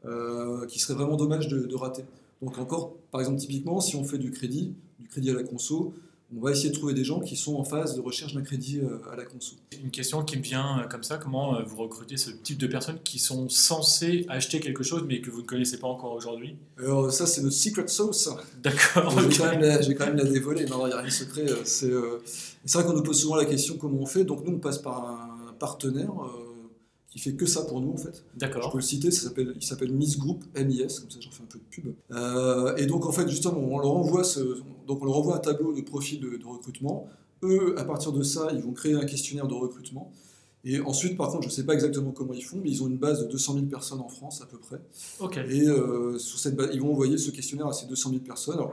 euh, 0.05 0.67
qui 0.67 0.79
serait 0.79 0.95
vraiment 0.95 1.17
dommage 1.17 1.49
de, 1.49 1.75
rater. 1.77 2.05
Donc 2.43 2.59
encore, 2.59 2.95
par 3.11 3.21
exemple, 3.21 3.39
typiquement, 3.39 3.81
si 3.81 3.95
on 3.97 4.05
fait 4.05 4.19
du 4.19 4.31
crédit, 4.31 4.75
du 4.99 5.07
crédit 5.07 5.31
à 5.31 5.35
la 5.35 5.45
conso, 5.45 5.95
on 6.35 6.41
va 6.41 6.51
essayer 6.51 6.71
de 6.71 6.75
trouver 6.75 6.95
des 6.95 7.05
gens 7.05 7.21
qui 7.21 7.37
sont 7.37 7.57
en 7.57 7.63
phase 7.63 7.95
de 7.95 8.01
recherche 8.01 8.35
d'un 8.35 8.43
crédit 8.43 8.81
à 9.13 9.17
la 9.17 9.25
conso. 9.25 9.55
Une 9.85 9.91
question 9.91 10.25
qui 10.25 10.39
me 10.39 10.43
vient 10.43 10.87
comme 10.91 11.03
ça, 11.03 11.19
comment 11.19 11.63
vous 11.63 11.77
recrutez 11.77 12.17
ce 12.17 12.31
type 12.31 12.59
de 12.59 12.67
personnes 12.67 12.99
qui 13.05 13.19
sont 13.19 13.51
censées 13.51 14.25
acheter 14.29 14.59
quelque 14.59 14.83
chose 14.83 15.05
mais 15.07 15.21
que 15.21 15.31
vous 15.31 15.43
ne 15.43 15.47
connaissez 15.47 15.77
pas 15.77 15.89
encore 15.89 16.15
aujourd'hui? 16.15 16.57
Alors 16.79 17.13
ça 17.13 17.27
c'est 17.27 17.43
notre 17.43 17.55
secret 17.55 17.87
sauce. 17.87 18.31
D'accord. 18.63 19.11
Je, 19.21 19.89
vais 19.89 19.95
quand 19.95 20.07
même 20.07 20.17
la 20.17 20.25
dévoiler, 20.25 20.65
non, 20.65 20.87
il 20.87 20.89
n'y 20.89 20.95
a 20.95 20.99
rien 20.99 21.09
de 21.09 21.13
secret. 21.13 21.45
C'est 21.65 21.91
vrai 21.91 22.85
qu'on 22.85 22.95
nous 22.95 23.03
pose 23.03 23.21
souvent 23.21 23.37
la 23.37 23.45
question 23.45 23.77
comment 23.77 23.99
on 24.01 24.07
fait, 24.07 24.25
donc 24.25 24.45
nous 24.47 24.55
on 24.55 24.59
passe 24.59 24.79
par 24.79 25.07
un 25.07 25.53
partenaire 25.59 26.11
qui 27.13 27.19
fait 27.19 27.35
que 27.35 27.45
ça 27.45 27.63
pour 27.67 27.83
nous 27.83 27.93
en 27.93 27.97
fait. 27.99 28.25
D'accord. 28.39 28.63
Je 28.63 28.71
peux 28.71 28.79
le 28.79 28.83
citer, 28.83 29.11
ça 29.11 29.29
s'appelle, 29.29 29.53
il 29.55 29.63
s'appelle 29.63 29.93
Miss 29.93 30.19
Group, 30.19 30.45
MIS, 30.57 30.79
comme 31.01 31.11
ça 31.11 31.19
j'en 31.21 31.31
fais 31.31 31.43
un 31.43 31.47
peu 31.47 31.59
de 31.59 31.65
pub. 31.65 31.95
Euh, 32.11 32.75
et 32.77 32.87
donc 32.87 33.05
en 33.05 33.13
fait 33.13 33.29
justement 33.29 33.59
on 33.59 33.79
leur 33.79 33.95
envoie 33.95 34.25
ce, 34.25 34.41
donc 34.87 35.03
on 35.03 35.05
leur 35.05 35.19
envoie 35.19 35.37
un 35.37 35.41
tableau 35.41 35.75
de 35.75 35.83
profil 35.83 36.21
de, 36.21 36.47
recrutement. 36.47 37.07
Eux, 37.43 37.75
à 37.77 37.85
partir 37.85 38.13
de 38.13 38.23
ça, 38.23 38.49
ils 38.55 38.63
vont 38.63 38.73
créer 38.73 38.95
un 38.95 39.05
questionnaire 39.05 39.47
de 39.49 39.55
recrutement. 39.55 40.11
Et 40.65 40.81
ensuite, 40.81 41.17
par 41.17 41.29
contre, 41.29 41.43
je 41.43 41.49
ne 41.49 41.53
sais 41.53 41.67
pas 41.67 41.75
exactement 41.75 42.13
comment 42.13 42.35
ils 42.35 42.45
font, 42.45 42.61
mais 42.63 42.71
ils 42.71 42.85
ont 42.85 42.87
une 42.87 42.99
base 42.99 43.21
de 43.21 43.29
200 43.29 43.55
000 43.55 43.67
personnes 43.67 43.99
en 43.99 44.09
France 44.09 44.41
à 44.43 44.47
peu 44.47 44.59
près. 44.59 44.81
Ok. 45.19 45.37
Et 45.37 45.67
euh, 45.67 46.19
sur 46.19 46.39
cette 46.39 46.55
base, 46.55 46.71
ils 46.73 46.81
vont 46.81 46.93
envoyer 46.93 47.19
ce 47.19 47.33
questionnaire 47.33 47.67
à 47.67 47.73
ces 47.73 47.87
200 47.87 48.11
000 48.11 48.23
personnes. 48.23 48.55
Alors, 48.55 48.73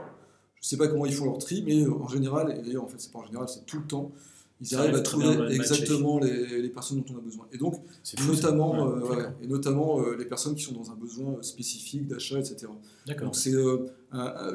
je 0.60 0.66
ne 0.66 0.68
sais 0.68 0.76
pas 0.76 0.88
comment 0.88 1.04
ils 1.04 1.12
font 1.12 1.24
leur 1.24 1.38
tri, 1.38 1.62
mais 1.66 1.84
en 1.86 2.06
général, 2.06 2.56
et 2.56 2.62
d'ailleurs 2.62 2.84
en 2.84 2.88
fait 2.88 2.98
c'est 3.00 3.10
pas 3.10 3.18
en 3.18 3.24
général, 3.24 3.48
c'est 3.48 3.64
tout 3.64 3.78
le 3.78 3.86
temps, 3.86 4.12
ils 4.60 4.74
arrivent 4.74 4.94
à 4.94 5.00
trouver 5.00 5.54
exactement 5.54 6.18
les, 6.18 6.60
les, 6.60 6.68
personnes 6.68 6.98
dont 6.98 7.14
on 7.14 7.18
a 7.18 7.20
besoin. 7.20 7.46
Et 7.52 7.58
donc, 7.58 7.80
notamment, 8.26 8.88
euh, 8.88 9.28
et 9.42 9.46
notamment 9.46 10.00
euh, 10.00 10.16
les 10.16 10.26
personnes 10.26 10.54
qui 10.54 10.62
sont 10.62 10.74
dans 10.74 10.90
un 10.90 10.96
besoin 10.96 11.42
spécifique 11.42 12.06
d'achat, 12.06 12.38
etc. 12.38 12.66
Donc, 13.06 13.36
c'est 13.36 13.54
euh, 13.54 13.86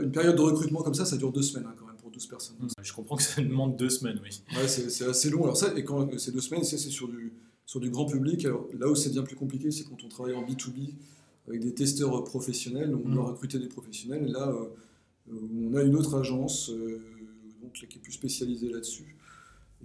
une 0.02 0.12
période 0.12 0.36
de 0.36 0.42
recrutement 0.42 0.84
comme 0.84 0.94
ça, 0.94 1.06
ça 1.06 1.18
dure 1.18 1.32
deux 1.32 1.42
semaines 1.42 1.66
hein, 1.68 1.76
quand 1.78 1.88
même 1.88 1.96
pour 1.96 2.12
12 2.12 2.28
personnes. 2.28 2.56
Je 2.82 2.94
comprends 2.94 3.16
que 3.16 3.24
ça 3.24 3.42
demande 3.42 3.78
deux 3.78 3.90
semaines, 3.90 4.20
oui. 4.24 4.44
Ouais, 4.56 4.68
c'est 4.68 5.06
assez 5.06 5.30
long. 5.30 5.44
Alors, 5.44 5.58
ça, 5.58 5.74
et 5.76 5.84
quand 5.84 6.18
ces 6.20 6.32
deux 6.32 6.42
semaines, 6.42 6.64
c'est 6.64 6.78
sur 6.78 7.08
du, 7.08 7.34
sur 7.66 7.80
du 7.80 7.90
grand 7.90 8.06
public. 8.06 8.46
Alors, 8.46 8.68
là 8.78 8.88
où 8.88 8.96
c'est 8.96 9.10
bien 9.10 9.24
plus 9.24 9.36
compliqué, 9.36 9.72
c'est 9.72 9.86
quand 9.86 9.98
on 10.04 10.10
travaille 10.10 10.36
en 10.36 10.44
B2B 10.44 10.94
avec 11.48 11.62
des 11.62 11.74
testeurs 11.74 12.24
professionnels, 12.24 12.92
donc 12.92 13.04
on 13.06 13.10
doit 13.10 13.24
mm. 13.24 13.28
recruter 13.28 13.60
des 13.60 13.68
professionnels. 13.68 14.26
Et 14.28 14.32
là, 14.32 14.54
on 15.32 15.76
a 15.76 15.82
une 15.82 15.96
autre 15.96 16.16
agence 16.16 16.70
donc, 17.62 17.74
qui 17.74 17.86
est 17.86 18.02
plus 18.02 18.12
spécialisée 18.12 18.70
là-dessus 18.70 19.15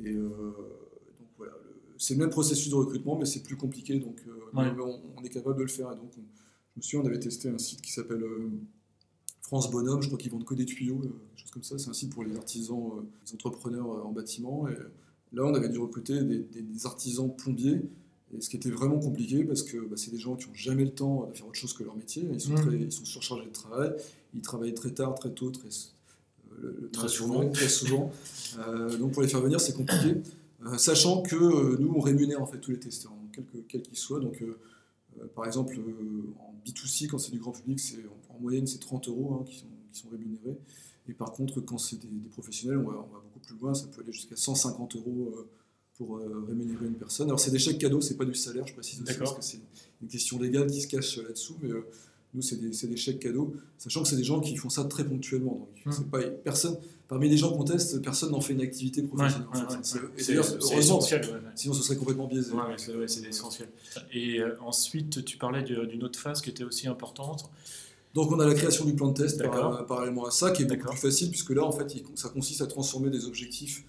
et 0.05 0.15
euh, 0.15 0.29
donc 0.29 1.29
voilà, 1.37 1.53
c'est 1.99 2.15
le 2.15 2.21
même 2.21 2.31
processus 2.31 2.71
de 2.71 2.75
recrutement, 2.75 3.19
mais 3.19 3.27
c'est 3.27 3.43
plus 3.43 3.57
compliqué, 3.57 3.99
donc 3.99 4.23
euh, 4.27 4.33
on, 4.55 5.23
est 5.23 5.29
capable 5.29 5.57
de 5.57 5.63
le 5.63 5.69
faire. 5.69 5.93
Et 5.93 5.97
donc, 5.97 6.11
je 6.15 6.21
me 6.77 6.83
souviens, 6.83 7.01
on 7.01 7.07
avait 7.07 7.19
testé 7.19 7.49
un 7.49 7.59
site 7.59 7.83
qui 7.83 7.93
s'appelle 7.93 8.23
euh, 8.23 8.51
France 9.43 9.71
Bonhomme, 9.71 10.03
je 10.03 10.07
crois 10.07 10.19
qu'ils 10.19 10.31
vendent 10.31 10.45
que 10.45 10.55
des 10.55 10.65
tuyaux, 10.65 11.03
choses 11.37 11.51
comme 11.51 11.63
ça. 11.63 11.79
C'est 11.79 11.91
un 11.91 11.95
site 11.95 12.13
pour 12.13 12.25
les 12.25 12.37
artisans, 12.37 13.05
les 13.27 13.35
entrepreneurs 13.35 14.07
en 14.07 14.13
bâtiment. 14.13 14.69
Et 14.69 14.75
là, 15.33 15.45
on 15.45 15.55
avait 15.55 15.69
dû 15.69 15.79
recruter 15.79 16.23
des, 16.23 16.87
artisans 16.87 17.35
plombiers. 17.35 17.81
Et 18.33 18.41
ce 18.41 18.49
qui 18.49 18.57
était 18.57 18.71
vraiment 18.71 19.01
compliqué, 19.01 19.43
parce 19.43 19.65
que 19.65 19.79
bah, 19.79 19.97
c'est 19.97 20.13
des 20.13 20.19
gens 20.19 20.37
qui 20.37 20.47
n'ont 20.47 20.55
jamais 20.55 20.85
le 20.85 20.95
temps 20.95 21.27
de 21.27 21.37
faire 21.37 21.49
autre 21.49 21.59
chose 21.59 21.73
que 21.73 21.83
leur 21.83 21.97
métier. 21.97 22.29
Ils 22.33 22.41
sont, 22.41 22.53
mmh. 22.53 22.75
ils 22.81 22.93
sont 22.93 23.05
surchargés 23.05 23.47
de 23.47 23.51
travail. 23.51 23.93
Ils 24.35 24.41
travaillent 24.41 24.75
très 24.75 24.93
tard, 24.93 25.17
très 25.17 25.33
tôt, 25.33 25.51
très, 25.51 25.69
très 26.93 27.09
souvent. 27.09 27.49
Très 27.51 27.69
souvent. 27.81 28.13
Euh, 28.59 28.97
donc 28.97 29.13
pour 29.13 29.23
les 29.23 29.29
faire 29.29 29.41
venir, 29.41 29.61
c'est 29.61 29.75
compliqué. 29.75 30.17
Euh, 30.67 30.77
sachant 30.77 31.23
que 31.23 31.37
euh, 31.37 31.77
nous, 31.79 31.93
on 31.95 32.01
rémunère 32.01 32.43
en 32.43 32.47
fait 32.47 32.59
tous 32.59 32.71
les 32.71 32.79
testeurs, 32.79 33.13
quels 33.69 33.83
qu'ils 33.83 33.97
soient. 33.97 34.21
Donc, 34.21 34.43
par 35.35 35.47
exemple, 35.47 35.79
en 36.39 36.55
B2C, 36.67 37.07
quand 37.07 37.19
c'est 37.19 37.33
du 37.33 37.39
grand 37.39 37.53
public, 37.53 37.81
c'est 37.81 37.99
en, 38.29 38.41
moyenne, 38.41 38.67
c'est 38.67 38.79
30 38.79 39.09
euros 39.09 39.39
hein, 39.41 39.45
qui, 39.47 39.59
sont, 39.59 39.67
qui, 39.93 40.01
sont, 40.01 40.09
rémunérés. 40.11 40.59
Et 41.09 41.13
par 41.13 41.33
contre, 41.33 41.61
quand 41.61 41.79
c'est 41.79 41.97
des, 41.97 42.09
professionnels, 42.33 42.79
on 42.79 42.91
va, 42.91 42.97
on 42.97 43.15
va, 43.15 43.23
beaucoup 43.23 43.41
plus 43.41 43.57
loin. 43.59 43.75
Ça 43.75 43.87
peut 43.87 44.03
aller 44.03 44.13
jusqu'à 44.13 44.37
150 44.37 44.97
euros 44.97 45.35
pour 45.97 46.19
rémunérer 46.19 46.87
une 46.87 46.95
personne. 46.95 47.29
Alors, 47.29 47.41
c'est 47.41 47.51
des 47.51 47.59
chèques 47.59 47.79
cadeaux, 47.79 48.01
c'est 48.01 48.17
pas 48.17 48.25
du 48.25 48.35
salaire, 48.35 48.67
je 48.67 48.75
précise 48.75 49.03
aussi, 49.03 49.15
parce 49.19 49.35
que 49.35 49.43
c'est 49.43 49.61
une 50.03 50.09
question 50.09 50.39
légale 50.39 50.71
qui 50.71 50.81
se 50.81 50.89
cache 50.89 51.19
là-dessous. 51.19 51.57
Mais 51.63 51.71
nous, 52.35 52.43
c'est 52.43 52.57
des, 52.57 52.71
des, 52.71 52.97
chèques 52.97 53.19
cadeaux, 53.19 53.55
sachant 53.77 54.03
que 54.03 54.09
c'est 54.09 54.17
des 54.17 54.25
gens 54.25 54.41
qui 54.41 54.57
font 54.57 54.71
ça 54.71 54.85
très 54.85 55.05
ponctuellement. 55.05 55.53
Donc, 55.53 55.69
mmh. 55.85 55.93
c'est 55.93 56.11
pas, 56.11 56.21
personne, 56.45 56.77
parmi 57.09 57.29
les 57.29 57.37
gens 57.37 57.53
qu'on 57.53 57.65
teste, 57.65 58.01
personne 58.03 58.31
n'en 58.31 58.41
fait 58.41 58.53
une 58.53 58.61
activité 58.61 59.03
professionnelle. 59.03 59.49
c'est 59.83 60.77
essentiel. 60.77 61.23
Sinon, 61.57 61.75
ce 61.75 61.83
serait 61.83 61.97
complètement 61.97 62.29
biaisé. 62.29 62.53
c'est 62.77 63.25
essentiel. 63.25 63.69
Et 64.13 64.39
euh, 64.39 64.55
ensuite, 64.61 65.25
tu 65.25 65.37
parlais 65.39 65.63
d'une 65.63 66.05
autre 66.05 66.19
phase 66.19 66.41
qui 66.41 66.51
était 66.51 66.65
aussi 66.65 66.87
importante. 66.87 67.51
Donc, 68.15 68.31
on 68.31 68.39
a 68.39 68.47
la 68.47 68.55
création 68.55 68.85
du 68.85 68.95
plan 68.95 69.09
de 69.09 69.15
test 69.15 69.43
parallèlement 69.89 70.25
à 70.25 70.31
ça, 70.31 70.53
qui 70.53 70.63
est 70.63 70.67
beaucoup 70.67 70.89
plus 70.89 70.99
facile, 70.99 71.31
puisque 71.31 71.51
là, 71.51 71.65
en 71.65 71.73
fait, 71.73 72.03
ça 72.15 72.29
consiste 72.29 72.63
à 72.63 72.67
transformer 72.67 73.11
des 73.11 73.27
objectifs, 73.27 73.85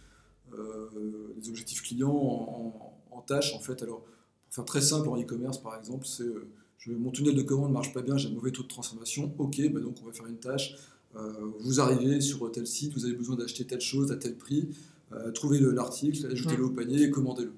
euh, 0.54 0.90
des 1.38 1.50
objectifs 1.50 1.84
clients 1.84 2.10
en, 2.10 2.94
en, 3.12 3.22
tâches. 3.22 3.54
En 3.54 3.60
fait, 3.60 3.84
alors, 3.84 4.00
pour 4.00 4.56
faire 4.56 4.66
très 4.66 4.82
simple 4.82 5.10
en 5.10 5.20
e-commerce, 5.20 5.60
par 5.60 5.78
exemple, 5.78 6.08
c'est 6.08 6.24
euh, 6.24 6.48
mon 6.88 7.12
tunnel 7.12 7.36
de 7.36 7.42
commande 7.44 7.70
ne 7.70 7.74
marche 7.74 7.94
pas 7.94 8.02
bien, 8.02 8.18
j'ai 8.18 8.30
un 8.30 8.34
mauvais 8.34 8.52
taux 8.52 8.64
de 8.64 8.68
transformation, 8.68 9.34
ok, 9.38 9.72
bah 9.72 9.80
donc 9.80 9.98
on 10.02 10.06
va 10.06 10.14
faire 10.14 10.28
une 10.28 10.40
tâche. 10.40 10.76
Euh, 11.16 11.52
vous 11.60 11.80
arrivez 11.80 12.22
sur 12.22 12.50
tel 12.52 12.66
site, 12.66 12.94
vous 12.94 13.06
avez 13.06 13.14
besoin 13.14 13.36
d'acheter 13.36 13.66
telle 13.66 13.82
chose 13.82 14.12
à 14.12 14.16
tel 14.16 14.36
prix, 14.36 14.70
euh, 15.12 15.32
trouvez 15.32 15.60
l'article, 15.60 16.26
ajoutez-le 16.32 16.66
au 16.66 16.70
panier 16.70 17.04
et 17.04 17.12
commandez-le. 17.12 17.54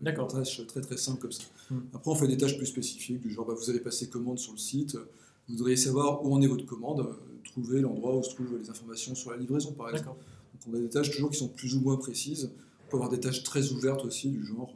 D'accord. 0.00 0.28
Une 0.30 0.44
tâche 0.44 0.64
très 0.66 0.80
très 0.80 0.96
simple 0.96 1.20
comme 1.20 1.32
ça. 1.32 1.42
Hmm. 1.70 1.80
Après, 1.92 2.10
on 2.10 2.14
fait 2.14 2.28
des 2.28 2.36
tâches 2.36 2.56
plus 2.56 2.66
spécifiques, 2.66 3.20
du 3.20 3.30
genre 3.30 3.46
bah, 3.46 3.54
vous 3.58 3.70
avez 3.70 3.80
passé 3.80 4.08
commande 4.08 4.38
sur 4.38 4.52
le 4.52 4.58
site, 4.58 4.94
vous 4.94 5.56
voudriez 5.56 5.76
savoir 5.76 6.24
où 6.24 6.32
en 6.32 6.40
est 6.40 6.46
votre 6.46 6.66
commande, 6.66 7.00
euh, 7.00 7.12
trouver 7.44 7.80
l'endroit 7.80 8.16
où 8.16 8.22
se 8.22 8.30
trouvent 8.30 8.58
les 8.60 8.70
informations 8.70 9.14
sur 9.14 9.32
la 9.32 9.38
livraison 9.38 9.72
par 9.72 9.90
exemple. 9.90 10.18
Donc 10.52 10.62
on 10.68 10.74
a 10.74 10.80
des 10.80 10.88
tâches 10.90 11.10
toujours 11.10 11.30
qui 11.30 11.38
sont 11.38 11.48
plus 11.48 11.74
ou 11.74 11.80
moins 11.80 11.96
précises. 11.96 12.50
On 12.86 12.90
peut 12.90 12.96
avoir 12.98 13.10
des 13.10 13.20
tâches 13.20 13.42
très 13.42 13.72
ouvertes 13.72 14.04
aussi, 14.04 14.28
du 14.28 14.44
genre 14.44 14.72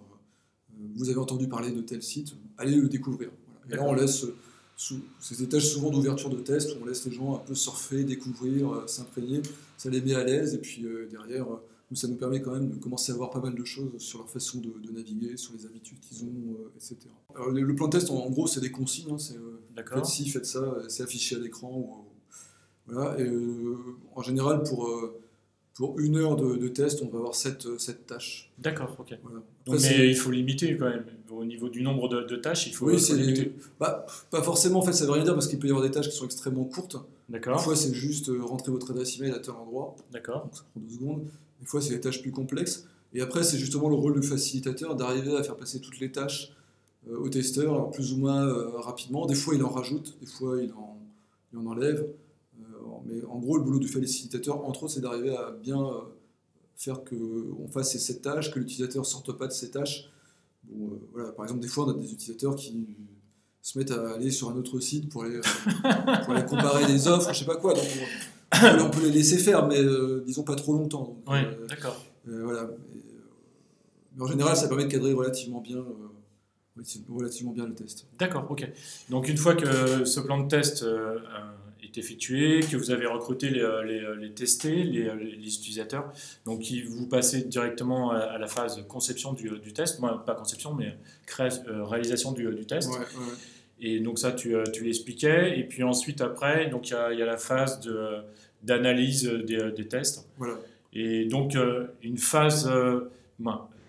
vous 0.97 1.09
avez 1.09 1.19
entendu 1.19 1.49
parler 1.49 1.71
de 1.71 1.81
tel 1.81 2.03
site, 2.03 2.35
allez 2.59 2.77
le 2.77 2.88
découvrir. 2.88 3.31
Et 3.70 3.77
là, 3.77 3.83
on 3.85 3.94
laisse, 3.94 4.27
sous, 4.77 5.01
ces 5.20 5.48
tâches 5.48 5.66
souvent 5.66 5.90
d'ouverture 5.90 6.31
de 6.31 6.40
test, 6.40 6.77
on 6.81 6.87
laisse 6.87 7.05
les 7.07 7.12
gens 7.12 7.35
un 7.35 7.38
peu 7.38 7.55
surfer, 7.55 8.05
découvrir, 8.05 8.72
euh, 8.72 8.87
s'imprégner, 8.87 9.42
ça 9.77 9.90
les 9.90 10.01
met 10.01 10.14
à 10.14 10.25
l'aise, 10.25 10.55
et 10.55 10.59
puis 10.59 10.85
euh, 10.85 11.09
derrière, 11.11 11.46
euh, 11.53 11.62
ça 11.94 12.09
nous 12.09 12.16
permet 12.16 12.40
quand 12.40 12.53
même 12.53 12.70
de 12.70 12.77
commencer 12.77 13.12
à 13.12 13.14
voir 13.14 13.31
pas 13.31 13.40
mal 13.40 13.55
de 13.55 13.64
choses 13.64 13.90
sur 13.98 14.18
leur 14.18 14.31
façon 14.31 14.61
de, 14.61 14.92
naviguer, 14.92 15.37
sur 15.37 15.53
les 15.53 15.66
habitudes 15.66 16.01
qu'ils 16.01 16.25
ont, 16.25 16.57
etc. 16.75 16.96
le, 17.53 17.75
plan 17.75 17.87
de 17.87 17.98
test, 17.98 18.11
en, 18.11 18.31
gros, 18.31 18.46
c'est 18.46 18.61
des 18.61 18.70
consignes, 18.70 19.12
hein, 19.12 19.18
c'est 19.18 19.37
faites 19.77 20.07
ci, 20.07 20.29
faites 20.29 20.46
ça, 20.46 20.79
c'est 20.88 21.03
affiché 21.03 21.37
à 21.37 21.38
l'écran. 21.38 22.07
voilà, 22.87 23.20
et 23.20 23.31
en 24.14 24.22
général, 24.22 24.62
pour 24.62 24.88
pour 25.75 25.99
une 25.99 26.17
heure 26.17 26.37
de, 26.37 26.69
test, 26.69 27.03
on 27.03 27.09
va 27.09 27.19
avoir 27.19 27.35
cette, 27.35 27.67
cette 27.79 28.07
tâche. 28.07 28.51
D'accord, 28.59 28.95
ok. 28.99 29.17
mais 29.67 30.09
il 30.09 30.17
faut 30.17 30.31
limiter 30.31 30.77
quand 30.77 30.89
même. 30.89 31.05
Au 31.31 31.45
niveau 31.45 31.71
du 31.71 31.83
nombre 31.83 32.09
de, 32.09 32.37
tâches, 32.37 32.67
il 32.67 32.75
faut, 32.75 32.87
oui, 32.87 32.99
limiter. 33.15 33.55
Bah, 33.81 34.07
pas 34.31 34.43
forcément, 34.43 34.81
en 34.81 34.83
fait, 34.83 34.93
ça 34.93 35.07
veut 35.07 35.13
rien 35.13 35.25
dire 35.25 35.33
parce 35.33 35.49
qu'il 35.49 35.59
peut 35.59 35.67
y 35.67 35.71
avoir 35.71 35.85
des 35.85 35.91
tâches 35.91 36.11
qui 36.11 36.17
sont 36.17 36.27
extrêmement 36.27 36.65
courtes. 36.65 36.97
D'accord. 37.29 37.57
Des 37.57 37.63
fois, 37.63 37.75
c'est 37.75 37.95
juste 37.95 38.29
euh, 38.29 38.43
rentrer 38.43 38.71
votre 38.71 38.91
adresse 38.91 39.19
email 39.19 39.33
à 39.33 39.39
tel 39.39 39.55
endroit. 39.55 39.97
D'accord. 40.13 40.43
Donc 40.43 40.55
ça 40.55 40.63
prend 40.71 40.81
deux 40.81 40.95
secondes. 40.95 41.25
Des 41.61 41.67
fois, 41.67 41.81
c'est 41.81 41.95
des 41.95 42.01
tâches 42.01 42.21
plus 42.21 42.33
complexes. 42.33 42.87
Et 43.15 43.23
après, 43.23 43.43
c'est 43.43 43.57
justement 43.57 43.89
le 43.89 43.95
rôle 43.95 44.15
de 44.15 44.21
facilitateur 44.21 44.95
d'arriver 44.95 45.37
à 45.37 45.43
faire 45.43 45.57
passer 45.57 45.81
toutes 45.81 46.01
les 46.01 46.13
tâches 46.13 46.53
euh, 47.09 47.17
au 47.17 47.29
testeur, 47.29 47.91
plus 47.91 48.13
ou 48.13 48.19
moins 48.19 48.47
euh, 48.47 48.79
rapidement. 48.79 49.25
Des 49.25 49.35
fois, 49.35 49.55
il 49.55 49.63
en 49.63 49.71
rajoute, 49.71 50.19
des 50.21 50.27
fois, 50.27 50.63
il 50.63 50.73
en, 50.73 50.99
il 51.53 51.59
en 51.59 51.67
enlève. 51.67 52.07
Mais 53.07 53.25
en 53.25 53.38
gros, 53.38 53.57
le 53.57 53.65
boulot 53.65 53.79
du 53.79 53.88
facilitateur, 53.88 54.65
entre 54.67 54.85
autres, 54.85 54.95
c'est 54.95 55.01
d'arriver 55.01 55.35
à 55.37 55.51
bien 55.51 55.81
euh, 55.81 56.01
faire 56.77 57.01
qu'on 57.05 57.69
fasse 57.69 57.93
ces 57.93 57.99
sept 57.99 58.23
tâches, 58.23 58.51
que 58.51 58.59
l'utilisateur 58.59 59.03
ne 59.03 59.07
sorte 59.07 59.33
pas 59.33 59.47
de 59.47 59.53
ces 59.53 59.71
tâches. 59.71 60.11
Bon, 60.65 60.87
euh, 60.87 60.99
voilà, 61.12 61.33
par 61.33 61.45
exemple, 61.45 61.61
des 61.61 61.69
fois, 61.69 61.87
on 61.87 61.91
a 61.91 61.95
des 61.95 62.12
utilisateurs 62.12 62.57
qui 62.57 62.87
se 63.61 63.79
mettent 63.79 63.91
à 63.91 64.15
aller 64.15 64.31
sur 64.31 64.51
un 64.51 64.57
autre 64.57 64.81
site 64.81 65.09
pour 65.09 65.25
aller, 65.25 65.37
euh, 65.37 66.25
pour 66.25 66.35
aller 66.35 66.45
comparer 66.45 66.87
des 66.87 67.09
offres, 67.09 67.33
je 67.33 67.38
sais 67.41 67.45
pas 67.45 67.57
quoi. 67.57 67.75
Donc 67.75 67.85
on, 68.81 68.91
peut 68.91 69.03
les 69.03 69.11
laisser 69.11 69.38
faire, 69.38 69.67
mais 69.67 69.81
disons 70.27 70.43
pas 70.43 70.57
trop 70.57 70.75
longtemps. 70.75 71.17
oui, 71.27 71.38
d'accord. 71.69 71.97
voilà. 72.27 72.69
Mais 74.15 74.23
en 74.23 74.27
général, 74.27 74.57
ça 74.57 74.69
permet 74.69 74.85
de 74.85 74.91
cadrer 74.91 75.15
relativement 75.15 75.62
bien, 75.62 75.83
relativement 77.09 77.53
bien 77.53 77.67
le 77.67 77.75
test. 77.75 78.07
D'accord, 78.19 78.47
ok. 78.51 78.71
Donc 79.09 79.29
une 79.29 79.38
fois 79.38 79.55
que 79.55 80.05
ce 80.05 80.21
plan 80.21 80.43
de 80.43 80.49
test 80.49 80.85
effectué, 81.97 82.61
que 82.61 82.77
vous 82.77 82.90
avez 82.90 83.07
recruté 83.07 83.51
les, 83.51 83.61
euh, 83.61 83.83
les, 83.83 84.01
euh, 84.01 84.14
les 84.14 84.33
testés, 84.33 84.83
les, 84.83 85.09
euh, 85.09 85.14
les, 85.14 85.55
utilisateurs, 85.55 86.12
donc 86.45 86.62
vous 86.87 87.07
passez 87.07 87.42
directement 87.42 88.12
à, 88.12 88.38
la 88.38 88.47
phase 88.47 88.85
conception 88.88 89.33
du, 89.33 89.51
du 89.59 89.73
test, 89.73 90.01
pas 90.01 90.35
conception, 90.35 90.75
mais 90.75 90.97
réalisation 91.66 92.33
du, 92.33 92.53
du 92.55 92.66
test. 92.66 92.90
Et 93.81 93.99
donc 93.99 94.18
ça, 94.18 94.33
tu, 94.33 94.55
tu 94.73 94.85
l'expliquais. 94.85 95.59
Et 95.59 95.64
puis 95.64 95.83
ensuite, 95.83 96.21
après, 96.21 96.66
il 96.66 96.88
y 96.88 96.95
a, 96.95 97.12
y 97.12 97.23
a, 97.23 97.27
la 97.27 97.37
phase 97.37 97.81
de, 97.81 98.23
d'analyse 98.62 99.25
des, 99.25 99.73
des, 99.73 99.88
tests. 99.88 100.29
Voilà. 100.38 100.55
Et 100.92 101.25
donc 101.25 101.57
une 102.03 102.18
phase 102.18 102.71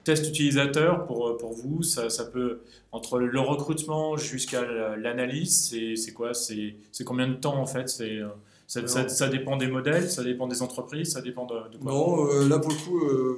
test 0.03 0.27
utilisateur, 0.29 1.05
pour, 1.05 1.27
euh, 1.27 1.37
pour 1.37 1.53
vous, 1.53 1.83
ça, 1.83 2.09
ça 2.09 2.25
peut, 2.25 2.59
entre 2.91 3.19
le 3.19 3.39
recrutement 3.39 4.17
jusqu'à 4.17 4.61
l'analyse, 4.97 5.75
c'est 5.95 6.13
quoi? 6.13 6.33
C'est 6.33 6.75
combien 7.05 7.27
de 7.27 7.35
temps 7.35 7.57
en 7.57 7.65
fait? 7.65 7.89
C'est 7.89 8.19
ça, 8.67 8.79
Alors- 8.79 8.89
ça- 8.89 9.09
ça 9.09 9.27
dépend 9.29 9.57
des 9.57 9.67
modèles, 9.67 10.09
ça 10.09 10.23
dépend 10.23 10.47
des 10.47 10.61
entreprises, 10.61 11.11
ça 11.13 11.21
dépend 11.21 11.45
de, 11.45 11.69
de 11.71 11.77
quoi? 11.77 11.91
Non, 11.91 12.27
euh, 12.27 12.47
là 12.47 12.59
pour 12.59 12.71
le 12.71 12.77
coup, 12.77 13.05
euh, 13.05 13.37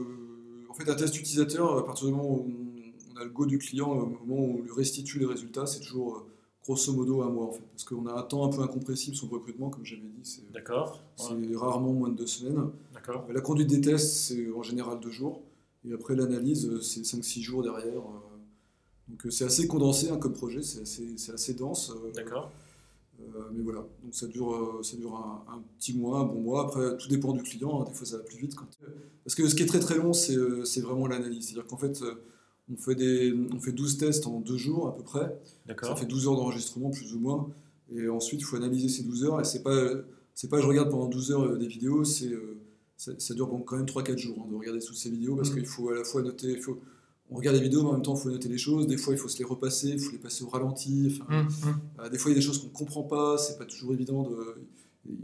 en 0.70 0.74
fait, 0.74 0.90
un 0.90 0.96
test 0.96 1.18
utilisateur, 1.18 1.78
à 1.78 1.86
partir 1.86 2.08
du 2.08 2.14
moment 2.14 2.30
où 2.30 2.48
on, 3.16 3.20
a 3.20 3.24
le 3.24 3.30
go 3.30 3.46
du 3.46 3.58
client, 3.58 3.90
au 3.92 4.06
moment 4.06 4.42
où 4.44 4.58
on 4.60 4.62
lui 4.62 4.72
restitue 4.76 5.20
les 5.20 5.26
résultats, 5.26 5.66
c'est 5.66 5.80
toujours 5.80 6.18
euh, 6.18 6.26
grosso 6.66 6.92
modo 6.94 7.22
un 7.22 7.30
mois 7.30 7.46
en 7.46 7.52
fait. 7.52 7.64
Parce 7.72 7.84
qu'on 7.86 8.06
a 8.08 8.14
un 8.14 8.24
temps 8.24 8.46
un 8.46 8.50
peu 8.50 8.62
incompressible 8.62 9.16
sur 9.16 9.28
le 9.28 9.34
recrutement, 9.34 9.70
comme 9.70 9.86
j'avais 9.86 10.02
dit, 10.02 10.20
c'est 10.24 10.52
D'accord, 10.52 11.02
c'est 11.16 11.34
ouais, 11.34 11.56
rarement 11.56 11.94
moins 11.94 12.10
de 12.10 12.16
deux 12.16 12.28
semaines. 12.28 12.70
d'accord, 12.94 13.26
La 13.34 13.40
conduite 13.42 13.70
des 13.70 13.82
tests, 13.82 14.16
c'est 14.28 14.52
en 14.52 14.64
général 14.64 15.00
deux 15.00 15.12
jours. 15.12 15.42
Et 15.88 15.94
après 15.94 16.16
l'analyse, 16.16 16.68
euh, 16.68 16.82
c'est 16.82 17.02
5-6 17.02 17.42
jours 17.42 17.64
derrière. 17.64 18.00
euh. 18.00 18.38
Donc 19.08 19.26
euh, 19.26 19.30
c'est 19.30 19.46
assez 19.46 19.68
condensé 19.68 20.10
hein, 20.10 20.18
comme 20.18 20.34
projet, 20.34 20.62
c'est 20.64 20.82
assez, 21.32 21.54
dense. 21.54 21.94
d'accord, 22.16 22.52
euh, 23.22 23.24
mais 23.54 23.62
voilà, 23.62 23.86
donc 24.04 24.14
ça 24.16 24.26
dure, 24.28 24.80
ça 24.84 24.98
dure 24.98 25.16
un, 25.16 25.46
un 25.54 25.64
petit 25.78 25.96
mois, 25.96 26.20
un 26.22 26.26
bon 26.26 26.42
mois. 26.42 26.64
Après, 26.66 26.98
tout 26.98 27.08
dépend 27.08 27.34
du 27.34 27.44
client. 27.44 27.82
hein. 27.82 27.86
Des 27.88 27.94
fois, 27.94 28.06
ça 28.06 28.18
va 28.18 28.24
plus 28.24 28.38
vite. 28.38 28.56
Quand... 28.56 28.66
Parce 29.24 29.36
que 29.36 29.48
ce 29.48 29.54
qui 29.56 29.64
est 29.64 29.68
très 29.68 29.80
très 29.80 29.98
long, 29.98 30.12
c'est 30.14 30.36
vraiment 30.82 31.08
l'analyse. 31.08 31.46
C'est-à-dire 31.46 31.68
qu'en 31.68 31.78
fait, 31.78 32.04
on 32.72 32.78
fait, 32.78 32.96
des, 32.96 33.32
on 33.54 33.60
fait 33.60 33.72
12 33.74 33.98
tests 34.00 34.26
en 34.26 34.40
deux 34.40 34.58
jours 34.58 34.88
à 34.88 34.96
peu 34.96 35.04
près. 35.04 35.40
Ça 35.82 35.96
fait 35.96 36.06
12 36.08 36.28
heures 36.28 36.36
d'enregistrement, 36.36 36.90
plus 36.90 37.14
ou 37.14 37.20
moins. 37.20 37.50
Et 37.92 38.10
ensuite, 38.10 38.42
il 38.42 38.44
faut 38.44 38.56
analyser 38.56 38.90
ces 38.90 39.04
12 39.04 39.24
heures. 39.26 39.40
Et 39.40 39.44
c'est 39.44 39.62
pas, 39.62 39.76
pas 40.50 40.60
je 40.62 40.66
regarde 40.66 40.90
pendant 40.90 41.08
12 41.08 41.32
heures 41.32 41.58
des 41.58 41.68
vidéos, 41.68 42.04
c'est, 42.04 42.32
ça, 42.98 43.12
ça 43.18 43.34
dure 43.34 43.48
bon, 43.48 43.60
quand 43.60 43.76
même 43.78 43.86
3-4 43.86 44.18
jours 44.18 44.38
hein, 44.42 44.48
de 44.52 44.56
regarder 44.56 44.80
toutes 44.80 44.96
ces 44.98 45.10
vidéos 45.10 45.36
parce 45.36 45.50
Mhm. 45.50 45.56
qu'il 45.58 45.66
faut 45.66 45.90
à 45.90 45.96
la 45.96 46.04
fois 46.04 46.22
noter. 46.22 46.48
il 46.52 46.62
faut, 46.62 46.80
on 47.30 47.36
regarde 47.38 47.58
les 47.58 47.64
vidéos, 47.64 47.82
mais 47.84 47.90
en 47.90 47.94
même 47.94 48.02
temps, 48.04 48.16
il 48.16 48.22
faut 48.22 48.30
noter 48.30 48.48
les 48.50 48.58
choses. 48.58 48.86
Des 48.88 48.98
fois, 48.98 49.14
il 49.14 49.18
faut 49.20 49.28
se 49.30 49.38
les 49.40 49.46
repasser, 49.46 49.90
il 49.90 50.00
faut 50.00 50.12
les 50.12 50.18
passer 50.20 50.44
au 50.44 50.48
ralenti. 50.50 51.20
Enfin, 51.20 51.40
hum. 51.42 51.76
euh, 52.00 52.10
des 52.10 52.18
fois, 52.20 52.30
il 52.32 52.36
y 52.36 52.38
a 52.38 52.40
des 52.40 52.46
choses 52.46 52.60
qu'on 52.60 52.68
ne 52.68 52.74
comprend 52.74 53.04
pas, 53.04 53.38
c'est 53.38 53.58
pas 53.58 53.66
toujours 53.66 53.94
évident. 53.94 54.30
De... 54.30 54.56
Il 55.10 55.16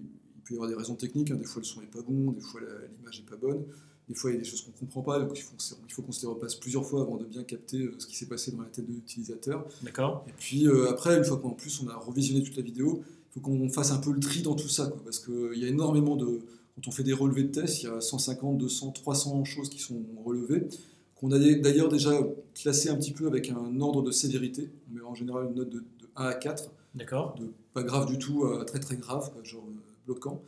peut 0.44 0.54
y 0.54 0.58
avoir 0.58 0.70
des 0.70 0.76
raisons 0.76 0.96
techniques, 0.96 1.32
hein. 1.32 1.36
des 1.36 1.46
fois 1.46 1.62
le 1.62 1.66
son 1.66 1.80
n'est 1.82 1.88
pas 1.88 2.02
bon, 2.02 2.32
des 2.32 2.42
fois 2.42 2.60
l'image 2.98 3.20
n'est 3.20 3.30
pas 3.30 3.38
bonne, 3.38 3.64
des 4.10 4.16
fois 4.16 4.32
il 4.32 4.34
y 4.34 4.38
a 4.38 4.40
des 4.42 4.46
choses 4.48 4.62
qu'on 4.64 4.72
ne 4.72 4.78
comprend 4.78 5.02
pas, 5.02 5.20
donc 5.20 5.32
il 5.38 5.42
faut, 5.42 5.52
qu'on 5.54 5.60
se- 5.60 5.76
il 5.88 5.94
faut 5.94 6.02
qu'on 6.02 6.12
se 6.12 6.22
les 6.24 6.28
repasse 6.28 6.56
plusieurs 6.56 6.86
fois 6.86 7.02
avant 7.04 7.18
de 7.18 7.26
bien 7.26 7.44
capter 7.44 7.78
euh, 7.86 7.96
ce 8.00 8.06
qui 8.08 8.16
s'est 8.18 8.26
passé 8.26 8.52
dans 8.52 8.62
la 8.62 8.68
tête 8.68 8.86
de 8.88 8.92
l'utilisateur. 8.94 9.66
d'accord, 9.84 10.26
Et 10.28 10.34
puis 10.38 10.68
euh, 10.68 10.90
après, 10.90 11.18
une 11.18 11.24
fois 11.24 11.38
qu'en 11.38 11.52
plus 11.52 11.82
on 11.84 11.88
a 11.90 11.96
revisionné 11.96 12.44
toute 12.44 12.56
la 12.58 12.64
vidéo, 12.64 13.02
il 13.30 13.34
faut 13.36 13.40
qu'on 13.40 13.70
fasse 13.70 13.92
un 13.92 13.98
peu 14.00 14.12
le 14.12 14.20
tri 14.20 14.42
dans 14.42 14.56
tout 14.56 14.68
ça, 14.68 14.88
quoi, 14.88 15.02
parce 15.04 15.20
qu'il 15.20 15.58
y 15.58 15.64
a 15.66 15.68
énormément 15.68 16.16
de. 16.16 16.42
Quand 16.82 16.90
on 16.90 16.92
fait 16.92 17.04
des 17.04 17.14
relevés 17.14 17.44
de 17.44 17.52
tests, 17.52 17.84
il 17.84 17.86
y 17.86 17.90
a 17.90 18.02
150, 18.02 18.58
200, 18.58 18.92
300 18.92 19.44
choses 19.46 19.70
qui 19.70 19.80
sont 19.80 20.02
relevées, 20.26 20.68
qu'on 21.16 21.32
a 21.32 21.38
d'ailleurs 21.38 21.90
déjà 21.90 22.12
classées 22.56 22.90
un 22.90 22.96
petit 22.96 23.12
peu 23.12 23.28
avec 23.28 23.52
un 23.52 23.80
ordre 23.80 24.02
de 24.02 24.12
sévérité. 24.12 24.72
On 24.90 24.96
met 24.96 25.02
en 25.02 25.14
général 25.14 25.46
une 25.46 25.56
note 25.56 25.70
de, 25.70 25.80
de 25.80 26.10
1 26.16 26.26
à 26.26 26.34
4 26.34 26.72
d'accord, 26.96 27.36
de 27.40 27.52
pas 27.74 27.84
grave 27.84 28.06
du 28.08 28.18
tout 28.18 28.46
à 28.46 28.66
très 28.66 28.80
très 28.80 28.98
grave, 28.98 29.32
genre 29.44 29.64
euh, 29.68 29.82
bloquant. 30.06 30.42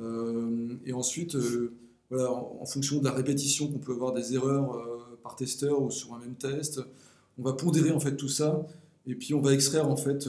Euh, 0.00 0.74
et 0.86 0.92
ensuite, 0.92 1.34
euh, 1.34 1.72
voilà, 2.10 2.30
en, 2.30 2.58
en 2.60 2.66
fonction 2.66 2.98
de 2.98 3.04
la 3.04 3.12
répétition 3.12 3.68
qu'on 3.68 3.78
peut 3.78 3.92
avoir 3.92 4.12
des 4.12 4.34
erreurs 4.34 4.74
euh, 4.74 5.18
par 5.22 5.36
testeur 5.36 5.82
ou 5.82 5.90
sur 5.90 6.14
un 6.14 6.18
même 6.18 6.34
test, 6.34 6.80
on 7.38 7.42
va 7.42 7.54
pondérer 7.54 7.90
en 7.90 8.00
fait 8.00 8.16
tout 8.16 8.28
ça, 8.28 8.66
et 9.06 9.14
puis 9.14 9.34
on 9.34 9.40
va 9.40 9.54
extraire 9.54 9.88
en 9.88 9.96
fait, 9.96 10.28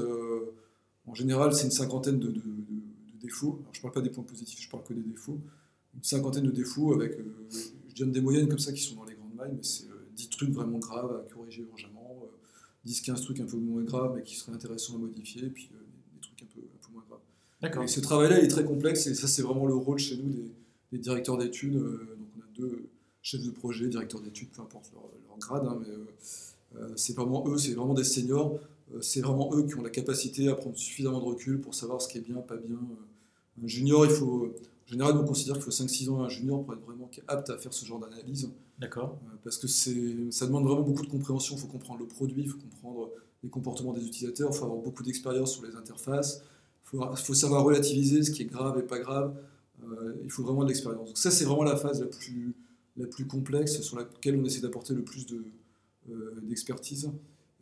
en 1.05 1.13
général, 1.13 1.53
c'est 1.53 1.65
une 1.65 1.71
cinquantaine 1.71 2.17
de 2.17 2.33
défauts. 3.23 3.57
Alors, 3.61 3.73
je 3.73 3.81
parle 3.81 3.93
pas 3.93 4.01
des 4.01 4.09
points 4.09 4.23
positifs, 4.23 4.61
je 4.61 4.69
parle 4.69 4.83
que 4.83 4.93
des 4.93 5.01
défauts. 5.01 5.39
Une 5.95 6.03
cinquantaine 6.03 6.45
de 6.45 6.51
défauts 6.51 6.93
avec, 6.93 7.13
euh, 7.13 7.23
je 7.89 7.95
donne 8.03 8.11
des 8.11 8.21
moyennes 8.21 8.47
comme 8.47 8.59
ça 8.59 8.71
qui 8.73 8.81
sont 8.81 8.95
dans 8.95 9.05
les 9.05 9.15
grandes 9.15 9.35
mailles, 9.35 9.53
mais 9.55 9.63
c'est 9.63 9.85
euh, 9.85 10.05
10 10.15 10.29
trucs 10.29 10.51
vraiment 10.51 10.79
graves 10.79 11.11
à 11.15 11.33
corriger 11.33 11.63
urgemment. 11.63 12.23
euh, 12.23 12.27
10-15 12.85 13.21
trucs 13.23 13.39
un 13.39 13.45
peu 13.45 13.55
moins 13.57 13.81
graves 13.83 14.13
mais 14.15 14.23
qui 14.23 14.35
seraient 14.35 14.51
intéressants 14.53 14.95
à 14.95 14.97
modifier, 14.97 15.43
et 15.45 15.49
puis 15.49 15.69
euh, 15.73 15.77
des, 16.15 16.19
trucs 16.21 16.41
un 16.43 16.47
peu, 16.53 16.59
un 16.59 16.85
peu 16.85 16.91
moins 16.93 17.03
graves. 17.07 17.21
d'accord, 17.61 17.83
Et 17.83 17.87
ce 17.87 18.01
travail-là 18.01 18.39
il 18.39 18.45
est 18.45 18.49
très 18.49 18.65
complexe, 18.65 19.07
et 19.07 19.15
ça 19.15 19.27
c'est 19.27 19.41
vraiment 19.41 19.65
le 19.65 19.75
rôle 19.75 19.99
chez 19.99 20.17
nous 20.17 20.29
des, 20.29 20.51
des 20.91 20.97
directeurs 20.97 21.37
d'études. 21.37 21.75
euh, 21.77 22.17
donc 22.19 22.27
on 22.37 22.41
a 22.41 22.45
deux 22.57 22.89
chefs 23.21 23.41
de 23.43 23.51
projet, 23.51 23.87
directeurs 23.87 24.19
d'études, 24.21 24.49
peu 24.49 24.61
importe 24.61 24.91
leur, 24.93 25.03
leur 25.29 25.37
grade, 25.37 25.65
hein, 25.65 25.79
mais 25.81 25.93
euh, 25.93 26.05
euh, 26.75 26.93
c'est 26.97 27.15
vraiment 27.15 27.47
eux, 27.47 27.57
c'est 27.57 27.73
vraiment 27.73 27.93
des 27.93 28.03
seniors, 28.03 28.59
euh, 28.93 29.01
c'est 29.01 29.21
vraiment 29.21 29.49
eux 29.55 29.63
qui 29.65 29.75
ont 29.75 29.81
la 29.81 29.89
capacité 29.89 30.49
à 30.49 30.55
prendre 30.55 30.75
suffisamment 30.75 31.19
de 31.19 31.25
recul 31.25 31.61
pour 31.61 31.73
savoir 31.75 32.01
ce 32.01 32.07
qui 32.09 32.17
est 32.17 32.21
bien, 32.21 32.37
pas 32.37 32.57
bien. 32.57 32.75
Euh, 32.75 32.95
Un 33.61 33.67
junior, 33.67 34.05
il 34.05 34.11
faut, 34.11 34.53
en 34.87 34.91
général, 34.91 35.17
on 35.17 35.25
considère 35.25 35.55
qu'il 35.55 35.63
faut 35.63 35.71
5-6 35.71 36.09
ans 36.09 36.23
à 36.23 36.25
un 36.25 36.29
junior 36.29 36.63
pour 36.63 36.73
être 36.73 36.81
vraiment 36.81 37.09
apte 37.27 37.49
à 37.49 37.57
faire 37.57 37.73
ce 37.73 37.85
genre 37.85 37.99
d'analyse. 37.99 38.49
d'accord, 38.79 39.19
Euh, 39.25 39.37
parce 39.43 39.57
que 39.57 39.67
ça 39.67 40.45
demande 40.45 40.65
vraiment 40.65 40.81
beaucoup 40.81 41.03
de 41.03 41.09
compréhension. 41.09 41.55
Il 41.55 41.61
faut 41.61 41.67
comprendre 41.67 41.99
le 41.99 42.07
produit, 42.07 42.43
il 42.43 42.49
faut 42.49 42.57
comprendre 42.57 43.11
les 43.43 43.49
comportements 43.49 43.93
des 43.93 44.05
utilisateurs, 44.05 44.49
il 44.51 44.57
faut 44.57 44.65
avoir 44.65 44.81
beaucoup 44.81 45.03
d'expérience 45.03 45.53
sur 45.53 45.65
les 45.65 45.75
interfaces, 45.75 46.43
il 46.83 46.89
faut, 46.89 47.15
faut 47.15 47.33
savoir 47.33 47.63
relativiser 47.63 48.23
ce 48.23 48.31
qui 48.31 48.43
est 48.43 48.45
grave 48.45 48.79
et 48.79 48.83
pas 48.83 48.99
grave. 48.99 49.35
Euh, 49.83 50.13
il 50.23 50.31
faut 50.31 50.43
vraiment 50.43 50.63
de 50.63 50.69
l'expérience. 50.69 51.07
Donc 51.07 51.17
ça, 51.17 51.29
c'est 51.31 51.45
vraiment 51.45 51.63
la 51.63 51.75
phase 51.75 51.99
la 52.01 52.07
plus, 52.07 52.55
la 52.97 53.05
plus 53.05 53.25
complexe 53.25 53.81
sur 53.81 53.97
laquelle 53.97 54.39
on 54.39 54.45
essaie 54.45 54.61
d'apporter 54.61 54.93
le 54.93 55.03
plus 55.03 55.25
de, 55.25 55.43
euh, 56.09 56.39
d'expertise. 56.43 57.09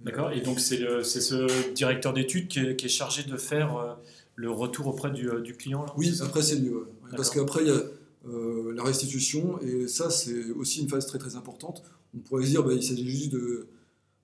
d'accord. 0.01 0.31
Et 0.31 0.41
donc 0.41 0.59
c'est 0.59 0.77
ce 1.03 1.73
directeur 1.73 2.13
d'études 2.13 2.47
qui, 2.47 2.59
est 2.59 2.75
qui 2.75 2.85
est 2.85 2.89
chargé 2.89 3.23
de 3.23 3.37
faire 3.37 3.97
le 4.35 4.49
retour 4.51 4.87
auprès 4.87 5.11
du, 5.11 5.29
euh, 5.29 5.41
du 5.41 5.55
client 5.55 5.83
là, 5.83 5.93
Oui, 5.97 6.11
après 6.21 6.41
c'est 6.41 6.59
mieux. 6.59 6.75
ouais. 6.77 7.15
Parce 7.15 7.29
qu'après 7.29 7.61
il 7.63 7.67
y 7.67 7.71
a 7.71 7.81
euh, 8.27 8.73
la 8.73 8.83
restitution 8.83 9.59
et 9.61 9.87
ça 9.87 10.09
c'est 10.09 10.51
aussi 10.51 10.81
une 10.81 10.89
phase 10.89 11.05
très 11.05 11.17
très 11.19 11.35
importante. 11.35 11.83
On 12.15 12.19
pourrait 12.19 12.45
dire 12.45 12.63
bah, 12.63 12.73
il 12.73 12.83
s'agit 12.83 13.09
juste 13.09 13.31
de, 13.31 13.67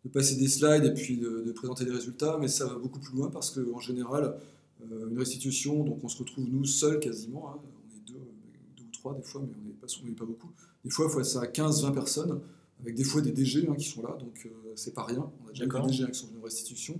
de 0.05 0.09
passer 0.09 0.35
des 0.35 0.47
slides 0.47 0.85
et 0.85 0.93
puis 0.93 1.17
de, 1.17 1.43
de 1.45 1.51
présenter 1.51 1.85
les 1.85 1.91
résultats, 1.91 2.37
mais 2.39 2.47
ça 2.47 2.65
va 2.65 2.75
beaucoup 2.75 2.99
plus 2.99 3.15
loin 3.15 3.29
parce 3.29 3.51
qu'en 3.51 3.79
général 3.79 4.35
euh, 4.91 5.09
une 5.09 5.17
restitution, 5.17 5.83
donc 5.83 6.03
on 6.03 6.07
se 6.07 6.17
retrouve 6.19 6.45
nous 6.49 6.65
seuls 6.65 6.99
quasiment, 6.99 7.49
hein. 7.49 7.59
on 7.59 7.95
est 7.97 8.01
deux, 8.07 8.19
deux 8.77 8.83
ou 8.83 8.91
trois 8.91 9.13
des 9.15 9.23
fois, 9.23 9.41
mais 9.41 9.53
on 9.63 9.67
n'est 9.67 9.73
pas, 9.73 9.87
on 10.03 10.05
n'est 10.05 10.11
pas 10.15 10.25
beaucoup. 10.25 10.49
Des 10.85 10.91
fois, 10.91 11.07
il 11.09 11.11
faut 11.11 11.23
ça 11.23 11.41
à 11.41 11.45
15-20 11.47 11.93
personnes, 11.93 12.39
avec 12.81 12.93
des 12.95 13.03
fois 13.03 13.21
des 13.21 13.31
DG 13.31 13.67
hein, 13.67 13.73
qui 13.75 13.85
sont 13.85 14.03
là, 14.03 14.15
donc 14.19 14.45
euh, 14.45 14.49
c'est 14.75 14.93
pas 14.93 15.03
rien. 15.03 15.29
On 15.43 15.47
a 15.47 15.51
déjà 15.51 15.65
des 15.65 15.87
DG 15.87 16.11
qui 16.11 16.19
sont 16.19 16.27
venus 16.27 16.39
en 16.41 16.45
restitution. 16.45 16.99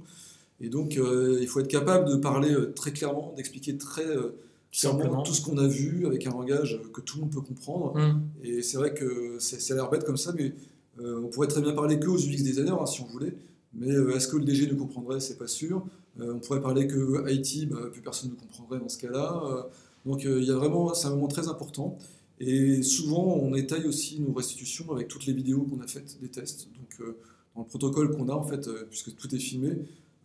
Et 0.62 0.70
donc, 0.70 0.98
euh, 0.98 1.38
il 1.42 1.48
faut 1.48 1.60
être 1.60 1.68
capable 1.68 2.10
de 2.10 2.16
parler 2.16 2.52
euh, 2.52 2.74
très 2.74 2.92
clairement, 2.92 3.34
d'expliquer 3.38 3.78
très 3.78 4.06
euh, 4.06 4.36
clairement 4.72 5.00
Simplement. 5.00 5.24
tout 5.24 5.34
ce 5.34 5.42
qu'on 5.42 5.58
a 5.58 5.68
vu 5.68 6.06
avec 6.08 6.26
un 6.28 6.32
langage 6.32 6.80
que 6.94 7.02
tout 7.02 7.18
le 7.18 7.22
monde 7.24 7.32
peut 7.34 7.42
comprendre. 7.42 7.96
Hum, 7.96 8.24
Et 8.44 8.62
c'est 8.64 8.78
vrai 8.78 8.94
que 8.94 9.38
c'est- 9.40 9.60
ça 9.60 9.74
a 9.74 9.78
l'air 9.78 9.90
bête 9.90 10.04
comme 10.04 10.18
ça, 10.18 10.34
mais 10.34 10.54
on 11.00 11.28
pourrait 11.28 11.48
très 11.48 11.62
bien 11.62 11.74
parler 11.74 12.00
que 12.00 12.08
aux 12.08 12.18
UX 12.18 12.42
designers 12.44 12.72
hein, 12.80 12.86
si 12.88 13.02
on 13.02 13.06
voulait. 13.06 13.36
Mais 13.76 13.90
est-ce 14.16 14.28
que 14.28 14.38
le 14.38 14.44
DG 14.46 14.66
nous 14.68 14.78
comprendrait? 14.78 15.20
C'est 15.20 15.38
pas 15.38 15.46
sûr. 15.48 15.86
On 16.20 16.40
pourrait 16.40 16.60
parler 16.62 16.88
que 16.88 17.24
IT, 17.32 17.70
bah, 17.70 17.78
plus 17.92 18.02
personne 18.02 18.32
ne 18.32 18.36
comprendrait 18.36 18.80
dans 18.80 18.90
ce 18.90 18.98
cas-là. 18.98 19.68
Donc 20.08 20.24
il 20.24 20.44
y 20.44 20.50
a 20.50 20.56
vraiment, 20.56 20.94
c'est 20.96 21.06
un 21.08 21.12
moment 21.12 21.28
très 21.28 21.48
important. 21.50 21.98
Et 22.40 22.82
souvent, 22.82 23.24
on 23.36 23.54
étaye 23.56 23.86
aussi 23.86 24.20
nos 24.20 24.34
restitutions 24.34 24.92
avec 24.92 25.08
toutes 25.08 25.28
les 25.28 25.34
vidéos 25.34 25.62
qu'on 25.64 25.80
a 25.82 25.88
faites 25.88 26.18
des 26.20 26.30
tests. 26.30 26.68
Donc 26.76 27.00
euh, 27.08 27.16
dans 27.56 27.62
le 27.62 27.68
protocole 27.68 28.16
qu'on 28.16 28.28
a 28.30 28.34
en 28.34 28.44
fait, 28.44 28.68
euh, 28.68 28.86
puisque 28.90 29.16
tout 29.16 29.34
est 29.36 29.40
filmé, 29.40 29.78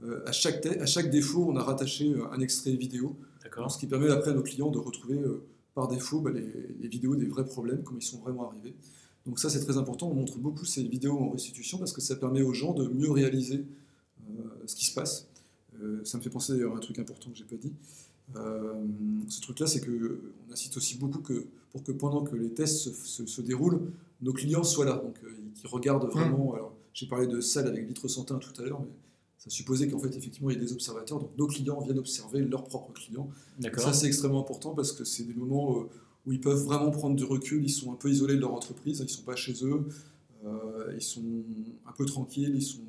euh, 0.05 0.23
à, 0.27 0.33
chaque 0.33 0.65
à 0.67 0.87
chaque 0.87 1.11
défaut, 1.11 1.47
on 1.49 1.57
a 1.57 1.62
rattaché 1.62 2.12
euh, 2.12 2.31
un 2.33 2.41
extrait 2.41 2.73
vidéo. 2.73 3.17
Ce 3.69 3.79
qui 3.79 3.87
permet 3.87 4.09
après 4.09 4.31
à 4.31 4.35
nos 4.35 4.43
clients 4.43 4.71
de 4.71 4.79
retrouver 4.79 5.19
euh, 5.19 5.43
par 5.75 5.87
défaut 5.88 6.21
bah, 6.21 6.31
les, 6.31 6.47
les 6.81 6.88
vidéos 6.88 7.17
des 7.17 7.27
vrais 7.27 7.45
problèmes, 7.45 7.83
comme 7.83 7.99
ils 7.99 8.03
sont 8.03 8.19
vraiment 8.19 8.49
arrivés. 8.49 8.75
Donc 9.27 9.38
ça 9.38 9.51
c'est 9.51 9.61
très 9.61 9.77
important, 9.77 10.11
on 10.11 10.15
montre 10.15 10.38
beaucoup 10.38 10.65
ces 10.65 10.83
vidéos 10.83 11.19
en 11.19 11.31
restitution 11.31 11.79
parce 11.79 11.93
que 11.93 12.01
ça 12.01 12.17
permet 12.17 12.43
aux 12.43 12.53
gens 12.55 12.73
de 12.73 12.88
mieux 12.88 13.11
réaliser 13.11 13.65
euh, 14.31 14.43
ce 14.67 14.75
qui 14.75 14.85
se 14.87 14.95
passe. 14.95 15.29
Euh, 15.81 16.01
ça 16.05 16.19
me 16.19 16.23
fait 16.23 16.31
penser 16.31 16.53
d'ailleurs 16.55 16.73
à 16.75 16.77
un 16.77 16.81
truc 16.81 16.99
important 16.99 17.31
que 17.31 17.37
j'ai 17.37 17.45
pas 17.45 17.57
dit. 17.57 17.73
Euh, 18.37 18.73
ce 19.29 19.41
truc-là, 19.43 19.67
c'est 19.67 19.81
que 19.81 20.21
on 20.49 20.53
incite 20.53 20.77
aussi 20.77 20.97
beaucoup 20.99 21.21
que 21.21 21.45
pour 21.71 21.83
que 21.83 21.93
pendant 21.93 22.23
que 22.23 22.35
les 22.37 22.51
tests 22.51 22.79
se, 22.79 22.91
se- 22.91 23.27
se 23.27 23.41
déroulent, 23.43 23.81
nos 24.23 24.33
clients 24.33 24.65
soient 24.65 24.85
là, 24.87 24.97
donc 24.97 25.17
euh, 25.25 25.29
qu'ils 25.55 25.69
regardent 25.69 26.11
vraiment. 26.11 26.55
Alors, 26.55 26.75
j'ai 26.95 27.07
parlé 27.07 27.27
de 27.27 27.41
salle 27.41 27.67
avec 27.69 27.87
vitre 27.87 28.09
sans 28.09 28.25
teint 28.25 28.38
tout 28.38 28.61
à 28.61 28.65
l'heure, 28.65 28.81
mais 28.81 28.88
ça 29.42 29.50
supposait 29.50 29.88
qu'en 29.88 29.98
fait, 29.98 30.14
effectivement, 30.16 30.50
il 30.50 30.55
y 30.57 30.61
a 30.61 30.61
des 30.62 30.72
observateurs, 30.72 31.18
donc 31.18 31.37
nos 31.37 31.48
clients 31.48 31.81
viennent 31.81 31.98
observer 31.98 32.42
leurs 32.42 32.62
propres 32.62 32.92
clients. 32.92 33.28
Ça, 33.81 33.92
c'est 33.92 34.07
extrêmement 34.07 34.40
important 34.40 34.72
parce 34.72 34.92
que 34.92 35.02
c'est 35.05 35.24
des 35.24 35.35
moments 35.35 35.78
euh, 35.81 35.88
où 36.26 36.33
ils 36.33 36.40
peuvent 36.40 36.62
vraiment 36.62 36.93
prendre 36.93 37.16
du 37.16 37.24
recul. 37.24 37.64
Ils 37.64 37.68
sont 37.70 37.93
un 37.93 37.97
peu 37.97 38.09
isolés 38.09 38.36
de 38.36 38.40
leur 38.40 38.55
entreprise, 38.55 39.01
ils 39.01 39.03
ne 39.03 39.09
sont 39.09 39.24
pas 39.24 39.34
chez 39.34 39.55
eux, 39.64 39.88
euh, 40.45 40.93
ils 40.95 41.03
sont 41.03 41.24
un 41.84 41.93
peu 41.93 42.05
tranquilles, 42.07 42.53
ils 42.55 42.62
sont 42.62 42.82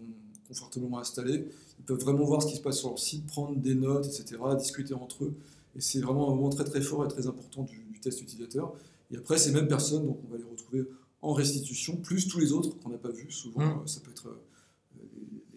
confortablement 0.48 1.00
installés. 1.00 1.48
Ils 1.80 1.86
peuvent 1.86 2.00
vraiment 2.00 2.24
voir 2.24 2.44
ce 2.44 2.48
qui 2.48 2.56
se 2.56 2.62
passe 2.62 2.78
sur 2.78 2.90
leur 2.90 3.00
site, 3.00 3.26
prendre 3.26 3.56
des 3.58 3.74
notes, 3.74 4.06
etc., 4.06 4.38
discuter 4.56 4.94
entre 4.94 5.24
eux. 5.24 5.34
Et 5.76 5.82
c'est 5.82 6.02
vraiment 6.02 6.32
un 6.32 6.36
moment 6.36 6.52
très 6.52 6.66
très 6.66 6.82
fort 6.82 7.04
et 7.04 7.08
très 7.08 7.26
important 7.26 7.64
du, 7.64 7.84
du 7.92 8.00
test 8.00 8.22
utilisateur. 8.22 8.74
Et 9.10 9.18
après, 9.18 9.40
ces 9.40 9.52
mêmes 9.52 9.68
personnes, 9.68 10.06
donc 10.06 10.20
on 10.24 10.32
va 10.32 10.38
les 10.38 10.44
retrouver 10.44 10.84
en 11.24 11.34
restitution, 11.34 11.98
plus 11.98 12.28
tous 12.28 12.40
les 12.40 12.52
autres 12.52 12.78
qu'on 12.78 12.90
n'a 12.90 13.00
pas 13.00 13.10
vus. 13.10 13.32
Souvent, 13.32 13.62
Mm. 13.66 13.80
euh, 13.82 13.88
ça 13.88 14.02
peut 14.02 14.12
être 14.12 14.28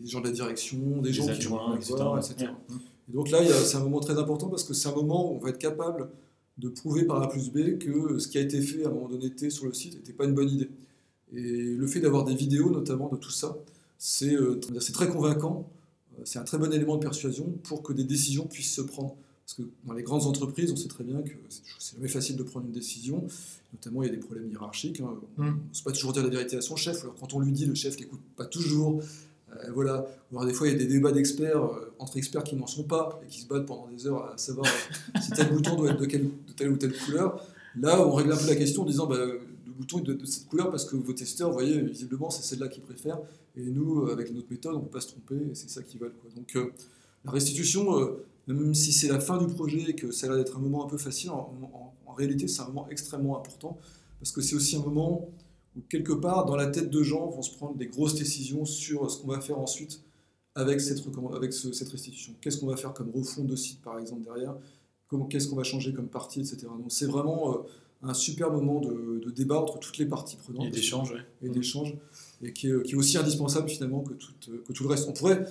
les 0.07 0.12
gens 0.12 0.20
de 0.20 0.26
la 0.26 0.32
direction, 0.32 0.78
des 1.02 1.12
gens 1.12 1.26
qui 1.26 1.46
vont 1.46 1.74
etc. 1.74 1.94
voir, 1.96 2.18
etc. 2.18 2.50
Et 3.09 3.12
donc 3.12 3.28
là, 3.30 3.40
c'est 3.64 3.76
un 3.76 3.80
moment 3.80 3.98
très 3.98 4.16
important 4.18 4.48
parce 4.48 4.62
que 4.62 4.72
c'est 4.72 4.88
un 4.88 4.94
moment 4.94 5.32
où 5.32 5.34
on 5.34 5.38
va 5.38 5.50
être 5.50 5.59
capable 5.59 6.09
de 6.59 6.68
prouver 6.68 7.04
par 7.04 7.20
A 7.22 7.28
plus 7.28 7.50
B 7.50 7.76
que 7.78 8.18
ce 8.18 8.28
qui 8.28 8.38
a 8.38 8.40
été 8.40 8.61
fait 8.62 8.84
à 8.84 8.88
un 8.88 8.92
moment 8.92 9.09
donné 9.09 9.30
T 9.30 9.50
sur 9.50 9.66
le 9.66 9.74
site 9.74 9.96
n'était 9.96 10.12
pas 10.12 10.24
une 10.24 10.34
bonne 10.34 10.48
idée. 10.48 10.70
Et 11.34 11.74
le 11.74 11.86
fait 11.88 12.00
d'avoir 12.00 12.24
des 12.24 12.36
vidéos 12.36 12.70
notamment 12.70 13.09
de 13.09 13.16
tout 13.16 13.32
ça, 13.32 13.59
c'est 13.98 14.34
euh, 14.34 14.61
très 14.92 15.09
convaincant, 15.09 15.68
Euh, 16.18 16.22
c'est 16.24 16.38
un 16.38 16.44
très 16.44 16.59
bon 16.59 16.72
élément 16.72 16.96
de 16.96 17.02
persuasion 17.02 17.52
pour 17.64 17.82
que 17.82 17.92
des 17.92 18.04
décisions 18.04 18.46
puissent 18.46 18.74
se 18.74 18.80
prendre 18.80 19.14
Parce 19.44 19.54
que 19.54 19.62
dans 19.84 19.92
les 19.92 20.02
grandes 20.02 20.26
entreprises, 20.26 20.72
on 20.72 20.76
sait 20.76 20.88
très 20.88 21.04
bien 21.04 21.20
que 21.20 21.34
c'est 21.48 21.96
jamais 21.96 22.09
facile 22.09 22.36
de 22.36 22.42
prendre 22.42 22.66
une 22.66 22.72
décision. 22.72 23.26
Notamment, 23.74 24.02
il 24.02 24.07
y 24.07 24.12
a 24.12 24.14
des 24.14 24.20
problèmes 24.26 24.48
hiérarchiques. 24.50 25.00
Hein. 25.00 25.11
On 25.38 25.44
ne 25.44 25.50
peut 25.50 25.84
pas 25.84 25.92
toujours 25.92 26.12
dire 26.12 26.22
la 26.22 26.30
vérité 26.30 26.57
à 26.57 26.62
son 26.62 26.76
chef. 26.76 27.02
Alors, 27.02 27.16
quand 27.20 27.34
on 27.34 27.40
lui 27.40 27.52
dit, 27.52 27.66
le 27.66 27.74
chef 27.74 27.98
n'écoute 27.98 28.20
pas 28.36 28.46
toujours. 28.46 29.02
Euh, 29.51 29.70
voilà. 29.72 30.07
Alors, 30.30 30.44
des 30.44 30.53
fois, 30.53 30.68
il 30.68 30.72
y 30.72 30.74
a 30.74 30.78
des 30.78 30.86
débats 30.86 31.12
d'experts 31.12 31.64
euh, 31.64 31.92
entre 31.99 32.16
experts 32.16 32.44
qui 32.44 32.57
n'en 32.57 32.66
sont 32.66 32.84
pas 32.84 33.20
et 33.24 33.26
qui 33.26 33.40
se 33.40 33.47
battent 33.47 33.66
pendant 33.66 33.88
des 33.88 34.07
heures 34.07 34.32
à 34.32 34.38
savoir 34.38 34.66
si 35.22 35.30
tel 35.30 35.49
bouton 35.49 35.76
doit 35.76 35.90
être 35.90 36.01
de, 36.01 36.07
de, 36.07 36.53
telle 36.57 36.70
ou 36.70 36.76
telle 36.76 36.97
couleur. 36.97 37.42
Là, 37.78 38.07
on 38.07 38.12
règle 38.12 38.32
un 38.32 38.36
peu 38.36 38.47
la 38.47 38.57
question 38.57 38.82
en 38.82 38.86
disant 38.86 39.07
bah, 39.07 39.18
le 39.18 39.72
bouton 39.72 39.99
est 39.99 40.03
de, 40.03 40.14
de, 40.14 40.26
cette 40.26 40.47
couleur 40.47 40.70
parce 40.70 40.84
que 40.84 40.97
vos 40.97 41.12
testeurs, 41.12 41.49
vous 41.49 41.55
voyez, 41.55 41.80
visiblement, 41.80 42.30
c'est 42.30 42.42
celle-là 42.42 42.68
qu'ils 42.68 42.82
préfèrent. 42.82 43.20
Et 43.57 43.62
nous, 43.70 44.09
avec 44.09 44.32
notre 44.32 44.51
méthode, 44.51 44.74
on 44.74 44.78
ne 44.78 44.84
peut 44.84 44.90
pas 44.90 45.01
se 45.01 45.09
tromper 45.09 45.36
et 45.36 45.55
c'est 45.55 45.70
ça 45.70 45.82
qu'ils 45.82 46.01
veulent. 46.01 46.14
Quoi. 46.20 46.30
Donc, 46.34 46.72
la 47.24 47.30
restitution, 47.30 48.16
même 48.47 48.74
si 48.74 48.92
c'est 48.92 49.09
la 49.09 49.20
fin 49.20 49.38
du 49.38 49.53
projet 49.53 49.84
et 49.88 49.94
que 49.94 50.12
ça 50.12 50.26
a 50.26 50.30
l'air 50.30 50.38
d'être 50.38 50.57
un 50.57 50.61
moment 50.61 50.84
un 50.84 50.88
peu 50.88 50.99
facile, 50.99 51.30
en, 51.30 51.53
réalité 52.16 52.49
c'est 52.49 52.62
un 52.62 52.68
moment 52.68 52.88
extrêmement 52.88 53.36
important 53.36 53.76
parce 54.18 54.32
que 54.32 54.40
c'est 54.40 54.57
aussi 54.57 54.74
un 54.76 54.80
moment 54.80 55.28
où 55.77 55.81
quelque 55.89 56.12
part 56.12 56.47
dans 56.47 56.57
la 56.57 56.66
tête 56.66 56.91
de 56.91 57.03
gens 57.03 57.29
vont 57.29 57.43
se 57.43 57.55
prendre 57.55 57.77
des 57.77 57.87
grosses 57.87 58.14
décisions 58.14 58.64
sur 58.64 59.11
ce 59.11 59.20
qu'on 59.20 59.29
va 59.29 59.41
faire 59.41 59.59
ensuite 59.59 60.03
avec 60.55 60.81
cette, 60.81 61.03
avec 61.35 61.53
cette 61.53 61.89
restitution. 61.89 62.35
Qu'est-ce 62.41 62.59
qu'on 62.59 62.66
va 62.66 62.77
faire 62.77 62.95
comme 62.95 63.11
refond 63.11 63.45
de 63.45 63.57
site 63.57 63.83
par 63.83 63.99
exemple 63.99 64.22
derrière? 64.22 64.57
Qu'est-ce 65.29 65.49
qu'on 65.49 65.57
va 65.57 65.64
changer 65.64 65.93
comme 65.93 66.09
partie, 66.09 66.41
etc. 66.41 66.62
Donc 66.62 66.91
c'est 66.91 67.07
vraiment 67.07 67.53
euh, 67.53 67.59
un 68.03 68.14
super 68.14 68.51
moment 68.51 68.81
de, 68.81 69.31
débat 69.31 69.61
entre 69.61 69.79
toutes 69.79 69.99
les 69.99 70.07
parties 70.07 70.37
prenantes. 70.37 70.66
Et 70.66 70.70
d'échange, 70.70 71.14
Et 71.43 71.49
d'échange, 71.49 71.95
et 72.43 72.53
qui 72.53 72.68
est, 72.68 72.83
qui 72.83 72.93
est, 72.93 72.97
aussi 72.97 73.18
indispensable 73.18 73.68
finalement 73.68 74.01
que 74.01 74.14
tout, 74.14 74.33
que 74.66 74.72
tout 74.72 74.83
le 74.83 74.89
reste. 74.89 75.09
On 75.09 75.12
pourrait 75.12 75.47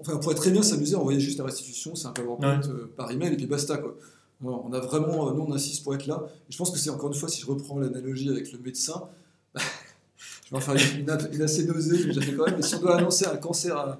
Enfin, 0.00 0.14
on 0.16 0.20
pourrait 0.20 0.34
très 0.34 0.50
bien 0.50 0.62
s'amuser 0.62 0.94
à 0.94 0.98
envoyer 0.98 1.20
juste 1.20 1.38
la 1.38 1.44
restitution, 1.44 1.94
c'est 1.94 2.06
un 2.06 2.12
PowerPoint 2.12 2.60
euh, 2.68 2.92
par 2.96 3.10
email 3.10 3.32
et 3.32 3.36
puis 3.36 3.46
basta. 3.46 3.78
Quoi. 3.78 3.96
on 4.42 4.72
a 4.72 4.80
vraiment, 4.80 5.28
euh, 5.28 5.34
nous 5.34 5.42
on 5.42 5.52
insiste 5.52 5.84
pour 5.84 5.94
être 5.94 6.06
là. 6.06 6.26
Et 6.48 6.52
je 6.52 6.58
pense 6.58 6.70
que 6.70 6.78
c'est 6.78 6.90
encore 6.90 7.08
une 7.08 7.14
fois, 7.14 7.28
si 7.28 7.40
je 7.40 7.46
reprends 7.46 7.78
l'analogie 7.78 8.28
avec 8.28 8.52
le 8.52 8.58
médecin, 8.58 9.08
je 9.56 10.50
vais 10.50 10.56
en 10.56 10.60
faire 10.60 10.74
une, 10.98 11.42
assez 11.42 11.64
nausée, 11.66 12.06
mais 12.06 12.12
j'ai 12.12 12.34
quand 12.34 12.46
même. 12.46 12.56
Mais 12.56 12.62
si 12.62 12.74
on 12.74 12.80
doit 12.80 12.96
annoncer 12.96 13.26
un 13.26 13.36
cancer 13.36 13.76
à, 13.76 13.98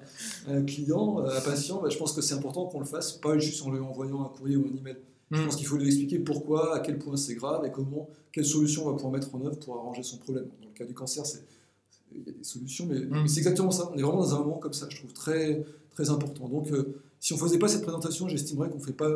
un 0.49 0.63
client, 0.63 1.19
à 1.19 1.39
un 1.39 1.41
patient, 1.41 1.81
bah, 1.81 1.89
je 1.89 1.97
pense 1.97 2.13
que 2.13 2.21
c'est 2.21 2.35
important 2.35 2.67
qu'on 2.67 2.81
le 2.81 2.87
fasse, 2.87 3.13
pas 3.13 3.39
juste 3.39 3.63
en 3.63 3.71
lui 3.71 3.81
envoyant 3.81 4.23
un 4.23 4.29
courrier 4.29 4.57
ou 4.57 4.67
un 4.67 4.77
email. 4.77 4.97
Je 5.31 5.41
hmm. 5.41 5.47
pense 5.47 5.57
qu'il 5.57 5.67
faut 5.67 5.77
lui 5.77 5.87
expliquer 5.87 6.19
pourquoi, 6.19 6.77
à 6.77 6.81
quel 6.81 6.99
point 6.99 7.17
c'est 7.17 7.35
grave 7.35 7.65
et 7.65 7.71
comment, 7.71 8.09
quelle 8.31 8.45
solution 8.45 8.87
on 8.87 8.91
va 8.91 8.93
pouvoir 8.95 9.13
mettre 9.13 9.35
en 9.35 9.41
œuvre 9.45 9.59
pour 9.59 9.77
arranger 9.77 10.03
son 10.03 10.19
problème. 10.19 10.47
Dans 10.61 10.69
le 10.69 10.75
cas 10.75 10.85
du 10.85 10.95
cancer, 10.95 11.25
c'est 11.25 11.45
il 12.13 12.19
y 12.19 12.31
a 12.31 12.33
des 12.33 12.45
solutions, 12.45 12.87
mais, 12.89 13.01
hmm. 13.01 13.23
mais 13.23 13.29
c'est 13.29 13.39
exactement 13.39 13.71
ça. 13.71 13.91
On 13.93 13.99
est 13.99 14.03
vraiment 14.03 14.19
dans 14.19 14.35
un 14.35 14.39
moment 14.39 14.59
comme 14.59 14.75
ça, 14.75 14.87
je 14.89 14.97
trouve 14.97 15.13
très 15.13 15.65
très 15.95 16.11
important. 16.11 16.49
Donc, 16.49 16.71
euh, 16.71 17.01
si 17.21 17.33
on 17.33 17.37
ne 17.37 17.41
faisait 17.41 17.59
pas 17.59 17.69
cette 17.69 17.83
présentation, 17.83 18.29
j'estimerais 18.29 18.69
qu'on 18.69 18.79
ne 18.79 18.85
fait 18.85 18.93
pas 18.93 19.11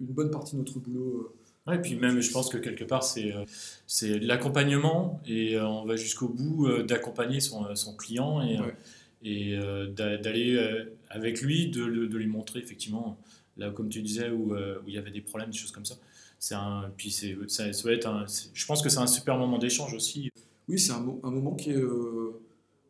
une 0.00 0.06
bonne 0.06 0.30
partie 0.30 0.52
de 0.52 0.58
notre 0.58 0.78
boulot. 0.78 1.34
Euh. 1.68 1.74
et 1.74 1.78
puis 1.80 1.96
même, 1.96 2.20
je 2.20 2.30
pense 2.30 2.48
que 2.48 2.58
quelque 2.58 2.84
part, 2.84 3.02
c'est 3.02 3.32
euh, 3.32 3.44
c'est 3.86 4.18
l'accompagnement 4.18 5.20
et 5.26 5.58
on 5.60 5.84
va 5.84 5.96
jusqu'au 5.96 6.28
bout 6.28 6.68
d'accompagner 6.82 7.40
son, 7.40 7.74
son, 7.74 7.96
client 7.96 8.42
et, 8.42 8.58
et 9.22 9.58
d'aller 9.96 10.86
avec 11.08 11.40
lui, 11.40 11.68
de, 11.68 11.86
de, 12.06 12.18
lui 12.18 12.26
montrer 12.26 12.60
effectivement, 12.60 13.18
là, 13.56 13.70
comme 13.70 13.88
tu 13.88 14.02
disais, 14.02 14.30
où, 14.30 14.52
où 14.52 14.88
il 14.88 14.94
y 14.94 14.98
avait 14.98 15.10
des 15.10 15.22
problèmes, 15.22 15.50
des 15.50 15.56
choses 15.56 15.72
comme 15.72 15.86
ça. 15.86 15.96
C'est 16.38 16.54
un, 16.54 16.90
puis 16.96 17.10
ça, 17.10 17.72
ça 17.72 17.88
va 17.88 17.94
être 17.94 18.06
un, 18.06 18.26
je 18.52 18.66
pense 18.66 18.82
que 18.82 18.88
c'est 18.88 18.98
un 18.98 19.06
super 19.06 19.38
moment 19.38 19.58
d'échange 19.58 19.94
aussi. 19.94 20.30
Oui, 20.68 20.78
c'est 20.78 20.92
un, 20.92 21.02
un, 21.22 21.30
moment 21.30 21.54
qui 21.54 21.70
est 21.70 21.82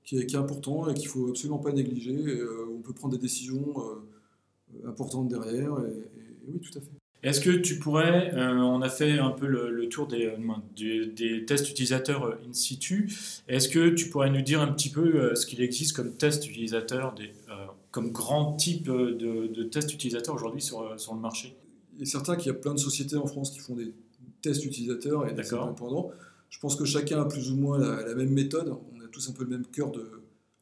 qui 0.08 0.16
est, 0.16 0.34
important 0.36 0.88
et 0.88 0.94
qu'il 0.94 1.04
ne 1.04 1.10
faut 1.10 1.28
absolument 1.28 1.58
pas 1.58 1.70
négliger. 1.70 2.16
Euh, 2.16 2.66
on 2.74 2.80
peut 2.80 2.94
prendre 2.94 3.14
des 3.14 3.20
décisions 3.20 3.74
euh, 3.76 4.88
importantes 4.88 5.28
derrière. 5.28 5.78
Et, 5.80 6.08
oui, 6.46 6.60
tout 6.60 6.78
à 6.78 6.80
fait. 6.80 6.97
Est-ce 7.22 7.40
que 7.40 7.50
tu 7.50 7.78
pourrais, 7.78 8.32
euh, 8.34 8.56
on 8.56 8.80
a 8.80 8.88
fait 8.88 9.18
un 9.18 9.30
peu 9.30 9.46
le, 9.46 9.88
tour 9.88 10.06
des, 10.06 10.32
des, 10.76 11.44
tests 11.44 11.68
utilisateurs 11.68 12.38
in 12.48 12.52
situ, 12.52 13.12
est-ce 13.48 13.68
que 13.68 13.88
tu 13.90 14.08
pourrais 14.08 14.30
nous 14.30 14.42
dire 14.42 14.60
un 14.60 14.68
petit 14.68 14.90
peu 14.90 15.34
ce 15.34 15.44
qu'il 15.46 15.60
existe 15.60 15.96
comme 15.96 16.14
tests 16.14 16.46
utilisateurs, 16.48 17.14
des, 17.14 17.32
comme 17.90 18.12
grand 18.12 18.52
type 18.54 18.84
de, 18.84 19.48
de 19.48 19.62
tests 19.64 19.92
utilisateurs 19.92 20.34
aujourd'hui 20.34 20.62
sur, 20.62 20.98
sur 21.00 21.14
le 21.14 21.20
marché? 21.20 21.56
Il 21.96 22.02
est 22.02 22.06
certain 22.06 22.36
qu'il 22.36 22.46
y 22.46 22.54
a 22.54 22.58
plein 22.58 22.74
de 22.74 22.78
sociétés 22.78 23.16
en 23.16 23.26
France 23.26 23.50
qui 23.50 23.58
font 23.58 23.74
des 23.74 23.92
tests 24.40 24.64
utilisateurs 24.64 25.28
et 25.28 25.32
des 25.32 25.54
indépendants. 25.54 26.12
Je 26.50 26.60
pense 26.60 26.76
que 26.76 26.84
chacun 26.84 27.20
a 27.20 27.24
plus 27.24 27.50
ou 27.50 27.56
moins 27.56 27.78
la, 27.78 28.06
la 28.06 28.14
même 28.14 28.30
méthode 28.30 28.78
tous 29.10 29.28
un 29.28 29.32
peu 29.32 29.44
le 29.44 29.50
même 29.50 29.66
cœur, 29.66 29.90
de 29.90 30.00
la 30.00 30.06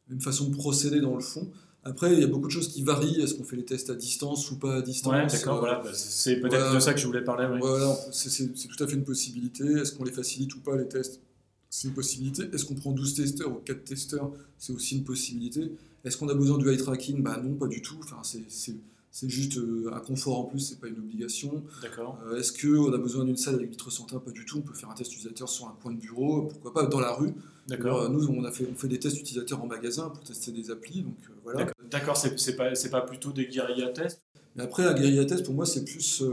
même 0.09 0.21
façon 0.21 0.49
de 0.49 0.55
procéder 0.55 0.99
dans 0.99 1.15
le 1.15 1.21
fond. 1.21 1.51
Après, 1.89 2.11
il 2.13 2.19
y 2.19 2.23
a 2.23 2.27
beaucoup 2.27 2.47
de 2.47 2.51
choses 2.51 2.67
qui 2.67 2.83
varient. 2.83 3.21
Est-ce 3.21 3.33
qu'on 3.35 3.45
fait 3.45 3.55
les 3.55 3.63
tests 3.63 3.89
à 3.89 3.95
distance 3.95 4.51
ou 4.51 4.59
pas 4.59 4.75
à 4.75 4.81
distance? 4.81 5.13
Ouais, 5.13 5.25
d'accord, 5.25 5.59
voilà. 5.59 5.81
Bah, 5.81 5.91
c'est 5.93 6.41
peut-être 6.41 6.73
de 6.73 6.79
ça 6.79 6.93
que 6.93 6.99
je 6.99 7.07
voulais 7.07 7.23
parler. 7.23 7.47
Voilà, 7.59 7.97
c'est 8.11 8.51
tout 8.51 8.83
à 8.83 8.87
fait 8.87 8.95
une 8.95 9.05
possibilité. 9.05 9.63
Est-ce 9.63 9.93
qu'on 9.93 10.03
les 10.03 10.11
facilite 10.11 10.53
ou 10.55 10.59
pas, 10.59 10.75
les 10.75 10.87
tests? 10.87 11.21
C'est 11.69 11.87
une 11.87 11.93
possibilité. 11.93 12.43
Est-ce 12.53 12.65
qu'on 12.65 12.75
prend 12.75 12.91
12 12.91 13.13
testeurs 13.13 13.51
ou 13.51 13.61
4 13.63 13.85
testeurs? 13.85 14.31
C'est 14.57 14.73
aussi 14.73 14.97
une 14.97 15.05
possibilité. 15.05 15.71
Est-ce 16.03 16.17
qu'on 16.17 16.27
a 16.29 16.33
besoin 16.33 16.57
du 16.57 16.69
eye 16.69 16.77
tracking? 16.77 17.23
Bah 17.23 17.41
non, 17.41 17.55
pas 17.55 17.67
du 17.67 17.81
tout. 17.81 17.97
Enfin, 18.03 18.17
c'est 18.21 18.75
juste 19.23 19.57
euh, 19.57 19.89
un 19.93 19.99
confort 19.99 20.39
en 20.39 20.43
plus, 20.43 20.59
c'est 20.59 20.79
pas 20.79 20.87
une 20.87 20.99
obligation. 20.99 21.63
D'accord. 21.81 22.19
Euh, 22.27 22.39
est-ce 22.39 22.53
qu'on 22.53 22.93
a 22.93 22.97
besoin 22.97 23.25
d'une 23.25 23.37
salle 23.37 23.55
avec 23.55 23.69
vitre 23.69 23.91
santin 23.91 24.19
Pas 24.19 24.31
du 24.31 24.45
tout. 24.45 24.59
On 24.59 24.61
peut 24.61 24.73
faire 24.73 24.89
un 24.89 24.93
test 24.93 25.11
utilisateur 25.11 25.49
sur 25.49 25.65
un 25.65 25.75
coin 25.81 25.91
de 25.91 25.97
bureau, 25.97 26.43
pourquoi 26.43 26.73
pas 26.73 26.85
dans 26.85 26.99
la 26.99 27.13
rue. 27.13 27.33
D'accord. 27.67 28.01
Euh, 28.01 28.09
nous, 28.09 28.27
on, 28.27 28.43
a 28.43 28.51
fait, 28.51 28.67
on 28.71 28.75
fait 28.75 28.87
des 28.87 28.99
tests 28.99 29.19
utilisateurs 29.19 29.61
en 29.63 29.67
magasin 29.67 30.09
pour 30.09 30.23
tester 30.23 30.51
des 30.51 30.71
applis. 30.71 31.01
Donc, 31.01 31.17
euh, 31.29 31.33
voilà. 31.43 31.71
D'accord, 31.89 32.17
c'est 32.17 32.55
pas, 32.55 32.71
pas 32.91 33.01
plutôt 33.01 33.31
des 33.31 33.47
guérilla 33.47 33.89
tests? 33.89 34.21
Mais 34.55 34.63
après, 34.63 34.83
un 34.83 34.93
guérilla 34.93 35.25
test, 35.25 35.45
pour 35.45 35.53
moi, 35.53 35.65
c'est 35.65 35.83
plus 35.83 36.23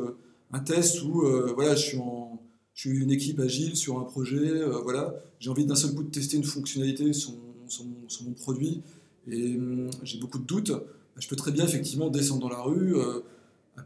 un 0.53 0.61
test 0.61 1.03
où 1.03 1.23
voilà, 1.55 1.75
je, 1.75 1.83
suis 1.87 1.99
en, 1.99 2.41
je 2.75 2.89
suis 2.89 2.99
une 2.99 3.11
équipe 3.11 3.41
agile 3.41 3.77
sur 3.77 3.99
un 3.99 4.05
projet. 4.05 4.65
voilà, 4.83 5.15
j'ai 5.41 5.51
envie 5.51 5.67
d'un 5.67 5.75
seul 5.75 5.95
coup 5.95 6.03
de 6.03 6.11
tester 6.11 6.37
une 6.37 6.45
fonctionnalité 6.45 7.13
sur, 7.13 7.33
sur, 7.69 7.85
mon, 7.85 8.33
produit 8.33 8.83
et 9.27 9.57
hum, 9.57 9.91
j'ai 10.03 10.19
beaucoup 10.19 10.39
de 10.39 10.45
doutes. 10.45 10.73
Je 11.19 11.29
peux 11.29 11.37
très 11.37 11.53
bien 11.53 11.65
effectivement 11.65 12.09
descendre 12.11 12.43
dans 12.43 12.49
la 12.49 12.61
rue, 12.61 12.97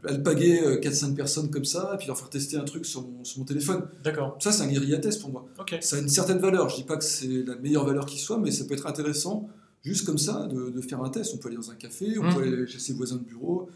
alpaguer 0.07 0.61
4-5 0.81 1.13
personnes 1.15 1.49
comme 1.51 1.65
ça, 1.65 1.91
et 1.93 1.97
puis 1.97 2.07
leur 2.07 2.17
faire 2.17 2.29
tester 2.29 2.57
un 2.57 2.63
truc 2.63 2.85
sur 2.85 3.07
mon, 3.07 3.23
sur 3.23 3.39
mon 3.39 3.45
téléphone. 3.45 3.83
D'accord. 4.03 4.37
Ça, 4.39 4.51
c'est 4.51 4.63
un 4.63 4.67
guérilla 4.67 4.97
test 4.97 5.21
pour 5.21 5.29
moi. 5.29 5.45
Ça 5.81 5.97
a 5.97 5.99
une 5.99 6.09
certaine 6.09 6.39
valeur. 6.39 6.69
Je 6.69 6.77
dis 6.77 6.83
pas 6.83 6.97
que 6.97 7.03
c'est 7.03 7.43
la 7.45 7.55
meilleure 7.57 7.85
valeur 7.85 8.05
qui 8.05 8.17
soit, 8.17 8.39
mais 8.39 8.51
ça 8.51 8.65
peut 8.65 8.73
être 8.73 8.87
intéressant, 8.87 9.47
juste 9.83 10.05
comme 10.05 10.17
ça, 10.17 10.47
de, 10.47 10.69
de 10.69 10.81
faire 10.81 11.03
un 11.03 11.09
test. 11.09 11.33
On 11.35 11.37
peut 11.37 11.49
aller 11.49 11.57
dans 11.57 11.69
un 11.69 11.75
café, 11.75 12.17
on 12.17 12.33
peut 12.33 12.39
mmh. 12.39 12.53
aller 12.53 12.67
chez 12.67 12.79
ses 12.79 12.93
voisins 12.93 13.17
de 13.17 13.23
bureau. 13.23 13.69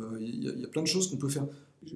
Euh, 0.00 0.18
il 0.20 0.44
y, 0.44 0.64
a 0.64 0.68
plein 0.68 0.82
de 0.82 0.86
choses 0.86 1.10
qu'on 1.10 1.16
peut 1.16 1.28
faire. 1.28 1.46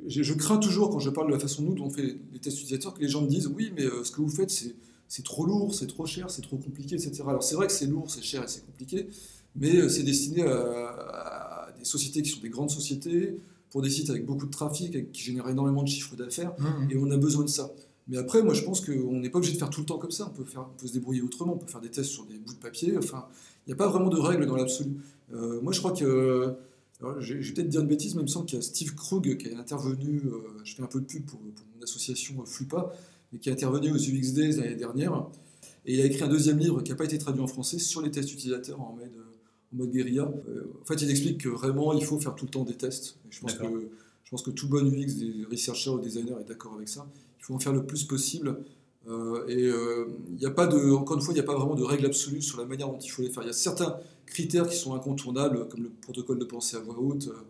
Je, 0.06 0.22
je, 0.22 0.34
crains 0.34 0.58
toujours, 0.58 0.90
quand 0.90 0.98
je 0.98 1.10
parle 1.10 1.28
de 1.28 1.32
la 1.32 1.38
façon 1.38 1.62
dont 1.62 1.84
on 1.84 1.90
fait 1.90 2.18
les, 2.32 2.38
tests 2.38 2.58
utilisateurs, 2.58 2.94
que 2.94 3.00
les 3.00 3.08
gens 3.08 3.22
me 3.22 3.28
disent 3.28 3.46
Oui, 3.48 3.72
mais 3.74 3.84
euh, 3.84 4.04
ce 4.04 4.12
que 4.12 4.20
vous 4.20 4.28
faites, 4.28 4.50
c'est 4.50 5.24
trop 5.24 5.46
lourd, 5.46 5.74
c'est 5.74 5.86
trop 5.86 6.06
cher, 6.06 6.30
c'est 6.30 6.42
trop 6.42 6.56
compliqué, 6.56 6.94
etc. 6.94 7.22
Alors, 7.26 7.42
c'est 7.42 7.54
vrai 7.54 7.66
que 7.66 7.72
c'est 7.72 7.86
lourd, 7.86 8.10
c'est 8.10 8.22
cher 8.22 8.44
et 8.44 8.48
c'est 8.48 8.64
compliqué, 8.64 9.08
mais 9.56 9.76
euh, 9.76 9.88
c'est 9.88 10.02
destiné 10.02 10.42
à, 10.42 11.68
à 11.68 11.72
des 11.78 11.84
sociétés 11.84 12.22
qui 12.22 12.30
sont 12.30 12.40
des 12.40 12.50
grandes 12.50 12.70
sociétés 12.70 13.36
pour 13.70 13.82
des 13.82 13.90
sites 13.90 14.10
avec 14.10 14.24
beaucoup 14.24 14.46
de 14.46 14.50
trafic, 14.50 15.12
qui 15.12 15.22
génèrent 15.22 15.48
énormément 15.48 15.82
de 15.82 15.88
chiffres 15.88 16.16
d'affaires, 16.16 16.54
mmh, 16.58 16.64
mmh. 16.64 16.90
et 16.90 16.96
on 16.96 17.10
a 17.10 17.16
besoin 17.16 17.44
de 17.44 17.50
ça. 17.50 17.70
Mais 18.08 18.16
après, 18.16 18.42
moi, 18.42 18.54
je 18.54 18.64
pense 18.64 18.80
qu'on 18.80 19.20
n'est 19.20 19.28
pas 19.28 19.38
obligé 19.38 19.52
de 19.52 19.58
faire 19.58 19.68
tout 19.68 19.80
le 19.80 19.86
temps 19.86 19.98
comme 19.98 20.10
ça. 20.10 20.30
On 20.32 20.34
peut, 20.34 20.44
faire, 20.44 20.62
on 20.62 20.80
peut 20.80 20.86
se 20.86 20.94
débrouiller 20.94 21.20
autrement. 21.20 21.54
On 21.54 21.58
peut 21.58 21.66
faire 21.66 21.82
des 21.82 21.90
tests 21.90 22.10
sur 22.10 22.24
des 22.24 22.38
bouts 22.38 22.54
de 22.54 22.58
papier. 22.58 22.96
Enfin, 22.96 23.26
il 23.66 23.70
n'y 23.70 23.74
a 23.74 23.76
pas 23.76 23.88
vraiment 23.88 24.08
de 24.08 24.18
règles 24.18 24.46
dans 24.46 24.56
l'absolu. 24.56 24.96
Euh, 25.34 25.60
moi, 25.60 25.72
je 25.72 25.78
crois 25.80 25.92
que. 25.92 26.54
je 27.20 27.34
vais 27.34 27.52
peut-être 27.52 27.68
dire 27.68 27.82
une 27.82 27.86
bêtise, 27.86 28.14
mais 28.14 28.22
il 28.22 28.24
me 28.24 28.28
semble 28.28 28.46
qu'il 28.46 28.56
y 28.56 28.58
a 28.58 28.62
Steve 28.62 28.94
Krug 28.94 29.36
qui 29.36 29.48
est 29.48 29.54
intervenu. 29.54 30.22
Euh, 30.24 30.40
je 30.64 30.74
fais 30.74 30.82
un 30.82 30.86
peu 30.86 31.00
de 31.00 31.04
pub 31.04 31.26
pour, 31.26 31.38
mon 31.40 31.82
association 31.82 32.40
euh, 32.40 32.46
Flupa, 32.46 32.94
mais 33.30 33.38
qui 33.38 33.50
est 33.50 33.52
intervenu 33.52 33.90
aux 33.90 33.98
UX 33.98 34.32
Days 34.32 34.52
l'année 34.52 34.74
dernière. 34.74 35.26
Et 35.84 35.94
il 35.94 36.00
a 36.00 36.06
écrit 36.06 36.22
un 36.22 36.28
deuxième 36.28 36.58
livre 36.58 36.80
qui 36.82 36.90
n'a 36.90 36.96
pas 36.96 37.04
été 37.04 37.18
traduit 37.18 37.42
en 37.42 37.46
français 37.46 37.78
sur 37.78 38.00
les 38.00 38.10
tests 38.10 38.32
utilisateurs 38.32 38.80
en 38.80 38.94
mode, 38.94 39.12
en 39.72 39.76
mode 39.76 39.90
guérilla. 39.90 40.24
en 40.24 40.84
fait, 40.84 41.02
il 41.02 41.10
explique 41.10 41.42
que 41.42 41.48
vraiment, 41.48 41.92
il 41.92 42.04
faut 42.04 42.18
faire 42.18 42.34
tout 42.34 42.46
le 42.46 42.50
temps 42.50 42.64
des 42.64 42.74
tests. 42.74 43.16
je 43.30 43.40
pense 43.40 43.54
que 43.54 43.64
je 44.28 44.30
pense 44.32 44.42
que 44.42 44.50
tout 44.50 44.68
bon 44.68 44.86
UX, 44.86 45.14
des 45.14 45.46
researchers 45.50 45.88
ou 45.88 46.00
designers 46.00 46.34
est 46.38 46.44
d'accord 46.46 46.74
avec 46.74 46.90
ça. 46.90 47.06
Il 47.38 47.44
faut 47.46 47.54
en 47.54 47.58
faire 47.58 47.72
le 47.72 47.86
plus 47.86 48.04
possible. 48.04 48.58
Euh, 49.08 49.46
et 49.48 49.64
euh, 49.64 50.06
il 50.28 50.34
n'y 50.34 50.44
a 50.44 50.50
pas 50.50 50.66
de, 50.66 50.92
encore 50.92 51.16
une 51.16 51.22
fois, 51.22 51.32
il 51.32 51.36
n'y 51.36 51.40
a 51.40 51.44
pas 51.44 51.56
vraiment 51.56 51.74
de 51.74 51.82
règle 51.82 52.04
absolue 52.04 52.42
sur 52.42 52.58
la 52.58 52.66
manière 52.66 52.88
dont 52.88 52.98
il 52.98 53.08
faut 53.08 53.22
les 53.22 53.30
faire. 53.30 53.42
Il 53.42 53.46
y 53.46 53.48
a 53.48 53.54
certains 53.54 53.96
critères 54.26 54.68
qui 54.68 54.76
sont 54.76 54.92
incontournables, 54.92 55.66
comme 55.68 55.84
le 55.84 55.88
protocole 55.88 56.38
de 56.38 56.44
pensée 56.44 56.76
à 56.76 56.80
voix 56.80 56.98
haute, 56.98 57.28
euh, 57.28 57.40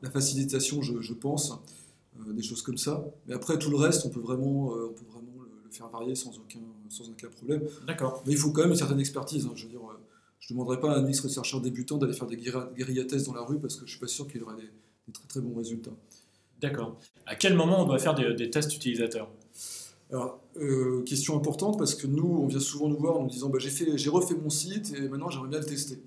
la 0.00 0.08
facilitation, 0.08 0.80
je, 0.80 1.12
pense, 1.12 1.52
des 2.26 2.42
choses 2.42 2.62
comme 2.62 2.78
ça. 2.78 3.04
Mais 3.26 3.34
après, 3.34 3.58
tout 3.58 3.68
le 3.68 3.76
reste, 3.76 4.06
on 4.06 4.08
peut 4.08 4.20
vraiment, 4.20 4.68
on 4.72 4.88
peut 4.88 5.04
vraiment 5.12 5.42
le, 5.42 5.70
faire 5.70 5.88
varier 5.88 6.14
sans 6.14 6.30
aucun, 6.38 6.60
sans 6.88 7.10
aucun 7.10 7.28
problème. 7.28 7.62
D'accord. 7.86 8.22
Mais 8.26 8.32
il 8.32 8.38
faut 8.38 8.52
quand 8.52 8.62
même 8.62 8.70
une 8.70 8.76
certaine 8.76 9.00
expertise. 9.00 9.44
Hein. 9.44 9.52
Je 9.54 9.64
veux 9.64 9.70
dire, 9.70 9.80
je 10.42 10.52
ne 10.52 10.58
demanderais 10.58 10.80
pas 10.80 10.92
à 10.92 10.98
un 10.98 11.08
UX 11.08 11.20
researcher 11.22 11.60
débutant 11.60 11.98
d'aller 11.98 12.12
faire 12.12 12.26
des 12.26 12.36
guérilla 12.36 13.04
tests 13.04 13.26
dans 13.26 13.34
la 13.34 13.42
rue 13.42 13.60
parce 13.60 13.74
que 13.74 13.80
je 13.80 13.84
ne 13.84 13.90
suis 13.90 14.00
pas 14.00 14.08
sûr 14.08 14.26
qu'il 14.26 14.42
aurait 14.42 14.56
des 14.56 15.12
très 15.12 15.26
très 15.28 15.40
bons 15.40 15.56
résultats. 15.56 15.92
D'accord. 16.60 16.98
À 17.26 17.36
quel 17.36 17.54
moment 17.54 17.82
on 17.82 17.86
doit 17.86 18.00
faire 18.00 18.14
des, 18.14 18.50
tests 18.50 18.74
utilisateurs? 18.74 19.30
Alors, 20.10 20.40
euh, 20.56 21.02
question 21.04 21.36
importante 21.36 21.78
parce 21.78 21.94
que 21.94 22.08
nous, 22.08 22.26
on 22.26 22.48
vient 22.48 22.60
souvent 22.60 22.88
nous 22.88 22.98
voir 22.98 23.18
en 23.18 23.22
nous 23.22 23.30
disant 23.30 23.50
bah, 23.50 23.58
j'ai 23.60 24.10
refait 24.10 24.34
mon 24.34 24.50
site 24.50 24.92
et 24.96 25.08
maintenant 25.08 25.30
j'aimerais 25.30 25.48
bien 25.48 25.60
le 25.60 25.64
tester. 25.64 26.02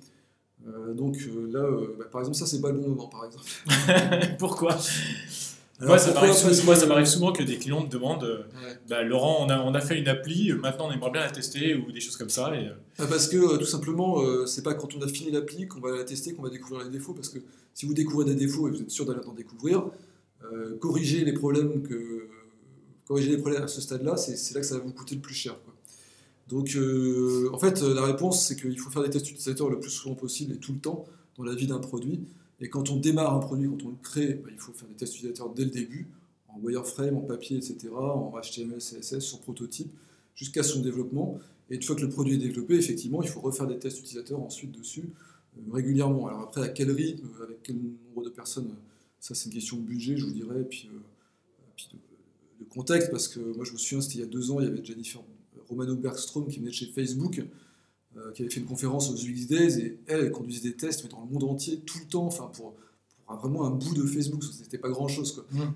Euh, 0.67 0.93
donc 0.93 1.17
euh, 1.27 1.49
là, 1.51 1.69
bah, 1.97 2.05
par 2.11 2.21
exemple, 2.21 2.37
ça 2.37 2.45
c'est 2.45 2.59
pas 2.59 2.71
le 2.71 2.79
bon 2.79 2.89
moment, 2.89 3.07
par 3.07 3.25
exemple. 3.25 3.49
Pourquoi? 4.37 4.77
Moi, 5.81 5.97
ça 5.97 6.13
m'arrive 6.13 7.05
souvent, 7.05 7.33
que 7.33 7.43
des 7.43 7.57
clients 7.57 7.83
me 7.83 7.89
demandent 7.89 8.45
bah, 8.89 9.03
Laurent, 9.03 9.45
on 9.45 9.49
a, 9.49 9.59
on 9.59 9.73
a 9.73 9.81
fait 9.81 9.99
une 9.99 10.07
appli, 10.07 10.53
maintenant 10.53 10.87
on 10.87 10.91
aimerait 10.91 11.11
bien 11.11 11.21
la 11.21 11.31
tester 11.31 11.75
ou 11.75 11.91
des 11.91 11.99
choses 11.99 12.17
comme 12.17 12.29
ça. 12.29 12.55
Et... 12.55 12.69
Ah, 12.97 13.05
parce 13.07 13.27
que 13.27 13.57
tout 13.57 13.65
simplement, 13.65 14.21
c'est 14.45 14.63
pas 14.63 14.73
quand 14.73 14.95
on 14.95 15.01
a 15.01 15.07
fini 15.07 15.31
l'appli 15.31 15.67
qu'on 15.67 15.79
va 15.79 15.91
la 15.91 16.03
tester 16.03 16.33
qu'on 16.33 16.43
va 16.43 16.49
découvrir 16.49 16.85
les 16.85 16.91
défauts. 16.91 17.13
Parce 17.13 17.29
que 17.29 17.39
si 17.73 17.85
vous 17.85 17.93
découvrez 17.93 18.25
des 18.25 18.35
défauts 18.35 18.67
et 18.67 18.71
vous 18.71 18.81
êtes 18.81 18.91
sûr 18.91 19.05
d'aller 19.05 19.25
en 19.25 19.33
découvrir, 19.33 19.83
corriger 20.79 21.25
les 21.25 21.33
problèmes 21.33 21.81
que 21.83 22.29
corriger 23.05 23.31
les 23.31 23.37
problèmes 23.37 23.63
à 23.63 23.67
ce 23.67 23.81
stade-là, 23.81 24.17
c'est 24.17 24.53
là 24.53 24.59
que 24.59 24.65
ça 24.65 24.77
va 24.77 24.83
vous 24.83 24.91
coûter 24.91 25.15
le 25.15 25.21
plus 25.21 25.35
cher. 25.35 25.55
Donc, 26.47 26.75
euh, 26.75 27.49
en 27.53 27.57
fait, 27.57 27.81
la 27.81 28.03
réponse, 28.03 28.45
c'est 28.45 28.55
qu'il 28.55 28.77
faut 28.79 28.89
faire 28.89 29.03
des 29.03 29.09
tests 29.09 29.29
utilisateurs 29.29 29.69
le 29.69 29.79
plus 29.79 29.89
souvent 29.89 30.15
possible 30.15 30.53
et 30.53 30.57
tout 30.57 30.73
le 30.73 30.79
temps 30.79 31.05
dans 31.37 31.43
la 31.43 31.55
vie 31.55 31.67
d'un 31.67 31.79
produit. 31.79 32.25
Et 32.59 32.69
quand 32.69 32.89
on 32.89 32.97
démarre 32.97 33.33
un 33.33 33.39
produit, 33.39 33.67
quand 33.67 33.85
on 33.85 33.89
le 33.89 33.97
crée, 34.01 34.35
bah, 34.35 34.49
il 34.51 34.59
faut 34.59 34.71
faire 34.71 34.87
des 34.87 34.95
tests 34.95 35.15
utilisateurs 35.15 35.49
dès 35.49 35.65
le 35.65 35.71
début, 35.71 36.07
en 36.47 36.59
wireframe, 36.59 37.17
en 37.17 37.21
papier, 37.21 37.57
etc., 37.57 37.89
en 37.93 38.33
HTML, 38.39 38.79
CSS, 38.79 39.19
sur 39.19 39.39
prototype, 39.41 39.91
jusqu'à 40.35 40.63
son 40.63 40.81
développement. 40.81 41.39
Et 41.69 41.75
une 41.75 41.83
fois 41.83 41.95
que 41.95 42.01
le 42.01 42.09
produit 42.09 42.35
est 42.35 42.37
développé, 42.37 42.75
effectivement, 42.75 43.21
il 43.21 43.29
faut 43.29 43.41
refaire 43.41 43.67
des 43.67 43.79
tests 43.79 43.99
utilisateurs 43.99 44.41
ensuite 44.41 44.71
dessus, 44.71 45.09
euh, 45.57 45.73
régulièrement. 45.73 46.27
Alors 46.27 46.41
après, 46.41 46.61
à 46.61 46.69
quel 46.69 46.91
rythme, 46.91 47.27
avec 47.41 47.63
quel 47.63 47.77
nombre 47.77 48.23
de 48.23 48.29
personnes, 48.29 48.69
ça 49.19 49.33
c'est 49.35 49.47
une 49.47 49.53
question 49.53 49.77
de 49.77 49.83
budget, 49.83 50.15
je 50.17 50.25
vous 50.25 50.33
dirais, 50.33 50.61
et 50.61 50.65
puis, 50.65 50.89
euh, 50.93 51.97
de, 52.59 52.65
contexte, 52.69 53.09
parce 53.09 53.27
que 53.27 53.39
moi 53.39 53.63
je 53.63 53.71
me 53.71 53.77
souviens, 53.77 54.01
c'était 54.01 54.15
il 54.15 54.21
y 54.21 54.23
a 54.23 54.27
deux 54.27 54.51
ans, 54.51 54.59
il 54.59 54.65
y 54.65 54.69
avait 54.69 54.83
Jennifer 54.83 55.21
Romano 55.69 55.95
Bergstrom 55.95 56.47
qui 56.47 56.59
venait 56.59 56.71
de 56.71 56.75
chez 56.75 56.87
Facebook, 56.87 57.41
euh, 58.17 58.31
qui 58.31 58.41
avait 58.41 58.51
fait 58.51 58.59
une 58.59 58.65
conférence 58.65 59.09
aux 59.09 59.15
UX 59.15 59.45
Days, 59.47 59.79
et 59.79 59.99
elle, 60.07 60.21
elle 60.21 60.31
conduisait 60.31 60.69
des 60.69 60.75
tests 60.75 61.03
mais 61.03 61.09
dans 61.09 61.21
le 61.21 61.31
monde 61.31 61.43
entier, 61.43 61.79
tout 61.79 61.99
le 61.99 62.05
temps, 62.05 62.25
enfin 62.25 62.49
pour, 62.53 62.73
vraiment 63.41 63.65
un 63.65 63.71
bout 63.71 63.93
de 63.93 64.03
Facebook, 64.03 64.43
c'était 64.43 64.77
pas 64.77 64.89
grand 64.89 65.07
chose. 65.07 65.31
Quoi. 65.33 65.45
Mmh. 65.51 65.73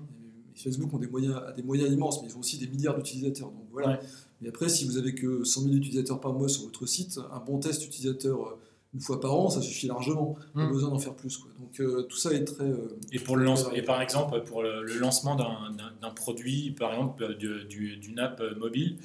Facebook 0.54 0.92
ont 0.94 0.98
des 0.98 1.06
moyens, 1.06 1.36
a 1.36 1.52
des 1.52 1.62
moyens 1.62 1.90
immenses, 1.92 2.22
mais 2.22 2.28
ils 2.28 2.36
ont 2.36 2.40
aussi 2.40 2.58
des 2.58 2.66
milliards 2.66 2.96
d'utilisateurs. 2.96 3.48
Donc 3.48 3.66
voilà. 3.72 4.00
Mais 4.40 4.48
après, 4.48 4.68
si 4.68 4.84
vous 4.84 4.96
avez 4.96 5.14
que 5.14 5.44
100 5.44 5.62
000 5.62 5.74
utilisateurs 5.74 6.20
par 6.20 6.32
mois 6.32 6.48
sur 6.48 6.64
votre 6.64 6.86
site, 6.86 7.18
un 7.32 7.40
bon 7.40 7.58
test 7.58 7.84
utilisateur 7.84 8.46
euh, 8.46 8.58
une 8.92 9.00
fois 9.00 9.20
par 9.20 9.34
an, 9.34 9.50
ça 9.50 9.62
suffit 9.62 9.86
largement. 9.86 10.36
Pas 10.54 10.64
mmh. 10.64 10.72
besoin 10.72 10.90
d'en 10.90 10.98
faire 10.98 11.14
plus. 11.14 11.36
Quoi. 11.36 11.50
Donc 11.58 11.78
euh, 11.80 12.02
tout 12.02 12.16
ça 12.16 12.32
est 12.32 12.44
très. 12.44 12.70
et 13.12 13.18
pour 13.18 13.36
le 13.36 13.44
lancement, 13.44 13.72
et 13.72 13.82
par 13.82 14.02
exemple 14.02 14.42
pour 14.42 14.62
le, 14.62 14.82
lancement 14.98 15.36
d'un 15.36 16.10
produit, 16.10 16.72
par 16.72 16.92
exemple 16.92 17.36
d'une 17.36 18.18
app 18.18 18.42
mobile, 18.58 18.98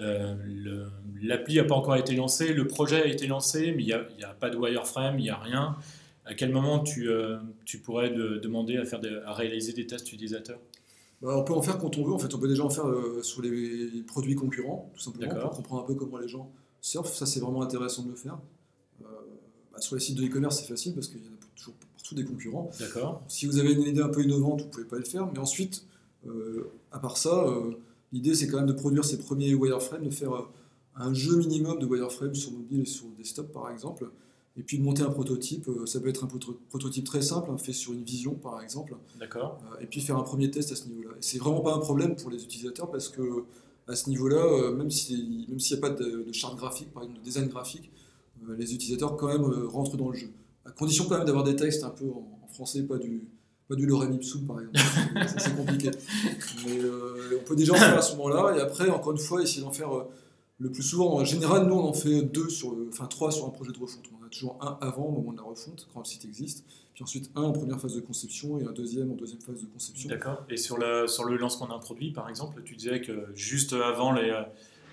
euh, 0.00 0.34
l'appli 1.22 1.56
n'a 1.56 1.64
pas 1.64 1.74
encore 1.74 1.96
été 1.96 2.14
lancée, 2.14 2.52
le 2.52 2.66
projet 2.66 3.02
a 3.02 3.06
été 3.06 3.26
lancé, 3.26 3.72
mais 3.76 3.82
il 3.82 3.86
n'y 3.86 3.92
a, 4.24 4.34
pas 4.34 4.50
de 4.50 4.56
wireframe, 4.56 5.18
il 5.18 5.22
n'y 5.22 5.30
a 5.30 5.36
rien. 5.36 5.76
À 6.24 6.34
quel 6.34 6.52
moment 6.52 6.80
tu, 6.80 7.08
euh, 7.08 7.38
tu 7.64 7.78
pourrais 7.78 8.10
demander 8.10 8.76
à, 8.76 8.84
faire 8.84 9.00
à 9.26 9.32
réaliser 9.32 9.72
des 9.72 9.86
tests 9.86 10.10
utilisateurs? 10.12 10.60
Bah, 11.20 11.36
On 11.36 11.44
peut 11.44 11.52
en 11.52 11.62
faire 11.62 11.78
quand 11.78 11.98
on 11.98 12.04
veut. 12.04 12.12
En 12.12 12.18
fait, 12.18 12.34
on 12.34 12.38
peut 12.38 12.48
déjà 12.48 12.64
en 12.64 12.70
faire 12.70 12.86
euh, 12.86 13.22
sur 13.22 13.42
les 13.42 14.02
produits 14.06 14.36
concurrents, 14.36 14.90
tout 14.94 15.00
simplement, 15.00 15.34
pour 15.34 15.50
comprendre 15.50 15.82
un 15.82 15.86
peu 15.86 15.94
comment 15.94 16.18
les 16.18 16.28
gens 16.28 16.50
surfent. 16.80 17.14
Ça, 17.14 17.26
c'est 17.26 17.40
vraiment 17.40 17.62
intéressant 17.62 18.04
de 18.04 18.10
le 18.10 18.16
faire. 18.16 18.38
Bah, 19.80 19.86
sur 19.86 19.96
les 19.96 20.00
sites 20.00 20.16
de 20.16 20.26
e-commerce, 20.26 20.60
c'est 20.60 20.68
facile 20.68 20.94
parce 20.94 21.08
qu'il 21.08 21.18
y 21.18 21.28
en 21.28 21.32
a 21.32 21.56
toujours 21.56 21.74
partout 21.74 22.14
des 22.14 22.24
concurrents. 22.24 22.70
Si 23.28 23.46
vous 23.46 23.58
avez 23.58 23.72
une 23.72 23.82
idée 23.82 24.02
un 24.02 24.08
peu 24.08 24.22
innovante, 24.22 24.60
vous 24.60 24.66
ne 24.66 24.70
pouvez 24.70 24.84
pas 24.84 24.98
le 24.98 25.04
faire. 25.04 25.26
Mais 25.32 25.38
ensuite, 25.38 25.84
à 26.92 26.98
part 26.98 27.16
ça, 27.16 27.46
L'idée, 28.12 28.34
c'est 28.34 28.48
quand 28.48 28.58
même 28.58 28.66
de 28.66 28.72
produire 28.72 29.04
ses 29.04 29.18
premiers 29.18 29.54
wireframes, 29.54 30.04
de 30.04 30.10
faire 30.10 30.32
euh, 30.32 30.48
un 30.96 31.14
jeu 31.14 31.36
minimum 31.36 31.78
de 31.78 31.86
wireframes 31.86 32.34
sur 32.34 32.52
mobile 32.52 32.80
et 32.80 32.86
sur 32.86 33.06
desktop, 33.16 33.52
par 33.52 33.70
exemple, 33.70 34.10
et 34.56 34.62
puis 34.62 34.78
de 34.78 34.82
monter 34.82 35.02
un 35.02 35.10
prototype. 35.10 35.68
Euh, 35.68 35.86
ça 35.86 36.00
peut 36.00 36.08
être 36.08 36.24
un 36.24 36.28
prototype 36.68 37.04
très 37.04 37.22
simple, 37.22 37.50
hein, 37.52 37.56
fait 37.56 37.72
sur 37.72 37.92
une 37.92 38.02
vision, 38.02 38.34
par 38.34 38.60
exemple. 38.62 38.96
D'accord. 39.18 39.60
Euh, 39.72 39.82
et 39.82 39.86
puis 39.86 40.00
faire 40.00 40.16
un 40.16 40.22
premier 40.22 40.50
test 40.50 40.72
à 40.72 40.76
ce 40.76 40.88
niveau-là. 40.88 41.10
Et 41.16 41.22
c'est 41.22 41.38
vraiment 41.38 41.60
pas 41.60 41.72
un 41.72 41.78
problème 41.78 42.16
pour 42.16 42.30
les 42.30 42.42
utilisateurs 42.42 42.90
parce 42.90 43.08
que 43.08 43.44
à 43.86 43.96
ce 43.96 44.08
niveau-là, 44.08 44.70
même 44.70 44.90
s'il 44.90 45.48
n'y 45.48 45.72
a 45.72 45.76
pas 45.78 45.90
de, 45.90 46.24
charte 46.30 46.56
graphique, 46.56 46.92
par 46.92 47.02
exemple 47.02 47.18
de 47.18 47.24
design 47.24 47.48
graphique, 47.48 47.90
les 48.56 48.74
utilisateurs 48.74 49.16
quand 49.16 49.28
même 49.28 49.44
rentrent 49.68 49.96
dans 49.96 50.08
le 50.08 50.16
jeu. 50.16 50.30
À 50.64 50.70
condition 50.70 51.06
quand 51.08 51.16
même 51.16 51.26
d'avoir 51.26 51.44
des 51.44 51.56
textes 51.56 51.84
un 51.84 51.90
peu 51.90 52.06
en 52.10 52.48
français, 52.52 52.82
pas 52.82 52.98
du, 52.98 53.28
pas 53.68 53.74
du 53.74 53.86
lorem 53.86 54.12
ipsum 54.12 54.46
par 54.46 54.60
exemple, 54.60 54.78
c'est 55.38 55.56
compliqué. 55.56 55.90
Mais 56.66 56.78
euh, 56.78 57.40
on 57.40 57.44
peut 57.44 57.56
déjà 57.56 57.72
en 57.72 57.76
faire 57.76 57.98
à 57.98 58.02
ce 58.02 58.16
moment-là, 58.16 58.56
et 58.56 58.60
après, 58.60 58.90
encore 58.90 59.12
une 59.12 59.18
fois, 59.18 59.42
essayer 59.42 59.62
d'en 59.62 59.70
faire 59.70 59.96
euh, 59.96 60.04
le 60.58 60.70
plus 60.70 60.82
souvent. 60.82 61.14
En 61.14 61.24
général, 61.24 61.66
nous, 61.66 61.74
on 61.74 61.84
en 61.84 61.92
fait 61.92 62.22
deux 62.22 62.50
sur, 62.50 62.76
enfin 62.88 63.06
trois 63.06 63.30
sur 63.30 63.46
un 63.46 63.50
projet 63.50 63.72
de 63.72 63.78
refonte. 63.78 64.04
On 64.20 64.26
a 64.26 64.28
toujours 64.28 64.58
un 64.60 64.78
avant, 64.80 65.06
au 65.06 65.12
moment 65.12 65.32
de 65.32 65.38
la 65.38 65.44
refonte, 65.44 65.88
quand 65.94 66.00
le 66.00 66.04
site 66.04 66.24
existe, 66.24 66.64
puis 66.92 67.02
ensuite 67.02 67.30
un 67.34 67.42
en 67.42 67.52
première 67.52 67.80
phase 67.80 67.94
de 67.94 68.00
conception 68.00 68.58
et 68.58 68.64
un 68.64 68.72
deuxième 68.72 69.10
en 69.10 69.14
deuxième 69.14 69.40
phase 69.40 69.60
de 69.60 69.66
conception. 69.66 70.08
D'accord. 70.08 70.44
Et 70.50 70.56
sur 70.56 70.76
le, 70.76 71.06
sur 71.06 71.24
le 71.24 71.36
lancement 71.36 71.68
d'un 71.68 71.78
produit, 71.78 72.12
par 72.12 72.28
exemple, 72.28 72.60
tu 72.64 72.76
disais 72.76 73.00
que 73.00 73.28
juste 73.34 73.72
avant 73.72 74.12
les 74.12 74.30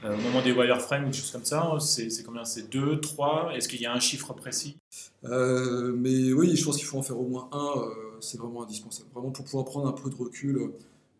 euh, 0.03 0.15
au 0.15 0.21
moment 0.21 0.41
des 0.43 0.51
wireframes 0.51 1.05
ou 1.05 1.07
des 1.07 1.17
choses 1.17 1.31
comme 1.31 1.45
ça, 1.45 1.75
c'est 1.79 2.23
combien? 2.23 2.45
C'est 2.45 2.69
2, 2.69 2.99
3 2.99 3.53
Est-ce 3.55 3.67
qu'il 3.67 3.81
y 3.81 3.85
a 3.85 3.93
un 3.93 3.99
chiffre 3.99 4.33
précis? 4.33 4.77
Euh, 5.25 5.93
Mais 5.97 6.33
oui, 6.33 6.55
je 6.55 6.63
pense 6.63 6.77
qu'il 6.77 6.85
faut 6.85 6.97
en 6.97 7.03
faire 7.03 7.19
au 7.19 7.27
moins 7.27 7.49
un, 7.51 7.79
euh, 7.79 7.89
c'est 8.19 8.37
vraiment 8.37 8.63
indispensable. 8.63 9.09
Vraiment 9.13 9.31
pour 9.31 9.45
pouvoir 9.45 9.65
prendre 9.65 9.87
un 9.87 9.93
peu 9.93 10.09
de 10.09 10.15
recul, 10.15 10.71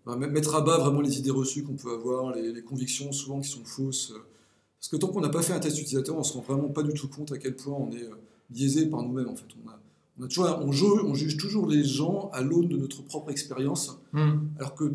mettre 0.06 0.56
à 0.56 0.62
bas 0.62 0.78
vraiment 0.78 1.02
les 1.02 1.18
idées 1.18 1.32
reçues 1.32 1.64
qu'on 1.64 1.76
peut 1.76 1.92
avoir, 1.92 2.36
les, 2.36 2.62
convictions 2.62 3.12
souvent 3.12 3.42
qui 3.42 3.50
sont 3.50 3.66
fausses. 3.66 4.14
parce 4.80 4.90
que 4.90 4.96
tant 4.96 5.08
qu'on 5.08 5.22
n'a 5.22 5.30
pas 5.30 5.42
fait 5.42 5.54
un 5.54 5.60
test 5.60 5.80
utilisateur, 5.80 6.16
on 6.16 6.20
ne 6.20 6.24
se 6.24 6.34
rend 6.34 6.42
vraiment 6.42 6.70
pas 6.70 6.84
du 6.84 6.94
tout 6.94 7.08
compte 7.08 7.32
à 7.32 7.38
quel 7.38 7.56
point 7.56 7.74
on 7.74 7.92
est 7.92 8.08
biaisé 8.50 8.86
par 8.86 9.02
nous-mêmes. 9.02 9.28
En 9.28 9.36
fait. 9.36 9.48
on, 9.66 9.70
a, 9.70 9.80
on, 10.20 10.24
a 10.24 10.28
toujours, 10.28 10.60
on, 10.62 10.72
juge, 10.72 11.04
on, 11.04 11.16
juge 11.16 11.38
toujours 11.38 11.68
les 11.68 11.84
gens 11.84 12.30
à 12.32 12.42
l'aune 12.42 12.68
de 12.68 12.78
notre 12.78 13.02
propre 13.02 13.32
expérience, 13.32 13.98
hmm. 14.14 14.38
alors 14.60 14.76
que 14.76 14.94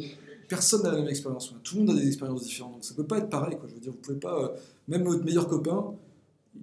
personne 0.53 0.83
n'a 0.83 0.91
la 0.91 0.99
même 0.99 1.09
expérience. 1.09 1.55
Tout 1.65 1.77
le 1.77 1.85
monde 1.85 1.97
a 1.97 2.01
des 2.01 2.07
expériences 2.07 2.43
différentes. 2.43 2.75
Donc 2.75 2.85
ça 2.85 2.95
peut 2.95 3.07
pas 3.07 3.17
être 3.19 3.31
pareil. 3.31 3.57
Je 3.67 3.75
veux 3.75 3.81
dire, 3.81 3.93
vous 3.93 3.99
pouvez 3.99 4.19
pas. 4.19 4.39
Euh, 4.39 4.49
même 4.87 5.03
votre 5.05 5.25
meilleur 5.25 5.49
copain, 5.49 5.95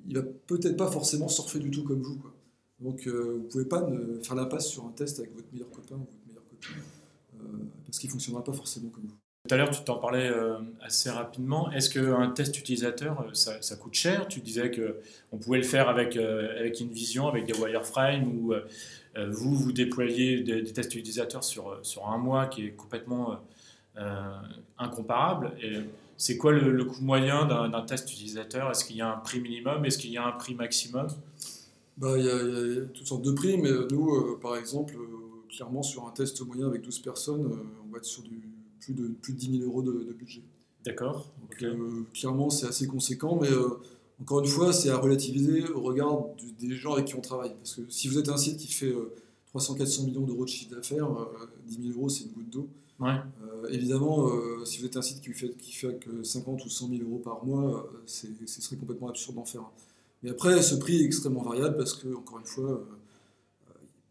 il 0.07 0.15
va 0.15 0.21
peut-être 0.45 0.77
pas 0.77 0.91
forcément 0.91 1.27
surfer 1.27 1.57
du 1.57 1.71
tout 1.71 1.83
comme 1.83 2.03
vous. 2.03 2.21
Donc 2.79 3.07
euh, 3.07 3.37
vous 3.39 3.47
pouvez 3.47 3.65
pas 3.65 3.81
ne, 3.81 4.21
faire 4.21 4.35
l'impasse 4.35 4.67
sur 4.67 4.85
un 4.85 4.91
test 4.91 5.17
avec 5.19 5.33
votre 5.33 5.47
meilleur 5.51 5.71
copain 5.71 5.95
ou 5.95 6.05
votre 6.05 6.27
meilleure 6.27 6.47
copine. 6.47 6.75
Euh, 7.33 7.65
parce 7.87 7.97
qu'il 7.97 8.11
fonctionnera 8.11 8.43
pas 8.43 8.53
forcément 8.53 8.89
comme 8.89 9.05
vous. 9.05 9.17
Tout 9.47 9.55
à 9.55 9.57
l'heure, 9.57 9.71
tu 9.71 9.83
t'en 9.83 9.97
parlais 9.97 10.29
assez 10.81 11.09
rapidement. 11.09 11.71
Est-ce 11.71 11.89
qu'un 11.89 12.29
test 12.29 12.59
utilisateur, 12.59 13.25
ça, 13.33 13.75
coûte 13.77 13.95
cher? 13.95 14.27
Tu 14.27 14.41
disais 14.41 14.69
qu'on 14.69 15.37
pouvait 15.37 15.57
le 15.57 15.63
faire 15.63 15.89
avec, 15.89 16.17
avec 16.17 16.81
une 16.81 16.91
vision, 16.91 17.27
avec 17.27 17.45
des 17.45 17.53
wireframes, 17.57 18.27
ou 18.27 18.53
vous, 19.15 19.55
vous 19.55 19.71
déployez 19.71 20.41
des, 20.41 20.71
tests 20.71 20.93
utilisateurs 20.93 21.43
sur, 21.43 21.79
sur 21.83 22.09
un 22.09 22.17
mois 22.17 22.47
qui 22.47 22.65
est 22.65 22.71
complètement 22.71 23.31
euh, 23.31 23.35
incomparable. 24.77 25.53
Et 25.61 25.79
c'est 26.17 26.37
quoi 26.37 26.51
le, 26.51 26.83
coût 26.83 27.01
moyen 27.01 27.45
d'un 27.45 27.81
test 27.83 28.11
utilisateur? 28.11 28.69
Est-ce 28.69 28.83
qu'il 28.83 28.97
y 28.97 29.01
a 29.01 29.13
un 29.13 29.17
prix 29.17 29.39
minimum? 29.39 29.85
Est-ce 29.85 29.97
qu'il 29.97 30.11
y 30.11 30.17
a 30.17 30.27
un 30.27 30.33
prix 30.33 30.53
maximum? 30.53 31.07
Bah, 31.97 32.17
il, 32.17 32.25
y 32.25 32.29
a, 32.29 32.85
toutes 32.93 33.07
sortes 33.07 33.21
de 33.21 33.31
prix, 33.31 33.57
mais 33.57 33.71
nous, 33.91 34.15
euh, 34.15 34.39
par 34.41 34.57
exemple, 34.57 34.95
euh, 34.95 35.47
clairement, 35.49 35.81
sur 35.81 36.07
un 36.07 36.11
test 36.11 36.45
moyen 36.45 36.67
avec 36.67 36.81
12 36.81 36.99
personnes, 36.99 37.59
on 37.85 37.91
va 37.91 37.97
être 37.97 38.05
sur 38.05 38.23
du, 38.23 38.41
plus, 38.79 38.93
de, 38.93 39.07
plus 39.07 39.33
de 39.33 39.37
10 39.37 39.59
000 39.59 39.69
euros 39.69 39.81
de, 39.81 40.13
budget. 40.13 40.43
D'accord. 40.85 41.27
clairement, 42.13 42.49
c'est 42.49 42.67
assez 42.67 42.87
conséquent, 42.87 43.37
mais 43.41 43.49
encore 44.21 44.39
une 44.41 44.47
fois, 44.47 44.73
c'est 44.73 44.89
à 44.89 44.97
relativiser 44.97 45.69
au 45.69 45.81
regard 45.81 46.17
des 46.59 46.75
gens 46.75 46.93
avec 46.93 47.05
qui 47.05 47.15
on 47.15 47.21
travaille. 47.21 47.53
Parce 47.55 47.75
que 47.75 47.81
si 47.89 48.07
vous 48.07 48.17
êtes 48.17 48.29
un 48.29 48.37
site 48.37 48.57
qui 48.57 48.71
fait 48.71 48.93
300-400 49.53 50.05
millions 50.05 50.21
d'euros 50.21 50.45
de 50.45 50.49
chiffre 50.49 50.75
d'affaires, 50.75 51.09
10 51.65 51.81
000 51.81 51.97
euros, 51.97 52.09
c'est 52.09 52.25
une 52.25 52.31
goutte 52.31 52.49
d'eau. 52.49 52.69
Euh, 53.01 53.67
évidemment, 53.69 54.27
euh, 54.27 54.65
si 54.65 54.79
vous 54.79 54.85
êtes 54.85 54.97
un 54.97 55.01
site 55.01 55.21
qui 55.21 55.33
fait, 55.33 55.55
qui 55.57 55.73
fait 55.73 55.99
que 55.99 56.23
50 56.23 56.65
ou 56.65 56.69
100 56.69 56.89
000 56.89 57.03
euros 57.03 57.19
par 57.19 57.45
mois, 57.45 57.89
euh, 57.93 58.01
ce 58.05 58.61
serait 58.61 58.75
complètement 58.75 59.09
absurde 59.09 59.35
d'en 59.35 59.45
faire. 59.45 59.63
Mais 60.23 60.31
après, 60.31 60.61
ce 60.61 60.75
prix 60.75 61.01
est 61.01 61.05
extrêmement 61.05 61.43
variable 61.43 61.77
parce 61.77 61.93
que, 61.93 62.13
encore 62.13 62.39
une 62.39 62.45
fois, 62.45 62.85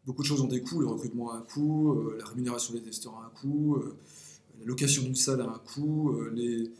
beaucoup 0.06 0.22
de 0.22 0.26
choses 0.26 0.40
ont 0.40 0.46
des 0.46 0.62
coûts. 0.62 0.80
Le 0.80 0.86
recrutement 0.86 1.32
a 1.32 1.36
un 1.36 1.42
coût, 1.42 2.12
la 2.18 2.24
rémunération 2.24 2.72
des 2.72 2.80
testeurs 2.80 3.14
a 3.16 3.26
un 3.26 3.40
coût, 3.40 3.78
la 4.58 4.64
location 4.64 5.02
d'une 5.02 5.14
salle 5.14 5.42
a 5.42 5.44
un 5.44 5.60
coût, 5.74 6.18
les, 6.32 6.70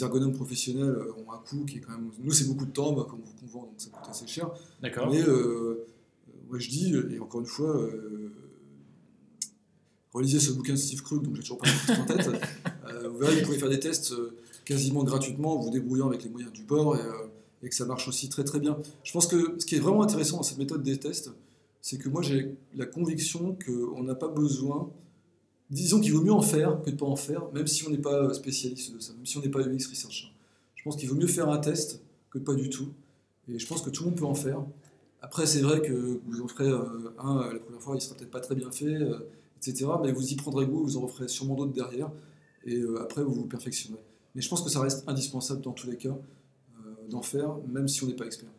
ergonomes 0.00 0.34
professionnels 0.34 0.96
ont 1.16 1.32
un 1.32 1.38
coût 1.38 1.64
qui 1.64 1.78
est 1.78 1.80
quand 1.80 1.92
même. 1.92 2.10
Nous, 2.20 2.30
c'est 2.30 2.46
beaucoup 2.46 2.66
de 2.66 2.70
temps, 2.70 2.92
bah, 2.92 3.06
comme 3.10 3.20
vous 3.20 3.48
vend, 3.48 3.62
donc 3.62 3.74
ça 3.78 3.90
coûte 3.90 4.08
assez 4.08 4.28
cher. 4.28 4.50
D'accord. 4.80 5.10
Mais 5.10 5.20
moi, 6.48 6.58
je 6.60 6.68
dis, 6.68 6.94
et 7.10 7.18
encore 7.18 7.40
une 7.40 7.46
fois, 7.46 7.90
relisez 10.16 10.40
ce 10.40 10.52
bouquin 10.52 10.72
de 10.72 10.78
Steve 10.78 11.02
Krug, 11.02 11.22
donc 11.22 11.36
j'ai 11.36 11.42
toujours 11.42 11.58
pas 11.58 11.68
en 11.98 12.04
tête. 12.04 12.28
Euh, 12.88 13.08
vous 13.08 13.18
verrez, 13.18 13.40
vous 13.40 13.46
pouvez 13.46 13.58
faire 13.58 13.68
des 13.68 13.80
tests 13.80 14.12
euh, 14.12 14.36
quasiment 14.64 15.02
gratuitement, 15.02 15.56
vous 15.56 15.70
débrouillant 15.70 16.06
avec 16.06 16.22
les 16.22 16.30
moyens 16.30 16.52
du 16.52 16.62
bord 16.62 16.94
euh, 16.94 17.00
et, 17.64 17.68
que 17.68 17.74
ça 17.74 17.84
marche 17.84 18.06
aussi 18.06 18.28
très 18.28 18.44
très 18.44 18.60
bien. 18.60 18.78
Je 19.02 19.12
pense 19.12 19.26
que 19.26 19.56
ce 19.58 19.66
qui 19.66 19.74
est 19.74 19.80
vraiment 19.80 20.04
intéressant 20.04 20.36
dans 20.36 20.44
cette 20.44 20.58
méthode 20.58 20.84
des 20.84 20.96
tests, 20.96 21.32
c'est 21.82 21.98
que 21.98 22.08
moi 22.08 22.22
j'ai 22.22 22.54
la 22.76 22.86
conviction 22.86 23.58
qu'on 23.66 24.04
n'a 24.04 24.14
pas 24.14 24.28
besoin, 24.28 24.88
disons 25.68 26.00
qu'il 26.00 26.12
vaut 26.12 26.22
mieux 26.22 26.32
en 26.32 26.42
faire 26.42 26.80
que 26.82 26.90
de 26.90 26.94
ne 26.94 26.96
pas 26.96 27.06
en 27.06 27.16
faire, 27.16 27.42
même 27.52 27.66
si 27.66 27.84
on 27.88 27.90
n'est 27.90 27.98
pas 27.98 28.32
spécialiste 28.32 28.94
de 28.94 29.00
ça, 29.00 29.12
même 29.14 29.26
si 29.26 29.36
on 29.36 29.40
n'est 29.40 29.48
pas 29.48 29.62
UX 29.62 29.88
researcher. 29.90 30.28
Je 30.76 30.84
pense 30.84 30.96
qu'il 30.96 31.08
vaut 31.08 31.16
mieux 31.16 31.26
faire 31.26 31.48
un 31.48 31.58
test 31.58 32.00
que 32.30 32.38
pas 32.38 32.54
du 32.54 32.70
tout. 32.70 32.90
Et 33.48 33.58
je 33.58 33.66
pense 33.66 33.82
que 33.82 33.90
tout 33.90 34.04
le 34.04 34.10
monde 34.10 34.18
peut 34.18 34.26
en 34.26 34.36
faire. 34.36 34.62
Après, 35.22 35.44
c'est 35.44 35.60
vrai 35.60 35.82
que 35.82 36.20
vous 36.24 36.40
en 36.40 36.46
ferez 36.46 36.70
un 36.70 37.52
la 37.52 37.58
première 37.58 37.82
fois, 37.82 37.96
il 37.96 38.00
sera 38.00 38.14
peut-être 38.14 38.30
pas 38.30 38.40
très 38.40 38.54
bien 38.54 38.70
fait 38.70 38.96
etc. 39.56 39.86
Mais 40.02 40.12
vous 40.12 40.32
y 40.32 40.36
prendrez 40.36 40.66
goût, 40.66 40.82
vous 40.82 40.96
en 40.96 41.02
referez 41.02 41.28
sûrement 41.28 41.54
d'autres 41.54 41.72
derrière, 41.72 42.10
et 42.64 42.80
après 43.00 43.22
vous 43.22 43.32
vous 43.32 43.46
perfectionnerez. 43.46 44.02
Mais 44.34 44.42
je 44.42 44.48
pense 44.48 44.62
que 44.62 44.70
ça 44.70 44.80
reste 44.80 45.04
indispensable 45.08 45.62
dans 45.62 45.72
tous 45.72 45.88
les 45.88 45.96
cas 45.96 46.16
d'en 47.08 47.22
faire, 47.22 47.56
même 47.68 47.88
si 47.88 48.02
on 48.04 48.06
n'est 48.06 48.16
pas 48.16 48.26
expert. 48.26 48.50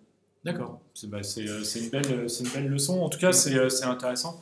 D'accord, 0.46 0.80
c'est 0.94 1.10
bah, 1.10 1.20
une, 1.38 1.90
belle, 1.90 2.28
une 2.40 2.50
belle 2.50 2.68
leçon, 2.68 3.02
en 3.02 3.10
tout 3.10 3.20
cas 3.20 3.34
c'est 3.34 3.84
intéressant. 3.84 4.42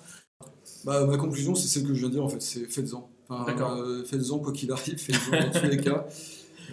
Bah, 0.86 1.04
ma 1.06 1.18
conclusion, 1.18 1.56
c'est 1.56 1.68
celle 1.68 1.84
que 1.84 1.94
je 1.94 2.00
viens 2.00 2.10
de 2.10 2.14
dire 2.14 2.24
en 2.24 2.30
fait, 2.30 2.42
c'est 2.42 2.66
faites-en. 2.68 3.10
Euh, 3.32 4.04
faites-en 4.06 4.40
quoi 4.40 4.54
qu'il 4.54 4.72
arrive, 4.72 4.98
faites-en 4.98 5.52
dans 5.52 5.60
tous 5.60 5.66
les 5.66 5.78
cas. 5.78 6.06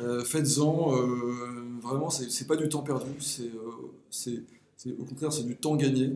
Euh, 0.01 0.23
faites-en, 0.23 0.95
euh, 0.97 1.79
vraiment, 1.83 2.11
c'est 2.11 2.47
pas 2.47 2.57
du 2.57 2.69
temps 2.69 2.83
perdu, 2.83 3.11
c'est 3.19 4.43
au 4.99 5.05
contraire, 5.05 5.33
c'est 5.33 5.45
du 5.45 5.57
temps 5.57 5.77
gagné. 5.77 6.13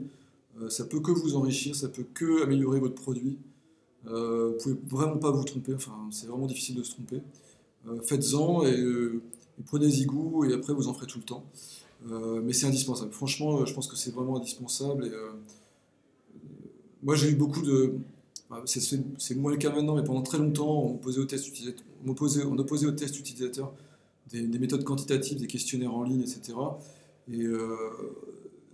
ça 0.68 0.84
peut 0.84 1.00
que 1.00 1.10
vous 1.10 1.36
enrichir, 1.36 1.74
ça 1.74 1.88
peut 1.88 2.06
que 2.14 2.42
améliorer 2.42 2.80
votre 2.80 2.94
produit. 2.94 3.38
Vous 4.06 4.76
pouvez 4.76 4.76
vraiment 4.84 5.18
pas 5.18 5.30
vous 5.30 5.44
tromper, 5.44 5.74
enfin, 5.74 6.08
c'est 6.10 6.26
vraiment 6.26 6.46
difficile 6.46 6.76
de 6.76 6.82
se 6.82 6.92
tromper. 6.92 7.22
faites-en 8.04 8.64
et, 8.64 8.80
et 9.58 9.62
prenez-y 9.64 10.06
goût 10.06 10.44
et 10.44 10.54
après 10.54 10.72
vous 10.72 10.88
en 10.88 10.94
ferez 10.94 11.06
tout 11.06 11.18
le 11.18 11.24
temps. 11.24 11.44
mais 12.42 12.52
c'est 12.52 12.66
indispensable. 12.66 13.12
Franchement, 13.12 13.64
je 13.64 13.74
pense 13.74 13.88
que 13.88 13.96
c'est 13.96 14.12
vraiment 14.12 14.36
indispensable. 14.36 15.06
Et, 15.06 15.12
moi, 17.06 17.14
j'ai 17.14 17.30
eu 17.30 17.36
beaucoup 17.36 17.62
de. 17.62 17.94
C'est 18.64 19.34
moins 19.36 19.52
le 19.52 19.56
cas 19.56 19.70
maintenant, 19.70 19.94
mais 19.94 20.04
pendant 20.04 20.22
très 20.22 20.38
longtemps, 20.38 20.82
on 20.82 20.94
opposait 20.96 21.20
au 21.20 21.24
test 21.24 21.48
utilisateur, 21.48 21.84
on 22.04 22.10
opposait, 22.10 22.44
on 22.44 22.58
opposait 22.58 22.86
au 22.86 22.92
test 22.92 23.18
utilisateur 23.18 23.72
des, 24.30 24.58
méthodes 24.58 24.84
quantitatives, 24.84 25.38
des 25.38 25.46
questionnaires 25.46 25.94
en 25.94 26.02
ligne, 26.02 26.22
etc. 26.22 26.54
Et 27.30 27.42
euh, 27.42 27.76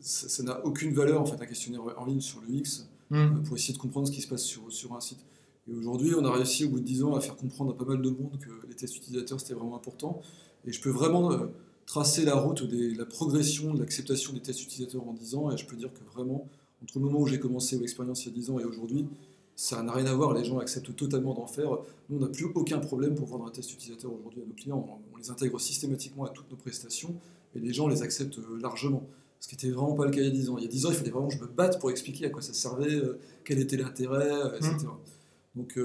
ça 0.01 0.43
n'a 0.43 0.65
aucune 0.65 0.95
valeur, 0.95 1.21
en 1.21 1.27
fait, 1.27 1.41
un 1.41 1.47
questionnaire 1.47 1.83
en 1.99 2.05
ligne 2.07 2.21
sur 2.21 2.41
l'UX 2.41 2.63
hmm. 2.81 2.92
Euh, 3.13 3.29
pour 3.45 3.57
essayer 3.57 3.75
de 3.75 3.79
comprendre 3.79 4.07
ce 4.07 4.13
qui 4.13 4.21
se 4.21 4.29
passe 4.29 4.43
sur, 4.43 4.71
sur 4.73 4.95
un 4.95 5.01
site. 5.01 5.21
Et 5.69 5.73
aujourd'hui, 5.73 6.15
on 6.15 6.25
a 6.25 6.33
réussi, 6.33 6.65
au 6.65 6.71
bout 6.71 6.81
de 6.81 6.85
10 6.85 7.05
ans, 7.05 7.15
à 7.15 7.21
faire 7.21 7.37
comprendre 7.37 7.73
à 7.73 7.77
pas 7.77 7.85
mal 7.85 8.03
de 8.03 8.11
monde 8.11 8.39
que 8.41 8.67
les 8.67 8.75
tests 8.75 8.97
utilisateurs, 8.97 9.41
c'était 9.41 9.55
vraiment 9.55 9.77
important. 9.77 10.21
Et 10.67 10.73
je 10.73 10.81
peux 10.81 10.91
vraiment 10.91 11.33
euh, 11.33 11.47
tracer 11.87 12.25
la 12.25 12.35
route 12.35 12.65
de 12.65 12.97
la 12.97 13.05
progression 13.05 13.75
de 13.75 13.81
l'acceptation 13.81 14.33
des 14.33 14.41
tests 14.41 14.63
utilisateurs 14.63 15.07
en 15.07 15.13
10 15.13 15.35
ans, 15.37 15.51
et 15.51 15.57
je 15.57 15.67
peux 15.67 15.77
dire 15.77 15.93
que 15.93 16.05
vraiment, 16.13 16.49
entre 16.83 16.99
le 16.99 17.05
moment 17.05 17.21
où 17.21 17.27
j'ai 17.27 17.39
commencé 17.39 17.79
l'expérience 17.79 18.25
il 18.25 18.29
y 18.29 18.33
a 18.33 18.35
10 18.35 18.51
ans 18.51 18.59
et 18.59 18.65
aujourd'hui, 18.65 19.07
ça 19.55 19.83
n'a 19.83 19.93
rien 19.93 20.07
à 20.07 20.15
voir. 20.15 20.35
Les 20.35 20.45
gens 20.45 20.59
acceptent 20.59 20.95
totalement 20.97 21.35
d'en 21.35 21.47
faire. 21.47 21.71
Nous, 22.09 22.17
on 22.17 22.21
n'a 22.21 22.29
plus 22.29 22.47
aucun 22.55 22.79
problème 22.79 23.15
pour 23.15 23.27
vendre 23.27 23.47
un 23.47 23.51
test 23.51 23.73
utilisateur 23.73 24.13
aujourd'hui 24.13 24.43
à 24.43 24.47
nos 24.47 24.55
clients. 24.55 25.01
On, 25.13 25.17
les 25.17 25.31
intègre 25.31 25.61
systématiquement 25.61 26.25
à 26.25 26.31
toutes 26.31 26.51
nos 26.51 26.57
prestations 26.57 27.15
et 27.55 27.61
les 27.61 27.73
gens 27.73 27.87
les 27.87 28.03
acceptent 28.03 28.39
euh, 28.39 28.59
largement. 28.61 29.05
Ce 29.43 29.49
qui 29.49 29.57
n'était 29.57 29.71
vraiment 29.71 29.95
pas 29.95 30.07
le 30.07 30.13
cas 30.13 30.21
il 30.21 30.25
y 30.25 30.29
a 30.29 30.31
10 30.31 30.51
ans. 30.51 30.57
Il 30.57 30.65
y 30.65 30.67
a 30.67 30.71
10 30.71 30.87
ans, 30.87 30.91
il 30.91 30.95
fallait 30.95 31.11
vraiment 31.11 31.27
que 31.27 31.35
je 31.35 31.41
me 31.41 31.49
batte 31.49 31.81
pour 31.81 31.91
expliquer 31.91 32.27
à 32.27 32.31
quoi 32.31 32.41
ça 32.43 32.53
servait, 32.53 32.95
euh, 32.95 33.19
quel 33.45 33.59
était 33.59 33.77
l'intérêt, 33.77 34.31
euh, 34.31 34.57
etc. 34.57 34.77
Mmh. 34.85 35.59
Donc, 35.61 35.79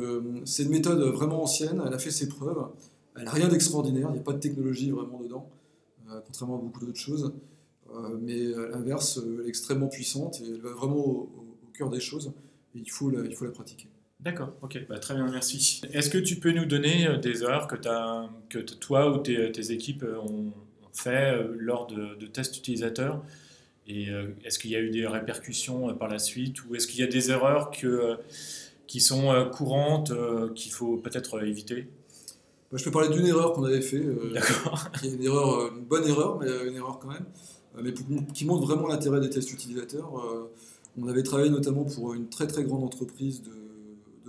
c'est 0.46 0.64
une 0.64 0.70
méthode 0.70 1.02
vraiment 1.02 1.44
ancienne. 1.44 1.84
Elle 1.86 1.94
a 1.94 2.00
fait 2.00 2.12
ses 2.12 2.30
preuves. 2.30 2.68
Elle 3.18 3.26
n'a 3.26 3.32
rien 3.32 3.50
d'extraordinaire. 3.50 4.08
Il 4.12 4.14
n'y 4.14 4.20
a 4.20 4.24
pas 4.24 4.32
de 4.32 4.40
technologie 4.40 4.92
vraiment 4.92 5.20
dedans, 5.20 5.50
contrairement 6.26 6.58
à 6.58 6.62
beaucoup 6.62 6.86
d'autres 6.86 6.98
choses. 6.98 7.34
Euh, 7.94 8.18
mais 8.20 8.54
à 8.54 8.70
l'inverse, 8.70 9.18
euh, 9.18 9.40
elle 9.40 9.46
est 9.46 9.50
extrêmement 9.50 9.88
puissante 9.88 10.42
et 10.42 10.50
elle 10.50 10.62
va 10.62 10.72
vraiment 10.72 10.98
au, 10.98 11.30
cœur 11.74 11.90
des 11.92 12.00
choses 12.00 12.34
et 12.74 12.80
il 12.80 12.90
faut 12.90 13.12
la, 13.12 13.24
il 13.24 13.36
faut 13.36 13.46
la 13.46 13.52
pratiquer. 13.52 13.88
D'accord, 14.20 14.52
ok, 14.64 14.88
bah, 14.90 14.98
très 14.98 15.14
bien, 15.14 15.30
merci. 15.30 15.82
Est-ce 15.94 16.10
que 16.10 16.18
tu 16.18 16.38
peux 16.38 16.52
nous 16.52 16.66
donner 16.66 17.08
euh, 17.08 17.18
des 17.18 17.44
erreurs 17.44 17.68
que, 17.68 17.76
as, 17.88 18.28
que 18.50 18.58
toi 18.58 19.16
ou 19.16 19.20
tes, 19.20 19.52
tes 19.52 19.72
équipes 19.72 20.04
ont, 20.04 20.52
fait 20.92 21.48
lors 21.60 21.86
de, 21.86 22.26
tests 22.26 22.58
utilisateurs 22.58 23.24
Et 23.88 24.10
est-ce 24.44 24.60
qu'il 24.60 24.72
y 24.72 24.76
a 24.76 24.82
eu 24.82 24.90
des 24.90 25.08
répercussions 25.08 25.96
par 25.96 26.10
la 26.10 26.20
suite? 26.20 26.66
Ou 26.66 26.76
est-ce 26.76 26.88
qu'il 26.88 27.00
y 27.00 27.04
a 27.04 27.08
des 27.08 27.32
erreurs 27.32 27.72
que, 27.72 28.18
qui 28.86 29.00
sont 29.00 29.50
courantes 29.54 30.12
qu'il 30.56 30.74
faut 30.74 30.98
peut-être 30.98 31.42
éviter? 31.46 31.88
Je 32.74 32.84
peux 32.84 32.92
parler 32.92 33.08
d'une 33.08 33.26
erreur 33.26 33.54
qu'on 33.54 33.64
avait 33.64 33.82
fait, 33.82 34.04
qui 35.00 35.08
est 35.08 35.14
une, 35.14 35.24
erreur, 35.24 35.74
une 35.74 35.86
bonne 35.86 36.06
erreur, 36.06 36.38
mais 36.38 36.48
une 36.68 36.76
erreur 36.76 37.00
quand 37.00 37.08
même. 37.08 37.26
Euh, 37.78 37.82
mais 37.84 37.94
qui 38.34 38.46
montre 38.46 38.66
vraiment 38.66 38.88
l'intérêt 38.88 39.20
des 39.20 39.30
tests 39.30 39.52
utilisateurs. 39.52 40.20
Euh, 40.20 40.52
on 40.98 41.08
avait 41.08 41.24
travaillé 41.24 41.50
notamment 41.50 41.84
pour 41.84 42.14
une 42.14 42.28
très 42.28 42.48
très 42.48 42.64
grande 42.64 42.84
entreprise 42.84 43.42
de, 43.44 43.52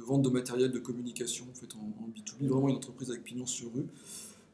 vente 0.03 0.23
de 0.23 0.31
matériel 0.31 0.71
de 0.71 0.79
communication 0.79 1.47
en, 1.51 1.55
fait, 1.55 1.69
en, 1.75 2.09
B2B, 2.09 2.49
vraiment 2.49 2.69
une 2.69 2.77
entreprise 2.77 3.11
avec 3.11 3.25
pignon 3.25 3.45
sur 3.45 3.69
rue, 3.75 3.87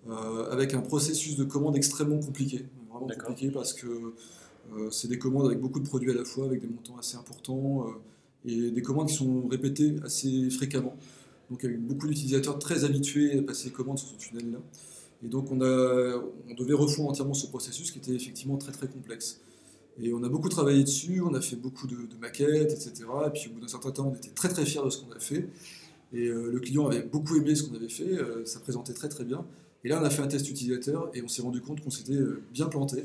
euh, 0.09 0.51
avec 0.51 0.75
un 0.75 0.81
processus 0.81 1.37
de 1.37 1.45
commande 1.45 1.77
extrêmement 1.77 2.19
compliqué. 2.19 2.67
Vraiment 2.91 3.07
compliqué 3.07 3.51
parce 3.51 3.73
que 3.73 4.15
c'est 4.91 5.09
des 5.09 5.19
commandes 5.19 5.47
avec 5.47 5.61
beaucoup 5.61 5.81
de 5.81 5.87
produits 5.87 6.11
à 6.11 6.15
la 6.15 6.25
fois, 6.25 6.47
avec 6.47 6.61
des 6.61 6.67
montants 6.67 6.97
assez 6.99 7.17
importants 7.17 7.87
et 8.45 8.71
des 8.71 8.83
commandes 8.83 9.09
qui 9.09 9.15
sont 9.15 9.47
répétées 9.49 9.97
assez 10.05 10.51
fréquemment. 10.51 10.97
Donc 11.51 11.65
avec 11.65 11.81
beaucoup 11.81 12.07
d'utilisateurs 12.07 12.59
très 12.59 12.85
habitués 12.85 13.39
à 13.39 13.43
passer 13.43 13.67
les 13.67 13.73
commandes 13.73 13.99
sur 13.99 14.09
ce 14.09 14.17
tunnel-là. 14.17 14.59
Et 15.25 15.29
donc 15.29 15.51
on, 15.51 15.61
a, 15.61 16.23
on 16.49 16.55
devait 16.55 16.75
refondre 16.75 17.11
entièrement 17.11 17.35
ce 17.35 17.47
processus 17.47 17.91
qui 17.91 17.99
était 17.99 18.15
effectivement 18.15 18.57
très 18.57 18.73
très 18.73 18.89
complexe. 18.89 19.41
Et 20.01 20.13
on 20.13 20.23
a 20.25 20.29
beaucoup 20.29 20.49
travaillé 20.49 20.83
dessus, 20.83 21.21
on 21.21 21.35
a 21.35 21.41
fait 21.41 21.57
beaucoup 21.57 21.87
de, 21.87 21.97
maquettes, 22.21 22.73
etc. 22.73 23.05
Et 23.27 23.31
puis 23.31 23.49
au 23.49 23.55
bout 23.55 23.61
d'un 23.61 23.69
certain 23.69 23.93
temps, 23.93 24.11
on 24.13 24.17
était 24.17 24.31
très 24.31 24.49
très 24.49 24.67
fiers 24.67 24.83
de 24.85 24.91
ce 24.91 24.99
qu'on 24.99 25.13
a 25.13 25.21
fait. 25.21 25.49
Et 26.13 26.27
euh, 26.27 26.51
le 26.51 26.61
client 26.61 26.87
avait 26.87 27.03
beaucoup 27.03 27.37
aimé 27.37 27.55
ce 27.55 27.65
qu'on 27.65 27.75
avait 27.75 27.89
fait, 27.89 28.05
euh, 28.05 28.45
ça 28.45 28.61
présentait 28.61 28.93
très 28.93 29.09
très 29.09 29.25
bien. 29.25 29.45
Et 29.85 29.89
là, 29.89 30.01
on 30.01 30.05
a 30.05 30.11
fait 30.11 30.23
un 30.23 30.29
test 30.29 30.49
utilisateur 30.49 31.11
et 31.15 31.23
on 31.23 31.29
s'est 31.29 31.43
rendu 31.43 31.61
compte 31.61 31.81
qu'on 31.83 31.91
s'était 31.91 32.15
euh, 32.15 32.43
bien 32.53 32.67
planté, 32.67 33.05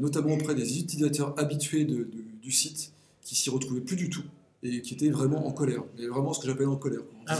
notamment 0.00 0.34
auprès 0.34 0.54
des 0.54 0.78
utilisateurs 0.78 1.34
habitués 1.38 1.84
du 1.84 2.52
site 2.52 2.92
qui 3.22 3.34
s'y 3.34 3.50
retrouvaient 3.50 3.80
plus 3.80 3.96
du 3.96 4.10
tout 4.10 4.24
et 4.62 4.80
qui 4.82 4.94
étaient 4.94 5.10
vraiment 5.10 5.46
en 5.46 5.52
colère. 5.52 5.82
Et 5.98 6.06
vraiment 6.06 6.32
ce 6.32 6.40
que 6.40 6.46
j'appelle 6.46 6.68
en 6.68 6.76
colère. 6.76 7.00
En 7.00 7.24
ah 7.26 7.36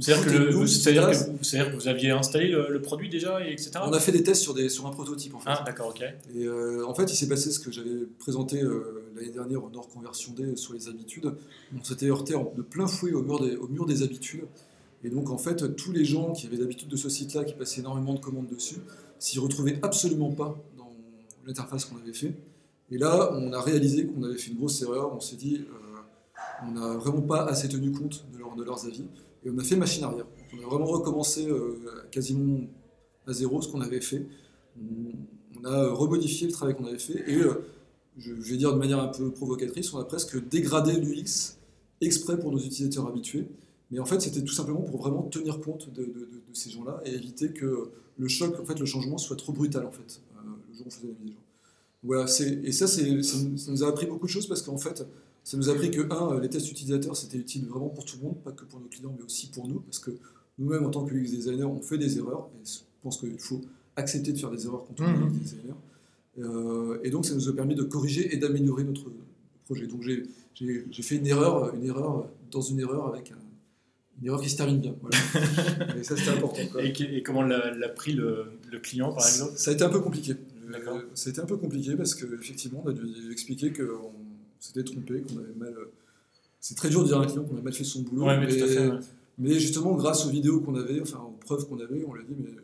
c'est-à-dire 0.00 0.24
que, 0.24 1.70
que, 1.70 1.76
vous 1.76 1.88
aviez 1.88 2.12
installé 2.12 2.48
le, 2.48 2.80
produit 2.80 3.10
déjà, 3.10 3.46
et 3.46 3.52
etc. 3.52 3.72
On 3.84 3.92
a 3.92 4.00
fait 4.00 4.12
des 4.12 4.22
tests 4.22 4.40
sur, 4.40 4.54
des, 4.54 4.70
sur 4.70 4.86
un 4.86 4.90
prototype 4.90 5.34
en 5.34 5.38
fait. 5.38 5.50
Ah, 5.50 5.62
d'accord, 5.66 5.88
ok. 5.88 6.02
Et 6.34 6.46
euh, 6.46 6.86
en 6.86 6.94
fait, 6.94 7.12
il 7.12 7.14
s'est 7.14 7.28
passé 7.28 7.50
ce 7.50 7.60
que 7.60 7.70
j'avais 7.70 8.06
présenté 8.18 8.62
euh, 8.62 9.04
l'année 9.14 9.32
dernière 9.32 9.62
au 9.62 9.68
Nord 9.68 9.88
Conversion 9.88 10.32
D 10.32 10.56
sur 10.56 10.72
les 10.72 10.88
habitudes. 10.88 11.34
On 11.78 11.84
s'était 11.84 12.06
heurté 12.06 12.32
de 12.32 12.62
plein 12.62 12.86
fouet 12.86 13.12
au 13.12 13.22
mur, 13.22 13.40
des, 13.40 13.56
au 13.56 13.68
mur 13.68 13.84
des 13.84 14.02
habitudes. 14.02 14.44
Et 15.04 15.10
donc, 15.10 15.28
en 15.28 15.38
fait, 15.38 15.76
tous 15.76 15.92
les 15.92 16.06
gens 16.06 16.32
qui 16.32 16.46
avaient 16.46 16.56
l'habitude 16.56 16.88
de 16.88 16.96
ce 16.96 17.10
site-là, 17.10 17.44
qui 17.44 17.52
passaient 17.52 17.80
énormément 17.80 18.14
de 18.14 18.20
commandes 18.20 18.48
dessus, 18.48 18.78
s'y 19.18 19.38
retrouvaient 19.40 19.78
absolument 19.82 20.30
pas 20.30 20.58
l'interface 21.46 21.84
qu'on 21.84 21.96
avait 21.96 22.12
fait. 22.12 22.34
Et 22.90 22.98
là, 22.98 23.32
on 23.34 23.52
a 23.52 23.60
réalisé 23.60 24.06
qu'on 24.06 24.22
avait 24.22 24.38
fait 24.38 24.50
une 24.50 24.58
grosse 24.58 24.82
erreur. 24.82 25.14
On 25.14 25.20
s'est 25.20 25.36
dit, 25.36 25.64
euh, 25.68 26.00
on 26.66 26.72
n'a 26.72 26.96
vraiment 26.96 27.22
pas 27.22 27.44
assez 27.46 27.68
tenu 27.68 27.90
compte 27.90 28.26
de, 28.32 28.38
de 28.56 28.64
leurs 28.64 28.86
avis. 28.86 29.06
Et 29.44 29.50
on 29.50 29.58
a 29.58 29.64
fait 29.64 29.76
machine 29.76 30.04
arrière. 30.04 30.26
On 30.54 30.58
a 30.62 30.66
vraiment 30.66 30.86
recommencé 30.86 31.48
euh, 31.48 31.78
quasiment 32.10 32.60
à 33.26 33.32
zéro 33.32 33.60
ce 33.62 33.68
qu'on 33.68 33.80
avait 33.80 34.00
fait. 34.00 34.26
On, 34.78 35.64
a 35.64 35.92
remodifié 35.92 36.48
le 36.48 36.52
travail 36.52 36.74
qu'on 36.74 36.86
avait 36.86 36.98
fait 36.98 37.22
et 37.30 37.36
euh, 37.36 37.64
je, 38.18 38.32
vais 38.32 38.56
dire 38.56 38.72
de 38.72 38.78
manière 38.78 38.98
un 38.98 39.06
peu 39.08 39.30
provocatrice, 39.30 39.94
on 39.94 39.98
a 39.98 40.04
presque 40.04 40.48
dégradé 40.48 40.94
l'UX 40.94 41.56
exprès 42.00 42.36
pour 42.36 42.50
nos 42.50 42.58
utilisateurs 42.58 43.06
habitués. 43.06 43.46
Mais 43.92 44.00
en 44.00 44.04
fait, 44.04 44.20
c'était 44.20 44.42
tout 44.42 44.54
simplement 44.54 44.80
pour 44.80 45.00
vraiment 45.00 45.22
tenir 45.22 45.60
compte 45.60 45.92
de, 45.92 46.28
ces 46.52 46.70
gens-là 46.70 47.00
et 47.04 47.14
éviter 47.14 47.52
que 47.52 47.90
le 48.18 48.28
choc, 48.28 48.58
en 48.60 48.64
fait, 48.64 48.78
le 48.80 48.86
changement 48.86 49.18
soit 49.18 49.36
trop 49.36 49.52
brutal 49.52 49.86
en 49.86 49.92
fait, 49.92 50.20
le 50.72 50.76
jour 50.76 50.86
où 50.86 50.88
on 50.88 50.90
faisait 50.90 51.06
la 51.08 51.14
mise 51.20 51.30
à 51.30 51.34
jour. 51.34 51.42
Voilà, 52.04 52.24
et 52.64 52.72
ça, 52.72 52.86
ça, 52.88 53.02
nous 53.70 53.84
a 53.84 53.88
appris 53.88 54.06
beaucoup 54.06 54.26
de 54.26 54.30
choses 54.30 54.48
parce 54.48 54.62
qu'en 54.62 54.78
fait, 54.78 55.04
ça 55.44 55.56
nous 55.56 55.68
a 55.70 55.72
appris 55.72 55.90
que, 55.90 56.12
un, 56.12 56.40
les 56.40 56.48
tests 56.48 56.70
utilisateurs, 56.70 57.16
c'était 57.16 57.38
utile 57.38 57.66
vraiment 57.66 57.88
pour 57.88 58.04
tout 58.04 58.16
le 58.16 58.24
monde, 58.24 58.42
pas 58.42 58.52
que 58.52 58.64
pour 58.64 58.80
nos 58.80 58.86
clients, 58.86 59.14
mais 59.16 59.24
aussi 59.24 59.48
pour 59.48 59.68
nous, 59.68 59.80
parce 59.80 60.00
que 60.00 60.10
nous-mêmes, 60.58 60.84
en 60.84 60.90
tant 60.90 61.04
que 61.04 61.14
UX 61.14 61.30
designer, 61.30 61.70
on 61.70 61.80
fait 61.80 61.98
des 61.98 62.18
erreurs, 62.18 62.48
et 62.60 62.66
je 62.66 62.78
pense 63.02 63.18
qu'il 63.18 63.38
faut 63.38 63.60
accepter 63.96 64.32
de 64.32 64.38
faire 64.38 64.50
des 64.50 64.66
erreurs 64.66 64.84
quand 64.86 65.04
on 65.04 65.06
est 65.06 65.16
mmh. 65.16 65.26
UX 65.26 65.38
designer. 65.38 65.76
Euh, 66.38 66.98
et 67.04 67.10
donc, 67.10 67.26
ça 67.26 67.34
nous 67.34 67.48
a 67.48 67.54
permis 67.54 67.74
de 67.74 67.82
corriger 67.82 68.34
et 68.34 68.36
d'améliorer 68.36 68.84
notre 68.84 69.10
projet. 69.64 69.86
Donc, 69.86 70.02
j'ai 70.02 71.02
fait 71.02 71.16
une 71.16 71.26
erreur, 71.26 71.74
une 71.74 71.84
erreur 71.84 72.26
dans 72.50 72.62
une 72.62 72.80
erreur 72.80 73.06
avec 73.06 73.32
une 74.20 74.26
erreur 74.26 74.40
qui 74.40 74.50
se 74.50 74.56
termine 74.56 74.78
bien. 74.78 74.94
Voilà. 75.00 75.16
et 75.98 76.04
ça, 76.04 76.16
c'était 76.16 76.30
important. 76.30 76.60
Et, 76.78 77.22
comment 77.22 77.42
l'a 77.42 77.88
pris 77.88 78.12
le, 78.12 78.46
client, 78.82 79.12
par 79.12 79.26
exemple? 79.26 79.52
Ça 79.56 79.70
a 79.70 79.74
été 79.74 79.84
un 79.84 79.90
peu 79.90 80.00
compliqué. 80.00 80.34
Euh, 80.70 81.02
a 81.26 81.28
été 81.28 81.40
un 81.40 81.46
peu 81.46 81.56
compliqué 81.56 81.96
parce 81.96 82.14
qu'effectivement, 82.14 82.82
on 82.84 82.88
a 82.88 82.92
dû 82.92 83.32
expliquer 83.32 83.72
qu'on 83.72 84.12
s'était 84.60 84.84
trompé, 84.84 85.22
qu'on 85.22 85.38
avait 85.38 85.54
mal. 85.54 85.74
C'est 86.60 86.76
très 86.76 86.88
dur 86.88 87.02
de 87.02 87.08
dire 87.08 87.18
à 87.18 87.22
un 87.22 87.26
client 87.26 87.42
qu'on 87.44 87.56
a 87.56 87.62
mal 87.62 87.72
fait 87.72 87.84
son 87.84 88.02
boulot. 88.02 88.26
mais, 89.38 89.58
justement, 89.58 89.94
grâce 89.94 90.26
aux 90.26 90.30
vidéos 90.30 90.60
qu'on 90.60 90.76
avait, 90.76 91.00
enfin 91.00 91.18
aux 91.18 91.36
preuves 91.44 91.66
qu'on 91.66 91.80
avait, 91.80 92.04
on 92.04 92.14
l'a 92.14 92.22
dit, 92.22 92.36
mais 92.38 92.50
euh, 92.50 92.62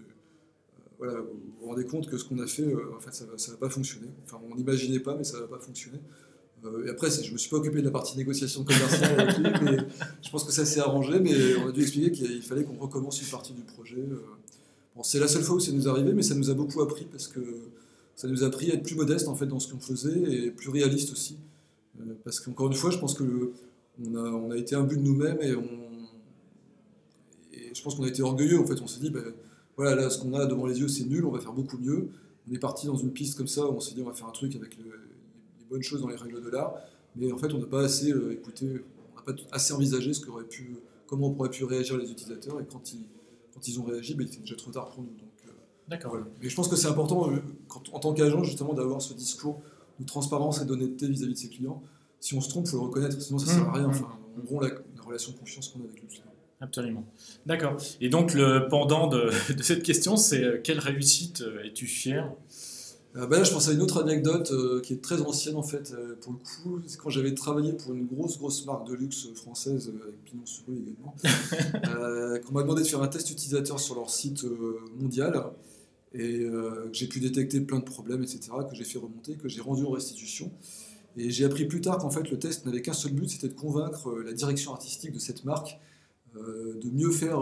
voilà, 0.99 1.21
vous 1.21 1.41
vous 1.61 1.67
rendez 1.67 1.85
compte 1.85 2.09
que 2.09 2.17
ce 2.17 2.25
qu'on 2.25 2.39
a 2.39 2.47
fait, 2.47 2.63
euh, 2.63 2.97
en 2.97 3.01
fait, 3.01 3.13
ça 3.13 3.25
ne 3.25 3.53
va, 3.53 3.57
pas 3.59 3.69
fonctionner. 3.69 4.09
Enfin, 4.25 4.41
on 4.49 4.55
n'imaginait 4.55 5.01
pas, 5.01 5.17
mais 5.17 5.25
ça 5.25 5.37
ne 5.37 5.43
va 5.43 5.49
pas 5.49 5.59
fonctionner. 5.59 5.99
Euh, 6.65 6.87
et 6.87 6.91
après, 6.91 7.11
je 7.11 7.29
ne 7.29 7.33
me 7.33 7.39
suis 7.39 7.51
pas 7.51 7.57
occupé 7.57 7.81
de 7.81 7.85
la 7.85 7.91
partie 7.91 8.17
négociation 8.17 8.65
commerciale 8.65 9.21
avec 9.21 9.39
lui, 9.39 9.51
mais 9.63 9.79
je 10.23 10.31
pense 10.31 10.45
que 10.45 10.53
ça 10.53 10.65
s'est 10.65 10.81
arrangé, 10.81 11.19
mais 11.21 11.57
on 11.57 11.69
a 11.69 11.73
dû 11.73 11.83
expliquer 11.83 12.13
qu'il 12.13 12.43
fallait 12.43 12.65
qu'on 12.65 12.77
recommence 12.77 13.21
une 13.21 13.29
partie 13.29 13.53
du 13.53 13.63
projet. 13.63 14.05
Bon, 14.95 15.03
c'est 15.03 15.21
la 15.21 15.29
seule 15.29 15.43
fois 15.43 15.57
où 15.57 15.61
ça 15.61 15.73
nous 15.73 15.89
arrivé, 15.89 16.13
mais 16.13 16.23
ça 16.23 16.35
nous 16.35 16.51
a 16.51 16.55
beaucoup 16.55 16.81
appris 16.83 17.05
parce 17.05 17.29
que 17.29 17.41
ça 18.19 18.27
nous 18.27 18.43
a 18.43 18.49
appris 18.49 18.69
à 18.73 18.75
être 18.75 18.83
plus 18.83 18.97
modeste 18.97 19.29
en 19.29 19.37
fait 19.37 19.47
dans 19.47 19.61
ce 19.61 19.73
qu'on 19.73 19.79
faisait 19.79 20.19
et 20.19 20.51
plus 20.51 20.71
réaliste 20.71 21.13
aussi. 21.13 21.39
Euh, 22.01 22.15
parce 22.25 22.41
qu'encore 22.41 22.67
une 22.67 22.75
fois, 22.75 22.91
je 22.91 22.99
pense 22.99 23.15
que 23.15 23.53
on 24.05 24.17
a, 24.17 24.31
on 24.31 24.53
été 24.53 24.75
un 24.75 24.83
but 24.83 24.97
de 24.97 25.03
nous-mêmes 25.03 25.39
et, 25.41 25.55
on, 25.55 25.69
je 27.73 27.81
pense 27.81 27.95
qu'on 27.95 28.03
a 28.03 28.09
été 28.09 28.23
orgueilleux. 28.23 28.59
En 28.59 28.67
fait, 28.67 28.83
on 28.83 28.89
s'est 28.89 28.99
dit, 28.99 29.11
ben, 29.11 29.23
voilà, 29.77 29.95
là, 29.95 30.11
ce 30.11 30.19
qu'on 30.19 30.35
a 30.35 30.47
devant 30.47 30.67
les 30.67 30.81
yeux, 30.81 30.89
c'est 30.89 31.05
nul, 31.05 31.25
on 31.25 31.31
va 31.31 31.39
faire 31.39 31.53
beaucoup 31.53 31.79
mieux. 31.79 32.09
On 32.49 32.53
est 32.53 32.59
parti 32.59 32.89
dans 32.89 32.97
une 32.97 33.13
piste 33.13 33.39
comme 33.39 33.47
ça, 33.47 33.65
on 33.69 33.79
s'est 33.79 33.95
dit, 33.95 34.03
on 34.03 34.07
va 34.07 34.15
faire 34.15 34.27
un 34.27 34.33
truc 34.33 34.57
avec 34.57 34.77
les 34.77 34.85
bonnes 35.71 35.83
choses 35.83 36.01
dans 36.01 36.09
les 36.09 36.17
règles 36.17 36.43
de 36.43 36.51
l'art. 36.51 36.75
Mais 37.15 37.31
en 37.31 37.39
fait, 37.39 37.53
on 37.53 37.59
n'a 37.59 37.67
pas 37.67 37.85
assez 37.85 38.11
euh, 38.11 38.33
écouté, 38.33 38.83
on 39.13 39.17
n'a 39.17 39.23
pas 39.23 39.41
assez 39.53 39.73
envisagé 39.73 40.13
ce 40.13 40.27
qu'aurait 40.27 40.49
pu, 40.49 40.75
comment 41.07 41.31
pourrait 41.31 41.51
pu 41.51 41.63
réagir 41.63 41.97
les 41.97 42.11
utilisateurs. 42.11 42.61
Et 42.61 42.65
quand 42.65 42.93
ils, 43.69 43.79
ont 43.79 43.85
réagi, 43.85 44.15
ben, 44.15 44.27
il 44.27 44.33
était 44.33 44.41
déjà 44.41 44.57
trop 44.57 44.73
tard 44.73 44.91
pour 44.91 45.05
nous. 45.05 45.11
Euh, 45.89 45.91
D'accord. 45.91 46.17
Mais 46.43 46.49
je 46.49 46.55
pense 46.55 46.69
que 46.69 46.77
c'est 46.77 46.89
important, 46.89 47.31
euh, 47.31 47.39
en 47.93 47.99
tant 47.99 48.13
qu'agent, 48.13 48.43
justement, 48.43 48.75
d'avoir 48.75 49.03
ce 49.03 49.15
discours 49.15 49.61
de 49.99 50.07
transparence 50.07 50.61
et 50.63 50.65
d'honnêteté 50.65 51.09
vis-à-vis 51.09 51.35
de 51.35 51.39
ses 51.39 51.49
clients. 51.49 51.83
Si 52.21 52.35
on 52.35 52.41
se 52.41 52.49
trompe, 52.49 52.67
il 52.67 52.71
faut 52.71 52.79
le 52.79 52.85
reconnaître, 52.85 53.21
sinon 53.21 53.39
ça 53.39 53.53
ne 53.53 53.59
sert 53.59 53.69
à 53.69 53.71
mmh, 53.71 53.75
rien. 53.75 53.87
Mmh. 53.87 53.91
Enfin, 53.91 54.19
on 54.43 54.49
rompt 54.49 54.63
la, 54.63 55.03
relation 55.03 55.33
de 55.33 55.39
confiance 55.39 55.69
qu'on 55.69 55.81
a 55.81 55.85
avec 55.85 56.03
le 56.03 56.09
client. 56.09 56.25
Absolument. 56.61 57.05
D'accord. 57.47 57.77
Et 58.01 58.09
donc, 58.09 58.35
le 58.35 58.69
pendant 58.69 59.07
de, 59.07 59.31
de 59.55 59.63
cette 59.63 59.83
question, 59.83 60.17
c'est 60.17 60.63
quelle 60.63 60.81
réussite 60.81 61.43
es-tu 61.65 61.87
fier? 61.87 62.31
Euh, 63.17 63.27
bah 63.27 63.39
là, 63.39 63.45
je 63.45 63.53
pense 63.53 63.69
à 63.69 63.73
une 63.73 63.81
autre 63.81 64.03
anecdote 64.03 64.51
euh, 64.53 64.81
qui 64.81 64.93
est 64.93 65.03
très 65.03 65.21
ancienne 65.23 65.57
en 65.57 65.63
fait, 65.63 65.93
euh, 65.93 66.15
pour 66.21 66.33
le 66.33 66.39
coup. 66.39 66.81
C'est 66.87 66.99
quand 66.99 67.11
j'avais 67.11 67.35
travaillé 67.35 67.73
pour 67.73 67.95
une 67.95 68.07
grosse, 68.07 68.39
grosse 68.39 68.65
marque 68.67 68.87
de 68.87 68.95
luxe 68.95 69.29
française, 69.35 69.91
avec 70.03 70.25
Pinon 70.25 70.45
sur 70.45 70.65
rue 70.67 70.79
également, 70.79 71.15
qu'on 72.45 72.53
m'a 72.53 72.63
demandé 72.63 72.83
de 72.83 72.87
faire 72.87 73.03
un 73.03 73.09
test 73.09 73.31
utilisateur 73.31 73.81
sur 73.81 73.95
leur 73.95 74.11
site 74.11 74.45
mondial 75.01 75.43
et 76.15 76.41
que 76.41 76.89
j'ai 76.93 77.07
pu 77.07 77.21
détecter 77.21 77.61
plein 77.61 77.79
de 77.79 77.85
problèmes, 77.85 78.23
etc., 78.23 78.41
que 78.69 78.75
j'ai 78.75 78.85
fait 78.85 78.99
remonter, 78.99 79.35
que 79.35 79.49
j'ai 79.49 79.61
rendu 79.61 79.85
en 79.85 79.91
restitution. 79.91 80.51
Et 81.17 81.31
j'ai 81.31 81.45
appris 81.45 81.67
plus 81.67 81.81
tard 81.81 81.99
qu'en 81.99 82.11
fait, 82.11 82.31
le 82.31 82.39
test 82.39 82.65
n'avait 82.65 82.83
qu'un 82.83 82.93
seul 82.93 83.13
but, 83.13 83.29
c'était 83.29 83.49
de 83.49 83.55
convaincre 83.55 84.23
la 84.25 84.33
direction 84.33 84.73
artistique 84.73 85.13
de 85.13 85.19
cette 85.19 85.45
marque 85.45 85.79
de 86.35 86.91
mieux 86.91 87.11
faire 87.11 87.41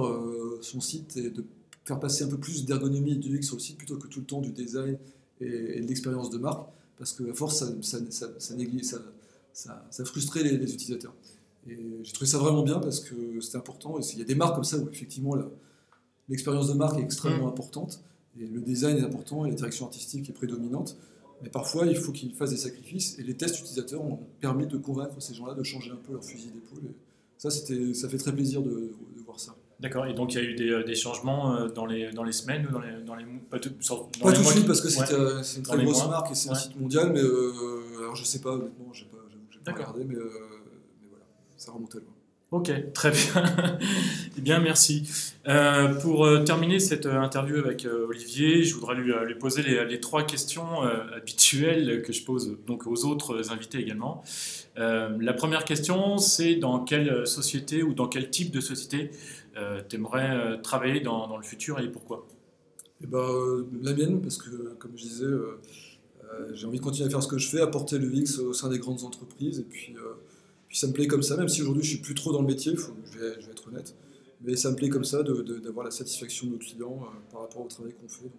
son 0.63 0.81
site 0.81 1.17
et 1.17 1.31
de 1.31 1.45
faire 1.87 2.01
passer 2.01 2.25
un 2.25 2.29
peu 2.29 2.39
plus 2.39 2.65
d'ergonomie 2.65 3.13
et 3.13 3.17
du 3.17 3.37
UX 3.37 3.43
sur 3.43 3.57
le 3.57 3.61
site 3.61 3.79
plutôt 3.79 3.97
que 3.97 4.09
tout 4.09 4.21
le 4.21 4.27
temps 4.27 4.41
du 4.41 4.51
design 4.51 4.99
et, 5.41 5.81
de 5.81 5.87
l'expérience 5.87 6.31
de 6.31 6.39
marque, 6.39 6.69
parce 6.99 7.13
que 7.13 7.31
à 7.31 7.35
force, 7.35 7.59
ça, 7.59 7.67
ça, 8.11 8.29
ça, 9.53 9.87
ça 9.91 10.05
frustrait 10.05 10.43
les, 10.43 10.75
utilisateurs. 10.75 11.15
Et 11.69 11.79
j'ai 12.03 12.13
trouvé 12.13 12.29
ça 12.29 12.39
vraiment 12.39 12.63
bien 12.63 12.79
parce 12.79 13.01
que 13.01 13.41
c'était 13.41 13.59
important. 13.59 13.99
Il 13.99 14.19
y 14.19 14.23
a 14.23 14.25
des 14.25 14.35
marques 14.35 14.55
comme 14.55 14.65
ça 14.65 14.79
où 14.79 14.89
effectivement 14.89 15.37
l'expérience 16.29 16.69
de 16.69 16.75
marque 16.75 16.99
est 16.99 17.03
extrêmement 17.03 17.47
mmh. 17.47 17.51
importante, 17.51 18.03
et 18.41 18.47
le 18.47 18.61
design 18.61 18.99
est 18.99 19.03
important, 19.03 19.45
et 19.45 19.51
la 19.51 19.55
direction 19.55 19.87
artistique 19.87 20.29
est 20.29 20.33
prédominante. 20.33 20.97
Mais 21.43 21.51
parfois, 21.51 21.87
il 21.87 21.97
faut 21.97 22.13
qu'ils 22.13 22.35
fassent 22.35 22.51
des 22.51 22.57
sacrifices, 22.57 23.19
et 23.19 23.23
les 23.23 23.37
tests 23.37 23.59
utilisateurs 23.61 24.03
ont 24.03 24.19
permis 24.41 24.67
de 24.67 24.77
convaincre 24.77 25.21
ces 25.21 25.35
gens-là 25.35 25.55
de 25.55 25.63
changer 25.63 25.91
un 25.91 25.97
peu 25.97 26.13
leur 26.13 26.25
fusil 26.25 26.51
d'épaule. 26.51 26.95
Ça, 27.37 27.51
ça 27.51 28.09
fait 28.09 28.19
très 28.19 28.35
plaisir 28.35 28.63
de, 28.63 28.71
de 28.71 29.21
voir 29.25 29.39
ça. 29.39 29.55
D'accord, 29.79 30.07
et 30.07 30.15
donc 30.15 30.33
il 30.33 30.37
y 30.37 30.41
a 30.41 30.49
eu 30.49 30.55
des, 30.55 30.71
euh, 30.71 30.85
des, 30.85 30.95
changements 30.95 31.55
euh, 31.55 31.69
dans 31.69 31.85
les, 31.85 32.11
dans 32.11 32.25
les 32.25 32.33
semaines 32.33 32.67
ou 32.67 32.73
dans 32.73 32.79
les, 32.79 33.03
dans 33.05 33.15
les 33.15 33.27
Pas 33.51 33.59
tout, 33.59 33.71
pas 34.23 34.33
tout 34.33 34.41
de 34.41 34.47
suite, 34.47 34.67
parce 34.67 34.81
que 34.81 35.13
euh, 35.13 35.43
c'est 35.43 35.59
une 35.59 35.65
très 35.65 35.85
grosse 35.85 36.09
marque 36.09 36.31
et 36.31 36.35
c'est 36.35 36.49
un 36.49 36.55
site 36.55 36.81
mondial, 36.81 37.13
mais 37.13 37.21
alors 37.21 38.17
je 38.17 38.25
sais 38.25 38.41
pas, 38.41 38.53
honnêtement, 38.53 38.91
j'ai 38.93 39.05
pas, 39.05 39.19
pas 39.65 39.73
regardé, 39.73 40.05
mais, 40.05 40.15
mais, 40.15 41.09
voilà, 41.11 41.25
ça 41.59 41.73
remontait 41.73 41.99
loin. 41.99 42.16
Ok, 42.53 42.71
très 42.95 43.11
bien. 43.11 43.79
eh 44.39 44.41
bien, 44.41 44.61
merci. 44.61 45.03
pour 46.01 46.29
terminer 46.45 46.79
cette 46.79 47.07
interview 47.07 47.57
avec 47.57 47.87
Olivier, 47.87 48.63
je 48.63 48.75
voudrais 48.75 48.95
lui, 48.95 49.35
poser 49.35 49.63
les, 49.63 50.01
trois 50.01 50.23
questions 50.23 50.83
habituelles 51.15 52.03
que 52.03 52.13
je 52.13 52.23
pose 52.25 52.57
donc 52.67 52.87
aux 52.87 53.05
autres 53.05 53.51
invités 53.51 53.79
également. 53.79 54.23
la 54.77 55.33
première 55.33 55.65
question, 55.65 56.19
c'est 56.19 56.55
dans 56.55 56.85
quelle 56.85 57.27
société 57.27 57.83
ou 57.83 57.95
dans 57.95 58.07
quel 58.07 58.31
type 58.31 58.53
de 58.53 58.61
société 58.61 59.11
euh, 59.57 59.81
tu 59.89 59.97
aimerais 59.97 60.31
euh, 60.33 60.57
travailler 60.59 61.01
dans, 61.01 61.27
dans, 61.29 61.39
le 61.39 61.43
futur 61.43 61.81
et 61.81 61.91
pourquoi? 61.91 62.27
Eh 63.03 63.07
ben, 63.07 63.19
euh, 63.19 63.67
La 63.83 63.95
mienne, 63.95 64.21
parce 64.21 64.37
que 64.37 64.75
comme 64.79 64.93
je 64.97 65.03
disais, 65.03 65.27
j'ai 66.53 66.67
envie 66.67 66.79
de 66.79 66.85
continuer 66.85 67.07
à 67.07 67.11
faire 67.11 67.23
ce 67.23 67.29
que 67.29 67.39
je 67.39 67.49
fais, 67.49 67.61
apporter 67.61 67.99
le 67.99 68.07
VIX 68.07 68.39
au 68.41 68.53
sein 68.53 68.69
des 68.69 68.79
grandes 68.79 69.05
entreprises. 69.05 69.61
Et 69.61 69.63
puis, 69.63 69.95
puis 70.69 70.77
ça 70.79 70.87
me 70.87 70.93
plaît 70.93 71.07
comme 71.07 71.23
ça, 71.23 71.37
même 71.37 71.49
si 71.49 71.63
aujourd'hui 71.63 71.83
je 71.83 71.91
suis 71.91 71.99
plus 71.99 72.15
trop 72.15 72.33
dans 72.33 72.41
le 72.41 72.47
métier, 72.47 72.75
je, 72.75 73.19
vais, 73.19 73.35
je, 73.41 73.47
vais, 73.47 73.53
être 73.53 73.69
honnête. 73.69 73.95
Mais 74.43 74.57
ça 74.57 74.71
me 74.71 74.77
plaît 74.77 74.89
comme 74.89 75.05
ça 75.05 75.23
d'avoir 75.23 75.85
la 75.85 75.91
satisfaction 75.91 76.47
de 76.47 76.53
nos 76.53 76.59
clients 76.59 76.99
par 77.33 77.43
rapport 77.43 77.63
au 77.63 77.69
travail 77.69 77.93
qu'on 77.95 78.09
fait. 78.09 78.25
Donc, 78.25 78.33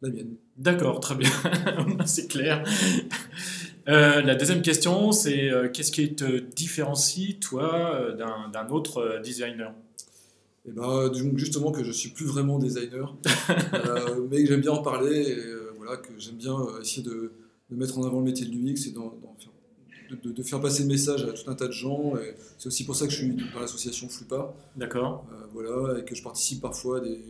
la 0.00 0.10
mienne. 0.10 0.36
D'accord, 0.56 1.00
très 1.00 1.16
bien, 1.16 1.30
c'est 2.06 2.28
clair. 2.28 2.62
la 3.86 4.34
deuxième 4.36 4.62
question, 4.62 5.10
c'est 5.10 5.50
qu'est-ce 5.72 5.90
qui 5.90 6.14
te 6.14 6.38
différencie, 6.38 7.40
toi, 7.40 8.12
d'un 8.16 8.68
autre 8.68 9.20
designer? 9.24 9.74
Et 10.68 10.72
ben, 10.72 11.10
justement 11.36 11.72
que 11.72 11.82
je 11.82 11.92
suis 11.92 12.10
plus 12.10 12.26
vraiment 12.26 12.58
designer, 12.58 13.16
euh, 13.74 14.26
mais 14.30 14.42
que 14.42 14.48
j'aime 14.48 14.60
bien 14.60 14.72
en 14.72 14.82
parler 14.82 15.22
et 15.22 15.38
euh, 15.38 15.72
voilà, 15.76 15.96
que 15.96 16.10
j'aime 16.18 16.36
bien 16.36 16.54
euh, 16.54 16.80
essayer 16.82 17.02
de, 17.02 17.32
de, 17.70 17.76
mettre 17.76 17.98
en 17.98 18.04
avant 18.04 18.18
le 18.18 18.24
métier 18.24 18.44
de 18.44 18.50
l'UX 18.50 18.86
et 18.86 18.92
de, 20.10 20.32
de, 20.32 20.42
faire 20.42 20.60
passer 20.60 20.82
le 20.82 20.88
message 20.88 21.24
à 21.24 21.32
tout 21.32 21.50
un 21.50 21.54
tas 21.54 21.66
de 21.66 21.72
gens. 21.72 22.14
C'est 22.58 22.68
aussi 22.68 22.84
pour 22.84 22.96
ça 22.96 23.06
que 23.06 23.12
je 23.12 23.18
suis 23.18 23.36
dans 23.54 23.60
l'association 23.60 24.08
Flupa. 24.08 24.54
D'accord. 24.76 25.26
voilà, 25.52 25.98
et 25.98 26.04
que 26.04 26.14
je 26.14 26.22
participe 26.22 26.60
parfois 26.60 26.98
à 26.98 27.00
des 27.00 27.20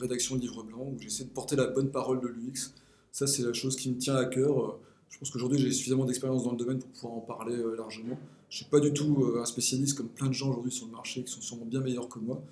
rédactions 0.00 0.36
de 0.36 0.40
livres 0.40 0.62
blancs 0.62 0.88
où 0.92 0.96
j'essaie 1.00 1.24
de 1.24 1.30
porter 1.30 1.56
la 1.56 1.66
bonne 1.66 1.90
parole 1.90 2.20
de 2.20 2.28
l'UX. 2.28 2.72
Ça, 3.12 3.26
c'est 3.26 3.42
la 3.42 3.52
chose 3.52 3.76
qui 3.76 3.90
me 3.90 3.98
tient 3.98 4.16
à 4.16 4.24
cœur. 4.24 4.78
Je 5.08 5.18
pense 5.18 5.30
qu'aujourd'hui, 5.30 5.58
j'ai 5.58 5.72
suffisamment 5.72 6.04
d'expérience 6.04 6.44
dans 6.44 6.52
le 6.52 6.56
domaine 6.56 6.78
pour 6.78 6.90
pouvoir 6.90 7.14
en 7.14 7.20
parler 7.20 7.56
largement. 7.76 8.18
Je 8.48 8.54
ne 8.54 8.56
suis 8.56 8.70
pas 8.70 8.80
du 8.80 8.92
tout 8.92 9.34
un 9.40 9.44
spécialiste 9.44 9.96
comme 9.96 10.08
plein 10.08 10.28
de 10.28 10.34
gens 10.34 10.50
aujourd'hui 10.50 10.72
sur 10.72 10.86
le 10.86 10.92
marché 10.92 11.22
qui 11.22 11.32
sont 11.32 11.40
sûrement 11.40 11.66
bien 11.66 11.80
meilleurs 11.80 12.08
que 12.08 12.18
moi 12.18 12.42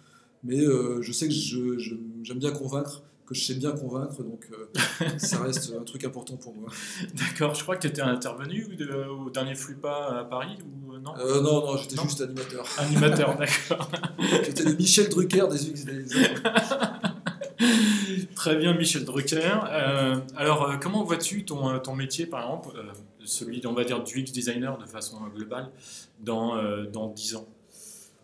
mais 0.45 0.61
euh, 0.61 1.03
je 1.03 1.13
sais 1.13 1.29
que 1.29 1.35
j'aime 1.35 2.39
bien 2.39 2.51
convaincre, 2.51 3.03
que 3.29 3.35
je 3.35 3.45
sais 3.45 3.55
bien 3.55 3.73
convaincre, 3.73 4.23
donc 4.23 4.49
euh, 4.53 4.69
ça 5.19 5.39
reste 5.43 5.75
un 5.79 5.85
truc 5.85 6.03
important 6.05 6.37
pour 6.37 6.55
moi. 6.55 6.71
D'accord, 7.15 7.55
je 7.55 7.63
crois 7.63 7.77
que 7.77 7.83
tu 7.83 7.89
étais 7.89 8.01
intervenu 8.01 8.67
au 9.11 9.29
dernier 9.29 9.55
Flupa 9.55 10.21
à 10.21 10.25
Paris 10.25 10.57
ou 10.65 10.95
euh, 10.95 10.99
non? 10.99 11.13
Non, 11.43 11.67
non, 11.67 11.77
j'étais 11.77 12.01
juste 12.01 12.23
animateur. 12.23 12.65
Animateur, 12.79 13.37
d'accord. 13.39 13.91
j'étais 14.45 14.65
le 14.65 14.75
Michel 14.77 15.11
Drucker 15.11 15.47
des 15.51 15.71
UX 15.71 15.85
Très 18.35 18.57
bien, 18.57 18.73
Michel 18.73 19.05
Drucker. 19.05 19.61
alors, 20.37 20.79
comment 20.81 21.05
vois-tu 21.05 21.45
ton, 21.45 21.79
ton 21.81 21.95
métier, 21.95 22.25
par 22.25 22.41
exemple, 22.41 22.71
celui, 23.25 23.61
on 23.67 23.75
va 23.75 23.85
dire, 23.85 24.03
du 24.03 24.23
UX 24.23 24.33
designer 24.33 24.79
de 24.79 24.87
façon 24.87 25.19
globale, 25.35 25.69
dans, 26.21 26.57
dans 26.91 27.09
10 27.09 27.37
ans? 27.37 27.47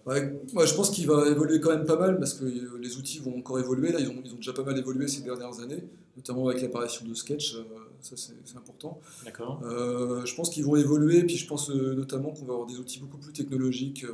Ouais, 0.07 0.39
je 0.67 0.75
pense 0.75 0.91
qu'il 0.91 1.07
va 1.07 1.27
évoluer 1.29 1.61
quand 1.61 1.71
même 1.71 1.87
pas 1.87 1.99
mal 1.99 2.19
parce 2.19 2.35
que 2.35 2.45
euh, 2.45 2.79
les 2.79 2.97
outils 2.99 3.21
vont 3.21 3.39
encore 3.39 3.59
évoluer. 3.59 3.91
Là, 3.91 4.01
ils 4.01 4.09
ont, 4.09 4.17
ils 4.23 4.33
ont 4.35 4.37
déjà 4.37 4.53
pas 4.53 4.63
mal 4.63 4.79
évolué 4.79 5.09
ces 5.09 5.23
dernières 5.23 5.61
années, 5.61 5.83
notamment 6.17 6.49
avec 6.49 6.61
l'apparition 6.61 7.07
de 7.07 7.15
Sketch. 7.15 7.55
Euh, 7.55 7.63
ça, 8.03 8.15
c'est 8.17 8.57
important. 8.57 9.01
D'accord. 9.25 9.63
Euh, 9.65 10.25
je 10.27 10.35
pense 10.35 10.51
qu'ils 10.51 10.65
vont 10.65 10.77
évoluer. 10.77 11.25
Puis 11.25 11.37
je 11.37 11.47
pense 11.47 11.71
notamment 11.71 12.33
qu'on 12.33 12.45
va 12.45 12.53
avoir 12.53 12.67
des 12.67 12.79
outils 12.79 13.01
beaucoup 13.01 13.17
plus 13.17 13.33
technologiques. 13.33 14.05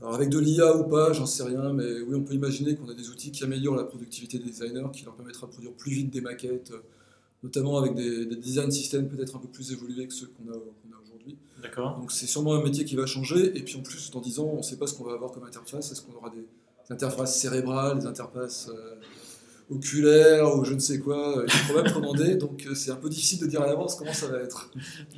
alors 0.00 0.14
avec 0.14 0.28
de 0.28 0.38
l'IA 0.40 0.76
ou 0.76 0.84
pas, 0.88 1.12
j'en 1.12 1.26
sais 1.26 1.44
rien, 1.44 1.72
mais 1.72 2.00
oui, 2.00 2.16
on 2.16 2.24
peut 2.24 2.34
imaginer 2.34 2.74
qu'on 2.74 2.88
a 2.88 2.94
des 2.94 3.10
outils 3.10 3.30
qui 3.30 3.44
améliorent 3.44 3.76
la 3.76 3.84
productivité 3.84 4.38
des 4.38 4.46
designers, 4.46 4.88
qui 4.92 5.04
leur 5.04 5.14
permettra 5.14 5.46
de 5.46 5.52
produire 5.52 5.72
plus 5.72 5.92
vite 5.92 6.10
des 6.10 6.20
maquettes, 6.20 6.72
notamment 7.42 7.78
avec 7.78 7.94
des, 7.94 8.26
design 8.36 8.70
systems 8.70 9.08
peut-être 9.08 9.36
un 9.36 9.38
peu 9.38 9.48
plus 9.48 9.72
évolués 9.72 10.06
que 10.06 10.14
ceux 10.14 10.26
qu'on 10.28 10.52
a, 10.52 10.56
a 10.56 11.00
D'accord. 11.62 11.98
Donc 11.98 12.12
c'est 12.12 12.26
sûrement 12.26 12.54
un 12.54 12.62
métier 12.62 12.84
qui 12.84 12.96
va 12.96 13.06
changer. 13.06 13.56
Et 13.56 13.62
puis 13.62 13.76
en 13.76 13.82
plus, 13.82 14.10
dans 14.10 14.20
10 14.20 14.38
ans, 14.40 14.50
on 14.54 14.58
ne 14.58 14.62
sait 14.62 14.76
pas 14.76 14.86
ce 14.86 14.94
qu'on 14.94 15.04
va 15.04 15.12
avoir 15.12 15.32
comme 15.32 15.44
interface. 15.44 15.92
Est-ce 15.92 16.02
qu'on 16.02 16.14
aura 16.14 16.30
des, 16.30 16.46
interfaces 16.90 17.38
cérébrales, 17.38 18.00
des 18.00 18.06
interfaces 18.06 18.68
euh, 18.68 19.74
oculaires 19.74 20.56
ou 20.56 20.64
je 20.64 20.74
ne 20.74 20.80
sais 20.80 20.98
quoi 20.98 21.44
Il 21.46 21.52
faut 21.52 21.74
même 21.74 21.92
commander. 21.92 22.36
Donc 22.36 22.66
euh, 22.66 22.74
c'est 22.74 22.90
un 22.90 22.96
peu 22.96 23.08
difficile 23.08 23.40
de 23.40 23.46
dire 23.46 23.62
à 23.62 23.66
l'avance 23.66 23.94
comment 23.94 24.12
ça 24.12 24.28
va 24.28 24.38
être. 24.38 24.70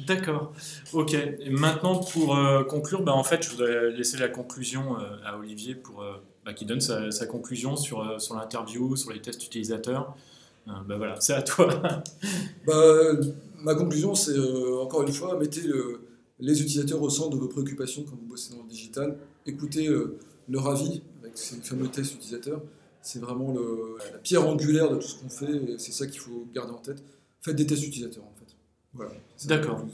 D'accord. 0.07 0.53
Ok. 0.93 1.15
Et 1.15 1.51
maintenant, 1.51 1.99
pour 1.99 2.37
euh, 2.37 2.65
conclure, 2.65 3.03
bah, 3.03 3.13
en 3.13 3.25
fait, 3.25 3.43
je 3.43 3.51
voudrais 3.51 3.91
laisser 3.93 4.19
la 4.19 4.29
conclusion 4.29 4.97
à 5.25 5.39
Olivier 5.39 5.75
pour, 5.75 6.05
bah, 6.45 6.53
qui 6.53 6.67
donne 6.67 6.81
sa, 6.81 7.27
conclusion 7.27 7.77
sur, 7.77 8.21
sur 8.21 8.35
l'interview, 8.35 8.97
sur 8.97 9.13
les 9.13 9.21
tests 9.21 9.45
utilisateurs. 9.45 10.17
Bah 10.67 10.97
voilà, 10.97 11.21
c'est 11.21 11.35
à 11.35 11.43
toi. 11.43 11.69
bah, 12.67 12.99
ma 13.63 13.75
conclusion, 13.75 14.15
c'est 14.15 14.39
encore 14.39 15.03
une 15.03 15.13
fois, 15.13 15.39
mettez 15.39 15.63
le, 15.63 16.01
les 16.43 16.61
utilisateurs 16.61 17.01
au 17.01 17.11
centre 17.11 17.31
de 17.31 17.37
vos 17.37 17.49
préoccupations 17.49 18.05
quand 18.05 18.17
vous 18.17 18.27
bossez 18.27 18.55
dans 18.55 18.63
le 18.63 18.69
digital. 18.69 19.17
Écoutez 19.47 19.89
euh, 19.89 20.19
leur 20.49 20.69
avis 20.69 21.03
avec 21.23 21.39
ces 21.39 21.57
fameux 21.57 21.89
tests 21.89 22.15
utilisateurs. 22.15 22.61
C'est 23.01 23.19
vraiment 23.19 23.53
la 24.13 24.19
pierre 24.19 24.47
angulaire 24.47 24.89
de 24.91 24.97
tout 24.97 25.09
ce 25.09 25.17
qu'on 25.17 25.29
fait 25.29 25.73
et 25.73 25.79
c'est 25.79 25.91
ça 25.91 26.07
qu'il 26.07 26.21
faut 26.21 26.47
garder 26.55 26.73
en 26.73 26.79
tête. 26.79 27.03
Faites 27.41 27.57
des 27.57 27.67
tests 27.67 27.85
utilisateurs 27.85 28.23
en 28.23 28.33
fait. 28.39 28.55
Voilà. 28.95 29.13
D'accord. 29.47 29.85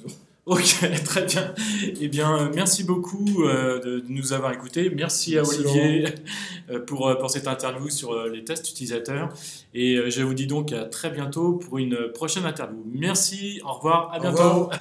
Ok, 0.49 0.80
très 1.05 1.26
bien. 1.26 1.55
Eh 2.01 2.09
bien, 2.09 2.51
merci 2.55 2.82
beaucoup 2.82 3.44
euh, 3.44 3.80
de, 3.80 4.03
nous 4.09 4.32
avoir 4.32 4.51
écoutés. 4.55 4.88
Merci, 4.88 5.36
à 5.36 5.42
Olivier 5.42 6.07
euh, 6.70 6.80
pour, 6.80 7.14
pour 7.18 7.30
cette 7.30 7.46
interview 7.46 7.90
sur 7.90 8.24
les 8.24 8.44
tests 8.44 8.70
utilisateurs. 8.70 9.28
Et 9.74 10.11
je 10.11 10.22
vous 10.22 10.32
dis 10.32 10.46
donc 10.46 10.72
à 10.72 10.86
très 10.86 11.11
bientôt 11.11 11.53
pour 11.53 11.76
une 11.76 12.11
prochaine 12.14 12.46
interview. 12.46 12.82
Merci, 12.90 13.61
au 13.62 13.74
revoir, 13.74 14.11
à 14.14 14.20
bientôt. 14.20 14.70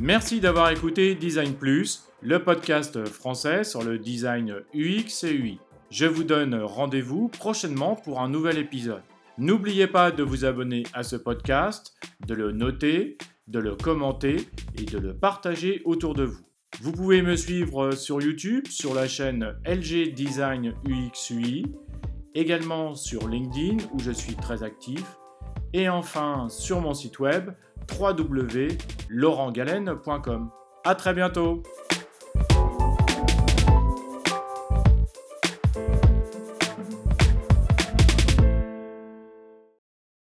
Merci 0.00 0.38
d'avoir 0.38 0.70
écouté 0.70 1.16
Design 1.16 1.52
Plus, 1.52 2.04
le 2.22 2.44
podcast 2.44 3.06
français 3.06 3.64
sur 3.64 3.82
le 3.82 3.98
design 3.98 4.62
UX 4.72 5.24
et 5.24 5.32
UI. 5.32 5.58
Je 5.90 6.06
vous 6.06 6.22
donne 6.22 6.54
rendez-vous 6.54 7.26
prochainement 7.26 7.96
pour 7.96 8.20
un 8.20 8.28
nouvel 8.28 8.58
épisode. 8.58 9.02
N'oubliez 9.38 9.86
pas 9.86 10.10
de 10.10 10.22
vous 10.22 10.46
abonner 10.46 10.84
à 10.94 11.02
ce 11.02 11.14
podcast, 11.14 11.94
de 12.26 12.32
le 12.32 12.52
noter, 12.52 13.18
de 13.48 13.58
le 13.58 13.76
commenter 13.76 14.48
et 14.74 14.84
de 14.84 14.96
le 14.98 15.14
partager 15.14 15.82
autour 15.84 16.14
de 16.14 16.24
vous. 16.24 16.40
Vous 16.80 16.92
pouvez 16.92 17.20
me 17.20 17.36
suivre 17.36 17.90
sur 17.92 18.22
YouTube 18.22 18.66
sur 18.68 18.94
la 18.94 19.06
chaîne 19.06 19.54
LG 19.66 20.14
Design 20.14 20.72
UX 20.86 21.28
UI, 21.30 21.66
également 22.34 22.94
sur 22.94 23.28
LinkedIn 23.28 23.76
où 23.92 23.98
je 23.98 24.10
suis 24.10 24.36
très 24.36 24.62
actif, 24.62 25.04
et 25.74 25.90
enfin 25.90 26.48
sur 26.48 26.80
mon 26.80 26.94
site 26.94 27.18
web 27.18 27.50
www.laurentgalen.com. 27.98 30.50
À 30.84 30.94
très 30.94 31.12
bientôt 31.12 31.62